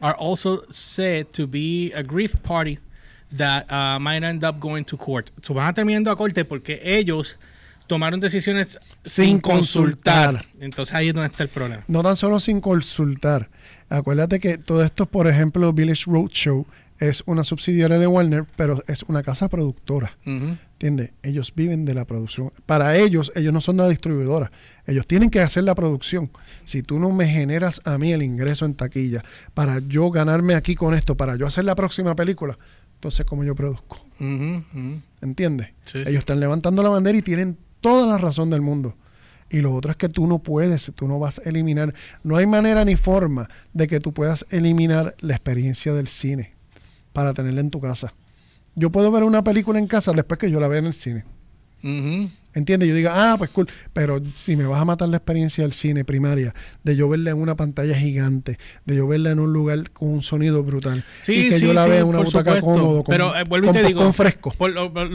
are 0.00 0.14
also 0.18 0.62
said 0.70 1.26
to 1.32 1.46
be 1.46 1.92
a 1.94 2.02
grief 2.02 2.36
party 2.42 2.78
that 3.36 3.66
uh, 3.70 3.98
might 3.98 4.22
end 4.22 4.44
up 4.44 4.58
going 4.60 4.84
to 4.84 4.96
court. 4.96 5.30
So 5.42 5.54
van 5.54 5.68
a 5.68 5.72
terminar 5.74 6.12
a 6.12 6.16
corte 6.16 6.44
porque 6.44 6.80
ellos 6.82 7.36
tomaron 7.86 8.20
decisiones 8.20 8.78
sin, 9.04 9.26
Sin 9.26 9.40
consultar. 9.40 10.34
consultar. 10.36 10.46
Entonces 10.60 10.94
ahí 10.94 11.08
es 11.08 11.14
donde 11.14 11.28
está 11.28 11.42
el 11.42 11.48
problema. 11.48 11.84
No 11.88 12.02
tan 12.02 12.16
solo 12.16 12.38
sin 12.40 12.60
consultar. 12.60 13.48
Acuérdate 13.88 14.38
que 14.40 14.58
todo 14.58 14.82
esto, 14.84 15.06
por 15.06 15.26
ejemplo, 15.26 15.72
Village 15.72 16.04
Roadshow 16.06 16.66
es 16.98 17.22
una 17.26 17.44
subsidiaria 17.44 17.98
de 17.98 18.06
Warner, 18.06 18.44
pero 18.56 18.82
es 18.86 19.02
una 19.04 19.22
casa 19.22 19.48
productora. 19.48 20.16
¿Entiendes? 20.24 21.10
Ellos 21.22 21.52
viven 21.54 21.84
de 21.84 21.94
la 21.94 22.04
producción. 22.04 22.52
Para 22.66 22.96
ellos, 22.96 23.32
ellos 23.34 23.52
no 23.52 23.60
son 23.60 23.76
la 23.76 23.88
distribuidora. 23.88 24.50
Ellos 24.86 25.06
tienen 25.06 25.30
que 25.30 25.40
hacer 25.40 25.64
la 25.64 25.74
producción. 25.74 26.30
Si 26.64 26.82
tú 26.82 26.98
no 26.98 27.10
me 27.10 27.26
generas 27.26 27.80
a 27.84 27.98
mí 27.98 28.12
el 28.12 28.22
ingreso 28.22 28.64
en 28.64 28.74
taquilla 28.74 29.24
para 29.54 29.80
yo 29.80 30.10
ganarme 30.10 30.54
aquí 30.54 30.74
con 30.74 30.94
esto, 30.94 31.16
para 31.16 31.36
yo 31.36 31.46
hacer 31.46 31.64
la 31.64 31.74
próxima 31.74 32.14
película, 32.14 32.58
entonces, 32.94 33.24
¿cómo 33.26 33.44
yo 33.44 33.54
produzco? 33.54 34.04
Ujú. 34.18 35.00
¿Entiendes? 35.20 35.68
Sí, 35.84 36.02
sí. 36.04 36.10
Ellos 36.10 36.20
están 36.20 36.40
levantando 36.40 36.82
la 36.82 36.88
bandera 36.88 37.16
y 37.16 37.22
tienen 37.22 37.56
toda 37.80 38.06
la 38.06 38.18
razón 38.18 38.50
del 38.50 38.60
mundo. 38.60 38.96
Y 39.50 39.60
lo 39.60 39.72
otro 39.72 39.92
es 39.92 39.96
que 39.96 40.08
tú 40.08 40.26
no 40.26 40.40
puedes, 40.40 40.92
tú 40.94 41.06
no 41.06 41.18
vas 41.18 41.38
a 41.38 41.48
eliminar, 41.48 41.94
no 42.22 42.36
hay 42.36 42.46
manera 42.46 42.84
ni 42.84 42.96
forma 42.96 43.48
de 43.72 43.86
que 43.86 44.00
tú 44.00 44.12
puedas 44.12 44.44
eliminar 44.50 45.14
la 45.20 45.34
experiencia 45.34 45.94
del 45.94 46.08
cine 46.08 46.57
para 47.18 47.34
tenerla 47.34 47.60
en 47.60 47.70
tu 47.70 47.80
casa. 47.80 48.14
Yo 48.76 48.90
puedo 48.90 49.10
ver 49.10 49.24
una 49.24 49.42
película 49.42 49.80
en 49.80 49.88
casa 49.88 50.12
después 50.12 50.38
que 50.38 50.52
yo 50.52 50.60
la 50.60 50.68
vea 50.68 50.78
en 50.78 50.86
el 50.86 50.94
cine. 50.94 51.24
Ujú. 51.82 52.30
¿Entiendes? 52.54 52.88
Yo 52.88 52.94
digo, 52.94 53.10
ah, 53.12 53.34
pues 53.36 53.50
cool. 53.50 53.68
Pero 53.92 54.22
si 54.36 54.54
me 54.54 54.66
vas 54.66 54.80
a 54.80 54.84
matar 54.84 55.08
la 55.08 55.16
experiencia 55.16 55.64
del 55.64 55.72
cine 55.72 56.04
primaria, 56.04 56.54
de 56.84 56.94
yo 56.94 57.08
verla 57.08 57.32
en 57.32 57.38
una 57.38 57.56
pantalla 57.56 57.96
gigante, 57.98 58.56
de 58.84 58.94
yo 58.94 59.08
verla 59.08 59.32
en 59.32 59.40
un 59.40 59.52
lugar 59.52 59.90
con 59.90 60.10
un 60.10 60.22
sonido 60.22 60.62
brutal, 60.62 61.02
Sí, 61.18 61.46
y 61.46 61.48
que 61.48 61.58
sí, 61.58 61.66
yo 61.66 61.72
la 61.72 61.84
sí, 61.84 61.90
vea 61.90 62.00
en 62.00 62.06
una 62.06 62.18
butaca 62.20 62.54
supuesto. 62.56 62.66
cómodo, 62.66 63.02
con, 63.02 63.12
Pero 63.12 63.36
eh, 63.36 63.42
vuelvo 63.42 63.66
y 63.66 63.68
con 63.72 63.76
te 63.82 63.86
digo, 63.88 64.12
fresco. 64.12 64.52
por 64.56 64.72
por 64.92 65.10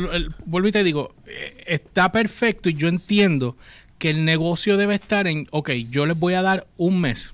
vuelvo 0.46 0.68
y 0.68 0.72
te 0.74 0.84
digo, 0.84 1.16
eh, 1.26 1.64
está 1.68 2.12
perfecto 2.12 2.68
y 2.70 2.74
yo 2.74 2.90
entiendo 2.90 3.56
que 3.98 4.10
el 4.10 4.26
negocio 4.26 4.76
debe 4.76 4.96
estar 4.96 5.26
en, 5.28 5.48
ok, 5.52 5.70
yo 5.90 6.06
les 6.06 6.20
voy 6.20 6.34
a 6.34 6.42
dar 6.42 6.68
un 6.76 7.00
mes 7.00 7.34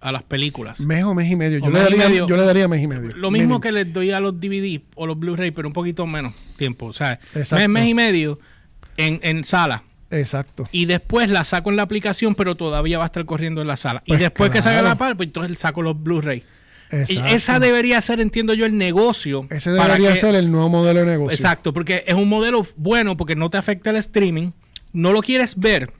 a 0.00 0.12
las 0.12 0.22
películas. 0.22 0.80
Mes 0.80 1.04
o 1.04 1.14
mes 1.14 1.30
y 1.30 1.36
medio. 1.36 1.58
Yo, 1.58 1.66
le 1.66 1.72
mes 1.72 1.82
daría, 1.82 2.08
medio. 2.08 2.26
yo 2.26 2.36
le 2.36 2.44
daría 2.44 2.68
mes 2.68 2.82
y 2.82 2.86
medio. 2.86 3.14
Lo 3.16 3.30
mismo 3.30 3.60
que 3.60 3.70
les 3.72 3.92
doy 3.92 4.10
a 4.10 4.20
los 4.20 4.40
DVD 4.40 4.80
o 4.94 5.06
los 5.06 5.18
Blu-ray, 5.18 5.50
pero 5.50 5.68
un 5.68 5.74
poquito 5.74 6.06
menos 6.06 6.32
tiempo. 6.56 6.86
O 6.86 6.92
sea, 6.92 7.20
Exacto. 7.34 7.56
mes, 7.56 7.68
mes 7.68 7.86
y 7.88 7.94
medio 7.94 8.38
en, 8.96 9.20
en 9.22 9.44
sala. 9.44 9.84
Exacto. 10.10 10.68
Y 10.72 10.86
después 10.86 11.28
la 11.28 11.44
saco 11.44 11.70
en 11.70 11.76
la 11.76 11.82
aplicación, 11.82 12.34
pero 12.34 12.56
todavía 12.56 12.98
va 12.98 13.04
a 13.04 13.06
estar 13.06 13.24
corriendo 13.26 13.60
en 13.60 13.68
la 13.68 13.76
sala. 13.76 14.02
Pues 14.06 14.18
y 14.18 14.22
después 14.22 14.50
que 14.50 14.60
salga 14.62 14.82
la 14.82 14.96
par, 14.96 15.16
pues 15.16 15.28
entonces 15.28 15.58
saco 15.58 15.82
los 15.82 16.02
Blu-ray. 16.02 16.42
Exacto. 16.92 17.26
esa 17.32 17.60
debería 17.60 18.00
ser, 18.00 18.20
entiendo 18.20 18.52
yo, 18.52 18.66
el 18.66 18.76
negocio. 18.76 19.46
Ese 19.50 19.70
para 19.76 19.94
debería 19.94 20.14
que- 20.14 20.18
ser 20.18 20.34
el 20.34 20.50
nuevo 20.50 20.68
modelo 20.68 21.00
de 21.00 21.06
negocio. 21.06 21.32
Exacto, 21.36 21.72
porque 21.72 22.02
es 22.06 22.14
un 22.14 22.28
modelo 22.28 22.66
bueno 22.76 23.16
porque 23.16 23.36
no 23.36 23.48
te 23.50 23.58
afecta 23.58 23.90
el 23.90 23.96
streaming. 23.96 24.50
No 24.92 25.12
lo 25.12 25.20
quieres 25.22 25.56
ver 25.56 25.92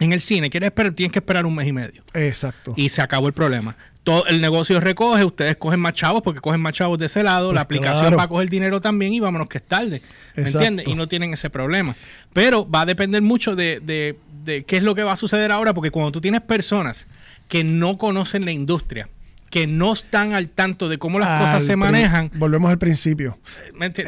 en 0.00 0.12
el 0.12 0.20
cine, 0.20 0.48
quieres 0.50 0.68
esperar, 0.68 0.92
tienes 0.92 1.12
que 1.12 1.18
esperar 1.18 1.44
un 1.46 1.54
mes 1.54 1.66
y 1.66 1.72
medio. 1.72 2.02
Exacto. 2.14 2.72
Y 2.76 2.88
se 2.90 3.02
acabó 3.02 3.26
el 3.26 3.32
problema. 3.32 3.76
Todo 4.04 4.26
el 4.26 4.40
negocio 4.40 4.80
recoge, 4.80 5.24
ustedes 5.24 5.56
cogen 5.56 5.80
más 5.80 5.92
chavos 5.94 6.22
porque 6.22 6.40
cogen 6.40 6.60
más 6.60 6.72
chavos 6.72 6.98
de 6.98 7.06
ese 7.06 7.22
lado, 7.22 7.48
Pues 7.48 7.56
la 7.56 7.60
aplicación 7.62 8.00
claro. 8.02 8.16
va 8.16 8.22
a 8.22 8.28
coger 8.28 8.48
dinero 8.48 8.80
también 8.80 9.12
y 9.12 9.20
vámonos 9.20 9.48
que 9.48 9.58
es 9.58 9.64
tarde. 9.64 10.00
¿Me 10.34 10.48
entiendes? 10.48 10.86
Y 10.88 10.94
no 10.94 11.08
tienen 11.08 11.32
ese 11.34 11.50
problema. 11.50 11.94
Pero 12.32 12.68
va 12.68 12.82
a 12.82 12.86
depender 12.86 13.20
mucho 13.22 13.54
de, 13.56 13.80
de- 13.82 14.16
de 14.44 14.62
qué 14.64 14.78
es 14.78 14.82
lo 14.82 14.94
que 14.94 15.02
va 15.02 15.12
a 15.12 15.16
suceder 15.16 15.52
ahora, 15.52 15.74
porque 15.74 15.90
cuando 15.90 16.10
tú 16.12 16.20
tienes 16.22 16.40
personas 16.40 17.06
que 17.48 17.64
no 17.64 17.98
conocen 17.98 18.46
la 18.46 18.52
industria, 18.52 19.08
que 19.50 19.66
no 19.66 19.92
están 19.92 20.32
al 20.34 20.48
tanto 20.48 20.88
de 20.88 20.96
cómo 20.98 21.18
las 21.18 21.42
cosas 21.42 21.64
se 21.64 21.76
manejan, 21.76 22.30
Volvemos 22.34 22.70
al 22.70 22.78
principio. 22.78 23.38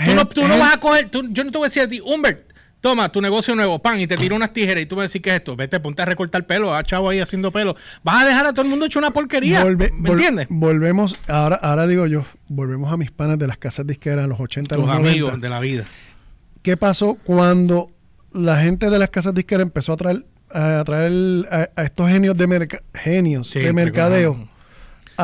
Tú, 0.05 0.15
no, 0.15 0.27
tú 0.29 0.47
no 0.49 0.57
vas 0.59 0.75
a 0.75 0.81
coger, 0.81 1.11
tú- 1.11 1.29
yo 1.31 1.45
no 1.45 1.51
te 1.51 1.59
voy 1.59 1.67
a 1.67 1.69
decir 1.69 1.83
a 1.83 1.89
ti, 1.89 2.01
Humbert, 2.03 2.50
toma 2.81 3.11
tu 3.13 3.21
negocio 3.21 3.55
nuevo, 3.55 3.79
pan, 3.81 4.01
y 4.01 4.07
te 4.07 4.17
tiro 4.17 4.35
unas 4.37 4.53
tijeras 4.53 4.83
y 4.83 4.87
tú 4.87 4.97
me 4.97 5.03
decís, 5.03 5.21
¿qué 5.23 5.31
es 5.31 5.37
esto? 5.37 5.55
Vete, 5.57 5.81
ponte 5.81 6.03
a 6.03 6.05
recortar 6.07 6.47
pelo, 6.47 6.75
a 6.75 6.83
chavo 6.83 7.11
ahí 7.11 7.19
haciendo 7.21 7.53
pelo. 7.53 7.77
Vas 8.03 8.23
a 8.23 8.27
dejar 8.27 8.47
a 8.47 8.53
todo 8.53 8.63
el 8.63 8.69
mundo 8.69 8.87
hecho 8.87 8.99
una 8.99 9.11
porquería. 9.11 9.63
Volve- 9.65 9.91
¿Me 9.93 10.09
vol- 10.09 10.13
entiendes? 10.13 10.47
Volvemos, 10.51 11.15
ahora, 11.29 11.57
ahora 11.57 11.87
digo 11.87 12.07
yo, 12.07 12.25
volvemos 12.49 12.93
a 12.93 12.97
mis 12.97 13.11
panas 13.11 13.39
de 13.39 13.47
las 13.47 13.59
casas 13.59 13.87
disqueras 13.87 14.27
los 14.29 14.41
80, 14.41 14.77
Tus 14.77 14.85
los 14.87 14.95
amigos 14.95 15.31
90. 15.31 15.47
de 15.47 15.51
la 15.51 15.61
vida. 15.61 15.85
¿Qué 16.63 16.77
pasó 16.77 17.15
cuando 17.25 17.91
la 18.33 18.61
gente 18.63 18.91
de 18.91 18.99
las 18.99 19.11
casas 19.11 19.35
disqueras 19.35 19.63
empezó 19.67 19.93
a 19.93 19.97
traer 19.97 20.25
a 20.53 20.83
traer 20.85 21.13
a, 21.51 21.69
a 21.81 21.85
estos 21.85 22.09
genios 22.11 22.37
de 22.37 22.49
merca- 22.49 22.83
genios 22.93 23.49
Sí, 23.51 23.61
de 23.61 23.73
mercadeo. 23.73 24.49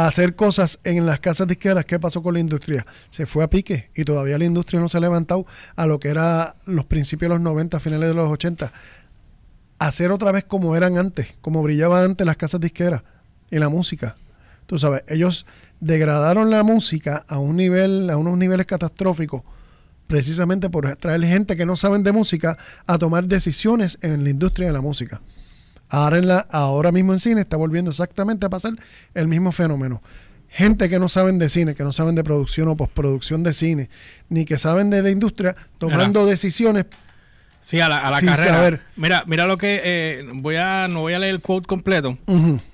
Hacer 0.05 0.37
cosas 0.37 0.79
en 0.85 1.07
las 1.07 1.21
casas 1.21 1.47
disqueras? 1.47 1.87
¿Qué 1.87 1.99
pasó 1.99 2.23
con 2.23 2.35
la 2.35 2.41
industria? 2.41 2.85
Se 3.11 3.25
fue 3.25 3.43
a 3.43 3.49
pique 3.49 3.89
y 3.95 4.05
todavía 4.05 4.37
la 4.37 4.45
industria 4.45 4.79
no 4.79 4.91
se 4.91 4.99
ha 4.99 5.01
levantado 5.01 5.47
a 5.75 5.87
lo 5.87 5.99
que 5.99 6.09
era 6.09 6.57
los 6.67 6.85
principios 6.85 7.31
de 7.31 7.37
los 7.37 7.41
90, 7.43 7.81
finales 7.81 8.11
de 8.11 8.15
los 8.15 8.31
80. 8.31 8.73
Hacer 9.79 10.11
otra 10.13 10.33
vez 10.33 10.45
como 10.45 10.77
eran 10.77 10.99
antes, 10.99 11.35
como 11.41 11.63
brillaban 11.63 12.05
antes 12.05 12.27
las 12.27 12.37
casas 12.37 12.61
disqueras 12.61 13.05
y 13.51 13.59
la 13.59 13.71
música. 13.71 14.17
Tú 14.67 14.79
sabes, 14.79 15.03
ellos 15.09 15.47
degradaron 15.81 16.51
la 16.51 16.63
música 16.63 17.25
a 17.27 17.39
un 17.39 17.57
nivel, 17.57 18.11
a 18.11 18.19
unos 18.19 18.37
niveles 18.37 18.67
catastróficos, 18.67 19.43
precisamente 20.07 20.69
por 20.69 20.95
traer 20.97 21.25
gente 21.25 21.57
que 21.57 21.65
no 21.65 21.77
saben 21.77 22.03
de 22.03 22.13
música 22.13 22.59
a 22.87 22.99
tomar 22.99 23.25
decisiones 23.25 23.99
en 24.03 24.25
la 24.25 24.31
industria 24.31 24.67
de 24.67 24.73
la 24.75 24.81
música. 24.81 25.23
Ahora, 25.89 26.19
en 26.19 26.29
la, 26.29 26.39
ahora 26.51 26.93
mismo 26.93 27.13
en 27.13 27.21
cine 27.21 27.41
está 27.41 27.57
volviendo 27.57 27.91
exactamente 27.91 28.47
a 28.47 28.51
pasar 28.51 28.73
el 29.15 29.29
mismo 29.29 29.53
fenómeno. 29.53 30.03
Gente 30.49 30.89
que 30.89 30.99
no 30.99 31.09
saben 31.09 31.39
de 31.39 31.49
cine, 31.49 31.75
que 31.75 31.83
no 31.83 31.93
saben 31.93 32.15
de 32.15 32.25
producción 32.25 32.69
o 32.69 32.77
postproducción 32.77 33.43
de 33.43 33.53
cine, 33.53 33.91
ni 34.29 34.45
que 34.45 34.59
saben 34.59 34.91
de 34.91 35.03
la 35.03 35.11
industria, 35.11 35.55
tomando 35.79 36.25
decisiones. 36.25 36.87
Sí, 37.69 37.81
a 37.81 37.89
la, 37.89 37.99
a 37.99 38.13
la 38.13 38.21
carrera. 38.21 38.55
saber. 38.55 38.81
Mira, 38.95 39.25
mira 39.27 39.45
lo 39.45 39.59
que 39.59 39.81
eh, 39.83 40.25
voy 40.35 40.55
a, 40.55 40.87
no 40.89 41.01
voy 41.01 41.15
a 41.15 41.19
leer 41.19 41.35
el 41.35 41.41
quote 41.41 41.67
completo, 41.67 42.17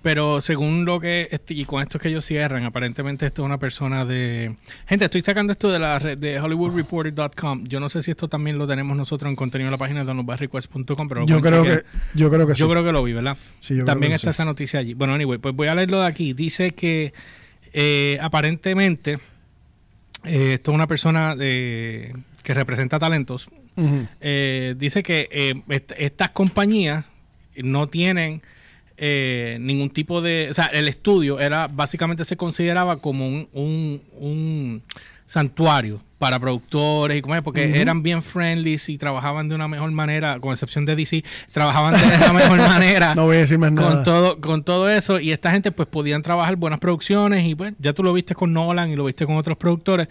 pero 0.03 0.43
según 0.43 0.85
lo 0.85 1.01
que 1.01 1.29
este- 1.31 1.55
y 1.55 1.65
con 1.65 1.81
esto 1.81 1.97
es 1.97 2.03
que 2.03 2.09
ellos 2.11 2.27
cierran, 2.27 2.65
aparentemente 2.65 3.25
esto 3.25 3.41
es 3.41 3.47
una 3.47 3.57
persona 3.59 4.05
de 4.05 4.55
gente. 4.87 5.07
Estoy 5.07 5.23
sacando 5.23 5.51
esto 5.53 5.71
de 5.73 5.79
la 5.79 5.99
red 5.99 6.19
de 6.19 6.39
HollywoodReporter.com. 6.39 7.65
Yo 7.65 7.81
no 7.81 7.89
sé 7.89 8.03
si 8.03 8.11
esto 8.11 8.29
también 8.29 8.59
lo 8.59 8.67
tenemos 8.69 8.95
nosotros 8.95 9.31
en 9.31 9.35
contenido 9.37 9.69
en 9.69 9.73
la 9.73 9.79
página 9.79 10.01
de 10.01 10.07
downloadbyrequest.com, 10.07 11.09
pero 11.09 11.23
lo 11.23 11.27
Yo 11.27 11.41
creo 11.41 11.63
que, 11.63 11.85
yo 12.15 12.31
creo 12.31 12.47
que 12.47 12.53
yo 12.55 12.67
sí. 12.67 12.71
creo 12.71 12.85
que 12.85 12.93
lo 12.93 13.03
vi, 13.03 13.15
¿verdad? 13.15 13.39
Sí, 13.61 13.69
yo 13.75 13.77
creo 13.77 13.87
También 13.87 14.11
que 14.13 14.17
está 14.17 14.31
sí. 14.33 14.37
esa 14.37 14.45
noticia 14.45 14.79
allí. 14.81 14.93
Bueno, 14.93 15.15
anyway, 15.15 15.39
pues 15.39 15.55
voy 15.55 15.69
a 15.69 15.75
leerlo 15.75 16.03
de 16.03 16.07
aquí. 16.07 16.35
Dice 16.35 16.73
que 16.73 17.15
eh, 17.73 18.19
aparentemente 18.21 19.21
eh, 20.25 20.53
esto 20.53 20.71
es 20.71 20.75
una 20.75 20.87
persona 20.87 21.35
de- 21.35 22.15
que 22.43 22.53
representa 22.53 22.99
talentos. 22.99 23.49
Eh, 24.21 24.75
dice 24.79 25.03
que 25.03 25.29
eh, 25.31 25.55
est- 25.69 25.93
estas 25.97 26.31
compañías 26.31 27.05
no 27.57 27.87
tienen 27.89 28.43
eh, 28.97 29.57
ningún 29.61 29.91
tipo 29.91 30.21
de... 30.21 30.49
O 30.51 30.55
sea, 30.55 30.67
el 30.67 30.89
estudio 30.89 31.41
era 31.41 31.69
básicamente 31.69 32.25
se 32.25 32.37
consideraba 32.37 32.99
como 32.99 33.27
un, 33.27 33.49
un- 33.53 34.03
un 34.21 34.83
santuario 35.27 36.01
para 36.19 36.39
productores 36.39 37.19
y 37.19 37.23
como 37.23 37.35
es, 37.35 37.43
porque 37.43 37.81
eran 37.81 38.03
bien 38.03 38.23
friendly 38.23 38.79
y 38.87 38.99
trabajaban 38.99 39.49
de 39.49 39.55
una 39.55 39.67
mejor 39.67 39.91
manera, 39.91 40.39
con 40.39 40.53
excepción 40.53 40.85
de 40.85 40.95
DC, 40.95 41.25
trabajaban 41.51 41.95
de 41.95 42.19
la 42.19 42.33
mejor 42.33 42.59
manera 42.69 43.15
No 43.15 43.25
voy 43.25 43.37
a 43.37 43.41
decir 43.41 43.59
más 43.59 43.73
nada. 43.73 43.89
con 43.89 44.05
todo 44.05 44.41
con 44.41 44.63
todo 44.63 44.89
eso 44.91 45.19
y 45.19 45.33
esta 45.33 45.51
gente 45.51 45.73
pues 45.73 45.89
podían 45.89 46.23
trabajar 46.23 46.55
buenas 46.57 46.79
producciones 46.79 47.45
y 47.47 47.55
pues 47.55 47.73
ya 47.79 47.93
tú 47.93 48.03
lo 48.05 48.13
viste 48.13 48.35
con 48.35 48.53
Nolan 48.53 48.91
y 48.93 48.97
lo 48.97 49.05
viste 49.05 49.25
con 49.27 49.37
otros 49.37 49.57
productores 49.57 50.07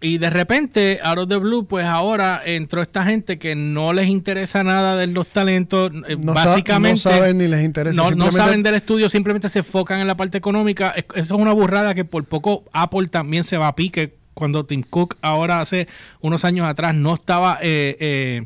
y 0.00 0.18
de 0.18 0.28
repente, 0.28 1.00
out 1.02 1.18
of 1.18 1.28
the 1.28 1.36
blue, 1.36 1.66
pues 1.66 1.86
ahora 1.86 2.42
entró 2.44 2.82
esta 2.82 3.04
gente 3.04 3.38
que 3.38 3.54
no 3.54 3.92
les 3.92 4.08
interesa 4.08 4.62
nada 4.62 4.96
de 4.96 5.06
los 5.06 5.28
talentos. 5.28 5.90
eh, 6.08 6.16
sa- 6.22 6.32
básicamente. 6.32 7.08
no 7.08 7.14
saben 7.14 7.38
ni 7.38 7.48
les 7.48 7.64
interesa. 7.64 7.96
No, 7.96 8.10
no 8.10 8.30
saben 8.32 8.62
del 8.62 8.74
estudio, 8.74 9.08
simplemente 9.08 9.48
se 9.48 9.60
enfocan 9.60 10.00
en 10.00 10.06
la 10.06 10.16
parte 10.16 10.36
económica. 10.36 10.90
Es- 10.90 11.04
Eso 11.14 11.34
es 11.36 11.40
una 11.40 11.52
burrada 11.52 11.94
que 11.94 12.04
por 12.04 12.24
poco 12.24 12.64
Apple 12.72 13.08
también 13.08 13.44
se 13.44 13.56
va 13.56 13.68
a 13.68 13.76
pique 13.76 14.14
cuando 14.34 14.66
Tim 14.66 14.82
Cook 14.82 15.16
ahora 15.22 15.60
hace 15.60 15.86
unos 16.20 16.44
años 16.44 16.66
atrás 16.66 16.94
no 16.94 17.14
estaba... 17.14 17.58
Eh, 17.62 17.96
eh, 18.00 18.42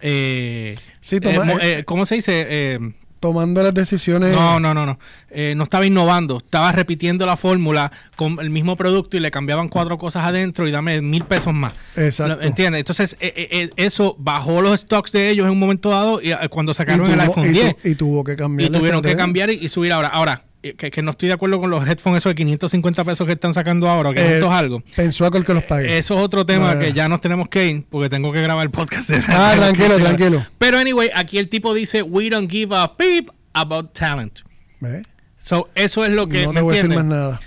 eh, 0.00 0.76
Sí, 1.00 1.16
eh, 1.22 1.40
eh, 1.62 1.82
¿Cómo 1.84 2.04
se 2.04 2.16
dice? 2.16 2.78
Tomando 3.26 3.62
las 3.62 3.74
decisiones. 3.74 4.32
no, 4.34 4.60
no, 4.60 4.72
no, 4.72 4.86
no. 4.86 4.98
Eh, 5.30 5.54
no 5.56 5.64
estaba 5.64 5.84
innovando, 5.84 6.38
estaba 6.38 6.70
repitiendo 6.72 7.26
la 7.26 7.36
fórmula 7.36 7.90
con 8.14 8.38
el 8.40 8.50
mismo 8.50 8.76
producto 8.76 9.16
y 9.16 9.20
le 9.20 9.30
cambiaban 9.30 9.68
cuatro 9.68 9.98
cosas 9.98 10.24
adentro 10.24 10.66
y 10.68 10.70
dame 10.70 11.02
mil 11.02 11.24
pesos 11.24 11.52
más. 11.52 11.72
Exacto. 11.96 12.40
¿Entiendes? 12.42 12.80
Entonces, 12.80 13.16
eh, 13.20 13.48
eh, 13.50 13.70
eso 13.76 14.14
bajó 14.18 14.62
los 14.62 14.80
stocks 14.80 15.10
de 15.12 15.30
ellos 15.30 15.46
en 15.46 15.52
un 15.52 15.58
momento 15.58 15.90
dado 15.90 16.20
y, 16.22 16.32
cuando 16.50 16.72
Y 16.72 16.74
sacaron 16.76 17.10
el 17.10 17.18
iPhone 17.20 17.44
y 17.44 17.48
tu- 17.48 17.52
10. 17.52 17.76
y 17.84 17.94
tuvo 17.96 18.22
que 18.24 18.36
cambiar. 18.36 18.70
Y 18.70 18.78
tuvieron 18.78 19.02
que 19.02 19.16
cambiar 19.16 19.50
y, 19.50 19.54
y 19.54 19.68
subir 19.68 19.92
ahora. 19.92 20.08
Ahora, 20.08 20.44
que, 20.74 20.90
que 20.90 21.02
no 21.02 21.10
estoy 21.12 21.28
de 21.28 21.34
acuerdo 21.34 21.60
con 21.60 21.70
los 21.70 21.86
headphones 21.86 22.18
esos 22.22 22.30
de 22.30 22.34
550 22.34 23.04
pesos 23.04 23.26
que 23.26 23.32
están 23.34 23.54
sacando 23.54 23.88
ahora, 23.88 24.12
que 24.12 24.20
Eh, 24.20 24.34
esto 24.34 24.46
es 24.46 24.52
algo. 24.52 24.82
Pensó 24.94 25.26
a 25.26 25.30
que 25.30 25.54
los 25.54 25.64
pague. 25.64 25.98
Eso 25.98 26.14
es 26.14 26.20
otro 26.20 26.44
tema 26.46 26.72
Ah. 26.72 26.78
que 26.78 26.92
ya 26.92 27.08
nos 27.08 27.20
tenemos 27.20 27.48
que 27.48 27.66
ir 27.66 27.84
porque 27.90 28.08
tengo 28.08 28.32
que 28.32 28.42
grabar 28.42 28.64
el 28.64 28.70
podcast. 28.70 29.08
de- 29.10 29.22
Ah, 29.28 29.54
tranquilo, 29.56 29.96
tranquilo. 29.98 30.46
Pero 30.58 30.78
anyway, 30.78 31.10
aquí 31.14 31.38
el 31.38 31.48
tipo 31.48 31.74
dice, 31.74 32.02
we 32.02 32.28
don't 32.30 32.50
give 32.50 32.74
a 32.74 32.96
peep 32.96 33.30
about 33.52 33.92
talent. 33.92 34.40
¿Ves? 34.80 35.02
So, 35.38 35.68
eso 35.74 36.04
es 36.04 36.12
lo 36.12 36.26
que... 36.26 36.44
no 36.44 36.52
¿me 36.52 36.60
te 36.60 36.62
voy 36.62 36.72
a 36.78 36.82
decir 36.82 36.94
más 36.96 37.04
nada. 37.04 37.40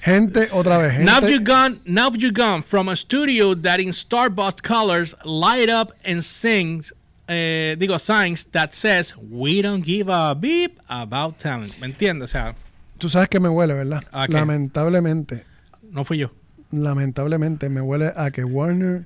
Gente, 0.00 0.48
otra 0.52 0.78
vez. 0.78 0.92
Gente, 0.92 1.04
Now 1.04 1.20
you've 1.20 1.44
gone, 1.44 1.80
now 1.84 2.10
you've 2.12 2.34
gone 2.36 2.62
from 2.62 2.88
a 2.88 2.96
studio 2.96 3.54
that 3.54 3.78
in 3.78 3.92
starburst 3.92 4.60
colors 4.62 5.14
light 5.24 5.68
up 5.70 5.92
and 6.04 6.20
sings, 6.22 6.92
eh, 7.32 7.76
digo, 7.78 7.98
signs 7.98 8.46
that 8.52 8.70
says, 8.72 9.14
we 9.30 9.62
don't 9.62 9.84
give 9.84 10.10
a 10.12 10.34
beep 10.34 10.78
about 10.88 11.38
talent. 11.38 11.76
¿Me 11.80 11.86
entiendes? 11.86 12.30
O 12.30 12.32
sea, 12.32 12.54
tú 12.98 13.08
sabes 13.08 13.28
que 13.28 13.40
me 13.40 13.48
huele, 13.48 13.74
¿verdad? 13.74 14.02
¿A 14.12 14.26
qué? 14.26 14.34
Lamentablemente, 14.34 15.44
no 15.90 16.04
fui 16.04 16.18
yo. 16.18 16.30
lamentablemente 16.70 17.68
me 17.68 17.80
huele 17.80 18.12
a 18.16 18.30
que 18.30 18.44
Warner, 18.44 19.04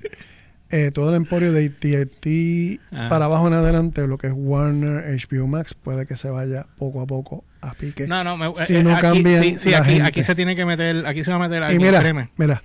eh, 0.70 0.90
todo 0.92 1.10
el 1.10 1.16
emporio 1.16 1.52
de 1.52 1.66
AT&T 1.66 2.80
para 3.08 3.24
abajo 3.24 3.46
en 3.48 3.54
adelante, 3.54 4.06
lo 4.06 4.18
que 4.18 4.28
es 4.28 4.32
Warner, 4.36 5.04
HBO 5.16 5.46
Max, 5.46 5.74
puede 5.74 6.06
que 6.06 6.16
se 6.16 6.28
vaya 6.30 6.66
poco 6.78 7.00
a 7.00 7.06
poco 7.06 7.44
a 7.60 7.74
pique. 7.74 8.06
No, 8.06 8.22
no, 8.22 8.36
me, 8.36 8.52
Si 8.64 8.76
eh, 8.76 8.82
no 8.84 8.92
aquí, 8.92 9.02
cambian 9.02 9.42
sí, 9.42 9.54
sí, 9.58 9.70
la 9.70 9.78
aquí, 9.78 9.90
gente. 9.90 10.08
aquí 10.08 10.22
se 10.22 10.34
tiene 10.34 10.54
que 10.54 10.64
meter, 10.64 11.04
aquí 11.06 11.24
se 11.24 11.30
va 11.30 11.36
a 11.44 11.48
meter 11.48 11.74
y 11.74 11.78
mira, 11.78 12.02
mira, 12.36 12.62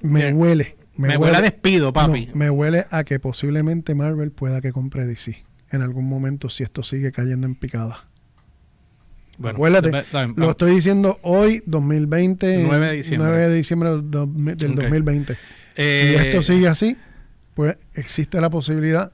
me 0.00 0.32
huele. 0.32 0.76
Me, 0.96 1.16
huele 1.16 1.36
a 1.36 1.40
despido, 1.40 1.92
papi. 1.92 2.26
No, 2.26 2.34
me 2.36 2.50
huele 2.50 2.84
a 2.90 3.04
que 3.04 3.18
posiblemente 3.18 3.94
Marvel 3.94 4.30
pueda 4.30 4.60
que 4.60 4.72
compre 4.72 5.06
DC 5.06 5.42
en 5.70 5.82
algún 5.82 6.06
momento 6.08 6.50
si 6.50 6.62
esto 6.62 6.82
sigue 6.82 7.12
cayendo 7.12 7.46
en 7.46 7.54
picada. 7.54 8.04
Bueno, 9.38 9.56
Acuérdate, 9.56 10.04
Lo 10.36 10.50
estoy 10.50 10.74
diciendo 10.74 11.18
hoy, 11.22 11.62
2020. 11.66 12.64
9 12.64 12.86
de 12.88 12.92
diciembre. 12.92 13.28
9 13.30 13.48
de 13.48 13.54
diciembre 13.56 13.90
del 13.90 14.10
dos 14.10 14.28
mil- 14.28 14.56
del 14.56 14.72
Ok. 14.72 14.76
2020. 14.80 15.34
si 15.34 15.38
Eh, 15.76 16.28
esto 16.28 16.42
sigue 16.42 16.68
así, 16.68 16.96
pues 17.54 17.76
existe 17.94 18.40
la 18.40 18.50
posibilidad 18.50 19.12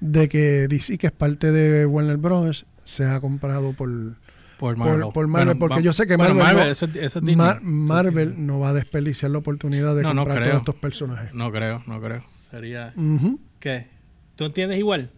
de 0.00 0.28
que 0.28 0.66
DC, 0.66 0.96
que 0.96 1.08
es 1.08 1.12
parte 1.12 1.52
de 1.52 1.84
Warner 1.84 2.16
Bros., 2.16 2.64
sea 2.84 3.20
comprado 3.20 3.74
por, 3.74 3.90
por 4.60 4.76
Marvel. 4.76 5.08
por 5.12 5.26
Marvel. 5.26 5.46
Bueno, 5.48 5.58
porque 5.58 5.74
va- 5.76 5.80
yo 5.80 5.92
sé 5.92 6.06
que 6.06 6.16
bueno, 6.16 6.34
Marvel, 6.34 6.64
no, 6.66 6.70
eso, 6.70 6.84
es- 6.86 6.96
eso 6.96 7.18
es. 7.18 7.36
Mar- 7.36 7.60
Marvel 7.62 8.34
no 8.46 8.60
va 8.60 8.68
a 8.70 8.72
desperdiciar 8.74 9.30
la 9.32 9.38
oportunidad 9.38 9.96
de 9.96 10.02
No, 10.02 10.14
no 10.14 10.20
comprar 10.22 10.38
creo. 10.38 10.50
todos 10.50 10.60
estos 10.60 10.74
personajes. 10.76 11.34
No 11.34 11.50
creo, 11.50 11.82
no 11.86 12.00
creo. 12.00 12.24
Sería... 12.50 12.92
Ujú. 12.96 13.40
¿Qué? 13.58 13.86
¿Tú 14.36 14.44
entiendes 14.44 14.78
igual? 14.78 15.10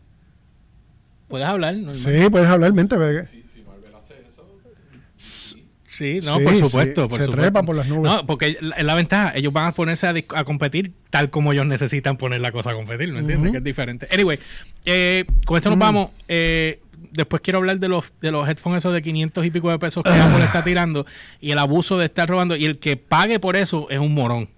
¿Puedes 1.29 1.47
hablar? 1.47 1.75
Sí, 1.95 2.11
puedes 2.31 2.49
hablar, 2.49 2.73
mente. 2.73 2.97
ve- 2.97 3.25
Sí, 5.87 6.21
no, 6.23 6.39
Sí, 6.39 6.45
por 6.45 6.55
sí, 6.55 6.61
supuesto. 6.61 7.09
por 7.09 7.19
se 7.19 7.25
supuesto. 7.27 7.43
trepa 7.43 7.63
por 7.63 7.77
las 7.77 7.87
nubes. 7.87 8.11
No, 8.11 8.25
porque 8.27 8.57
la, 8.61 8.83
la 8.83 8.95
ventaja, 8.95 9.33
ellos 9.37 9.53
van 9.53 9.67
a 9.67 9.73
ponerse 9.73 10.07
a, 10.07 10.45
competir 10.45 10.93
tal 11.11 11.29
como 11.31 11.53
ellos 11.53 11.67
necesitan 11.67 12.17
poner 12.17 12.41
la 12.41 12.51
cosa 12.51 12.71
a 12.71 12.75
competir, 12.75 13.13
¿me 13.13 13.19
entiendes? 13.21 13.53
Que 13.53 13.59
es 13.59 13.65
diferente. 13.65 14.09
Anyway, 14.11 14.39
eh, 14.87 15.27
con 15.45 15.59
esto 15.59 15.69
nos 15.69 15.77
Mm. 15.77 15.81
vamos. 15.81 16.11
Eh, 16.29 16.81
después 17.11 17.43
quiero 17.43 17.59
hablar 17.59 17.79
de 17.79 17.89
los 17.89 18.13
de 18.21 18.31
los 18.31 18.49
headphones 18.49 18.79
esos 18.79 18.93
de 18.93 19.03
500 19.03 19.45
y 19.45 19.51
pico 19.51 19.71
de 19.71 19.79
pesos 19.79 20.03
que. 20.05 20.11
Apple 20.11 20.45
está 20.45 20.63
tirando 20.65 21.05
y 21.41 21.51
el 21.51 21.59
abuso 21.59 21.99
de 21.99 22.05
estar 22.07 22.29
robando. 22.29 22.57
Y 22.57 22.65
el 22.65 22.79
que 22.79 22.97
pague 22.97 23.41
por 23.41 23.57
eso 23.57 23.87
es 23.91 23.99
un 23.99 24.15
morón. 24.15 24.49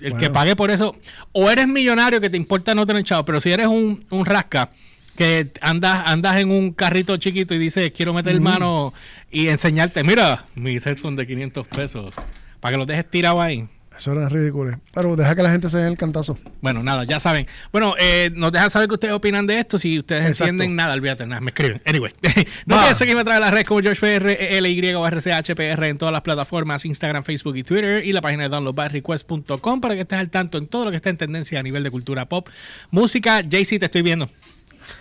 El 0.00 0.16
que 0.16 0.28
pague 0.28 0.54
por 0.56 0.70
eso, 0.70 0.94
o 1.32 1.50
eres 1.50 1.66
millonario 1.68 2.20
que 2.20 2.28
te 2.28 2.36
importa 2.36 2.74
no 2.74 2.84
tener 2.86 3.04
chavo, 3.04 3.24
pero 3.24 3.40
si 3.40 3.50
eres 3.52 3.68
un, 3.68 4.00
un 4.10 4.26
rasca 4.26 4.70
que 5.16 5.50
andas 5.60 6.02
andas 6.06 6.36
en 6.38 6.50
un 6.50 6.72
carrito 6.72 7.16
chiquito 7.16 7.54
y 7.54 7.58
dices 7.58 7.92
quiero 7.96 8.12
meter 8.12 8.38
Mm. 8.38 8.42
mano 8.42 8.92
y 9.30 9.48
enseñarte, 9.48 10.02
mira, 10.04 10.44
mis 10.56 10.84
headphones 10.84 11.16
de 11.16 11.26
500 11.26 11.66
pesos, 11.68 12.12
para 12.60 12.72
que 12.72 12.78
los 12.78 12.86
dejes 12.86 13.08
tirados 13.08 13.40
ahí. 13.42 13.66
Eso 13.96 14.12
era 14.12 14.28
ridículo. 14.28 14.80
Pero 14.92 15.14
deja 15.14 15.36
que 15.36 15.42
la 15.42 15.50
gente 15.50 15.68
se 15.68 15.78
dé 15.78 15.86
el 15.88 15.96
cantazo. 15.96 16.36
Bueno, 16.60 16.82
nada, 16.82 17.04
ya 17.04 17.20
saben. 17.20 17.46
Bueno, 17.70 17.94
eh, 17.98 18.30
nos 18.34 18.50
dejan 18.50 18.70
saber 18.70 18.88
qué 18.88 18.94
ustedes 18.94 19.14
opinan 19.14 19.46
de 19.46 19.58
esto. 19.58 19.78
Si 19.78 19.98
ustedes 19.98 20.22
Exacto. 20.22 20.50
entienden, 20.50 20.74
nada, 20.76 20.94
olvídate, 20.94 21.26
nada, 21.26 21.40
me 21.40 21.50
escriben. 21.50 21.80
Anyway, 21.86 22.12
no 22.66 22.74
Va. 22.74 22.80
olviden 22.80 22.96
seguirme 22.96 23.20
a 23.20 23.24
través 23.24 23.40
de 23.40 23.44
las 23.46 23.52
redes 23.52 23.66
como 23.66 23.80
GeorgePR, 23.80 24.60
LY 24.62 24.94
o 24.94 25.06
RCHPR 25.06 25.84
en 25.84 25.98
todas 25.98 26.12
las 26.12 26.22
plataformas, 26.22 26.84
Instagram, 26.84 27.22
Facebook 27.24 27.56
y 27.56 27.62
Twitter, 27.62 28.04
y 28.04 28.12
la 28.12 28.20
página 28.20 28.44
de 28.44 28.48
downloadbyrequest.com 28.48 29.80
para 29.80 29.94
que 29.94 30.00
estés 30.00 30.18
al 30.18 30.30
tanto 30.30 30.58
en 30.58 30.66
todo 30.66 30.86
lo 30.86 30.90
que 30.90 30.96
está 30.96 31.10
en 31.10 31.16
tendencia 31.16 31.60
a 31.60 31.62
nivel 31.62 31.84
de 31.84 31.90
cultura 31.90 32.28
pop. 32.28 32.48
Música, 32.90 33.40
JC, 33.42 33.78
te 33.78 33.86
estoy 33.86 34.02
viendo. 34.02 34.28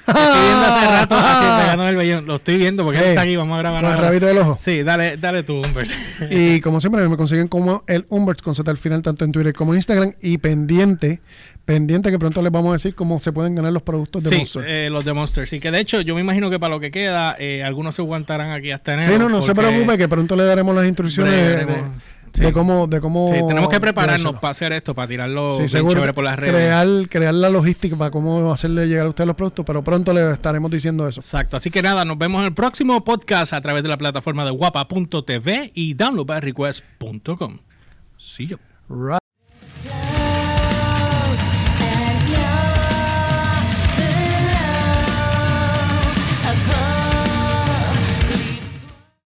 Estoy 0.08 0.42
viendo 0.42 0.66
hace 0.66 0.88
rato 1.00 1.16
así, 1.18 1.62
pegándome 1.62 1.90
el 1.90 1.96
vellón. 1.96 2.26
Lo 2.26 2.36
estoy 2.36 2.58
viendo 2.58 2.84
porque 2.84 3.00
él 3.00 3.06
Eh, 3.06 3.10
está 3.10 3.22
aquí, 3.22 3.36
vamos 3.36 3.56
a 3.56 3.60
grabar 3.60 3.84
Con 3.84 3.92
el 3.94 3.98
rabito 4.00 4.26
del 4.26 4.38
ojo. 4.40 4.58
Sí, 4.62 4.84
dale, 4.84 5.18
dale 5.18 5.44
tú, 5.44 5.56
Humbert. 5.62 5.90
Y 6.30 6.62
como 6.62 6.80
siempre, 6.82 7.08
me 7.08 7.18
consiguen 7.18 7.48
como 7.48 7.84
el 7.88 8.06
Humbert 8.10 8.42
con 8.42 8.56
Z 8.56 8.70
al 8.70 8.78
final, 8.78 9.02
tanto 9.02 9.26
en 9.26 9.32
Twitter 9.32 9.54
como 9.54 9.74
en 9.74 9.78
Instagram. 9.78 10.14
Y 10.22 10.38
pendiente, 10.38 11.22
pendiente 11.66 12.12
que 12.12 12.20
pronto 12.20 12.42
les 12.42 12.52
vamos 12.52 12.70
a 12.70 12.74
decir 12.74 12.96
cómo 12.96 13.20
se 13.20 13.32
pueden 13.32 13.56
ganar 13.56 13.72
los 13.74 13.82
productos 13.84 14.24
de 14.24 14.30
Sí, 14.30 14.38
Monster. 14.38 14.64
eh, 14.68 14.90
los 14.90 15.06
de 15.06 15.14
Monster. 15.14 15.48
Sí, 15.48 15.60
que 15.60 15.72
de 15.72 15.80
hecho 15.80 16.02
yo 16.02 16.16
me 16.16 16.22
imagino 16.22 16.50
que 16.50 16.60
para 16.60 16.74
lo 16.74 16.80
que 16.80 16.92
queda, 16.92 17.36
eh, 17.40 17.64
algunos 17.64 17.96
se 17.96 18.02
aguantarán 18.02 18.52
aquí 18.52 18.72
hasta 18.72 18.94
enero. 18.94 19.14
Sí, 19.14 19.20
no, 19.20 19.30
no 19.30 19.42
se 19.42 19.54
preocupe 19.56 19.98
que 19.98 20.08
pronto 20.08 20.36
le 20.36 20.44
daremos 20.44 20.76
las 20.76 20.86
instrucciones 20.86 21.34
Bregaremos. 21.34 21.76
de- 21.76 22.13
Sí. 22.34 22.42
de 22.42 22.52
cómo, 22.52 22.88
de 22.88 23.00
cómo. 23.00 23.30
Sí, 23.32 23.40
tenemos 23.48 23.70
que 23.70 23.80
prepararnos 23.80 24.34
para 24.36 24.50
hacer 24.52 24.74
esto, 24.74 24.96
para 24.96 25.08
tirarlo 25.08 25.58
Sí, 25.58 25.70
seguro. 25.70 25.94
chévere 25.94 26.14
por 26.14 26.24
las 26.24 26.38
redes. 26.38 26.54
Crear, 26.56 26.88
crear 27.10 27.34
la 27.34 27.50
logística 27.50 27.96
para 27.96 28.10
cómo 28.12 28.52
hacerle 28.52 28.88
llegar 28.88 29.06
a 29.06 29.10
ustedes 29.10 29.28
los 29.28 29.36
productos, 29.36 29.64
pero 29.66 29.84
pronto 29.84 30.14
le 30.14 30.32
estaremos 30.32 30.72
diciendo 30.72 31.08
eso. 31.08 31.22
Exacto. 31.22 31.58
Así 31.58 31.70
que 31.70 31.82
nada, 31.84 32.06
nos 32.06 32.18
vemos 32.18 32.40
en 32.40 32.46
el 32.48 32.54
próximo 32.54 33.04
podcast 33.04 33.54
a 33.54 33.62
través 33.62 33.84
de 33.84 33.90
la 33.90 33.98
plataforma 33.98 34.46
de 34.46 34.52
guapa.tv 34.52 35.72
y 35.76 35.94
downloadbyrequest.com. 35.94 37.60
Sí, 38.18 38.48
yo. 38.48 38.58
Right. 38.90 39.23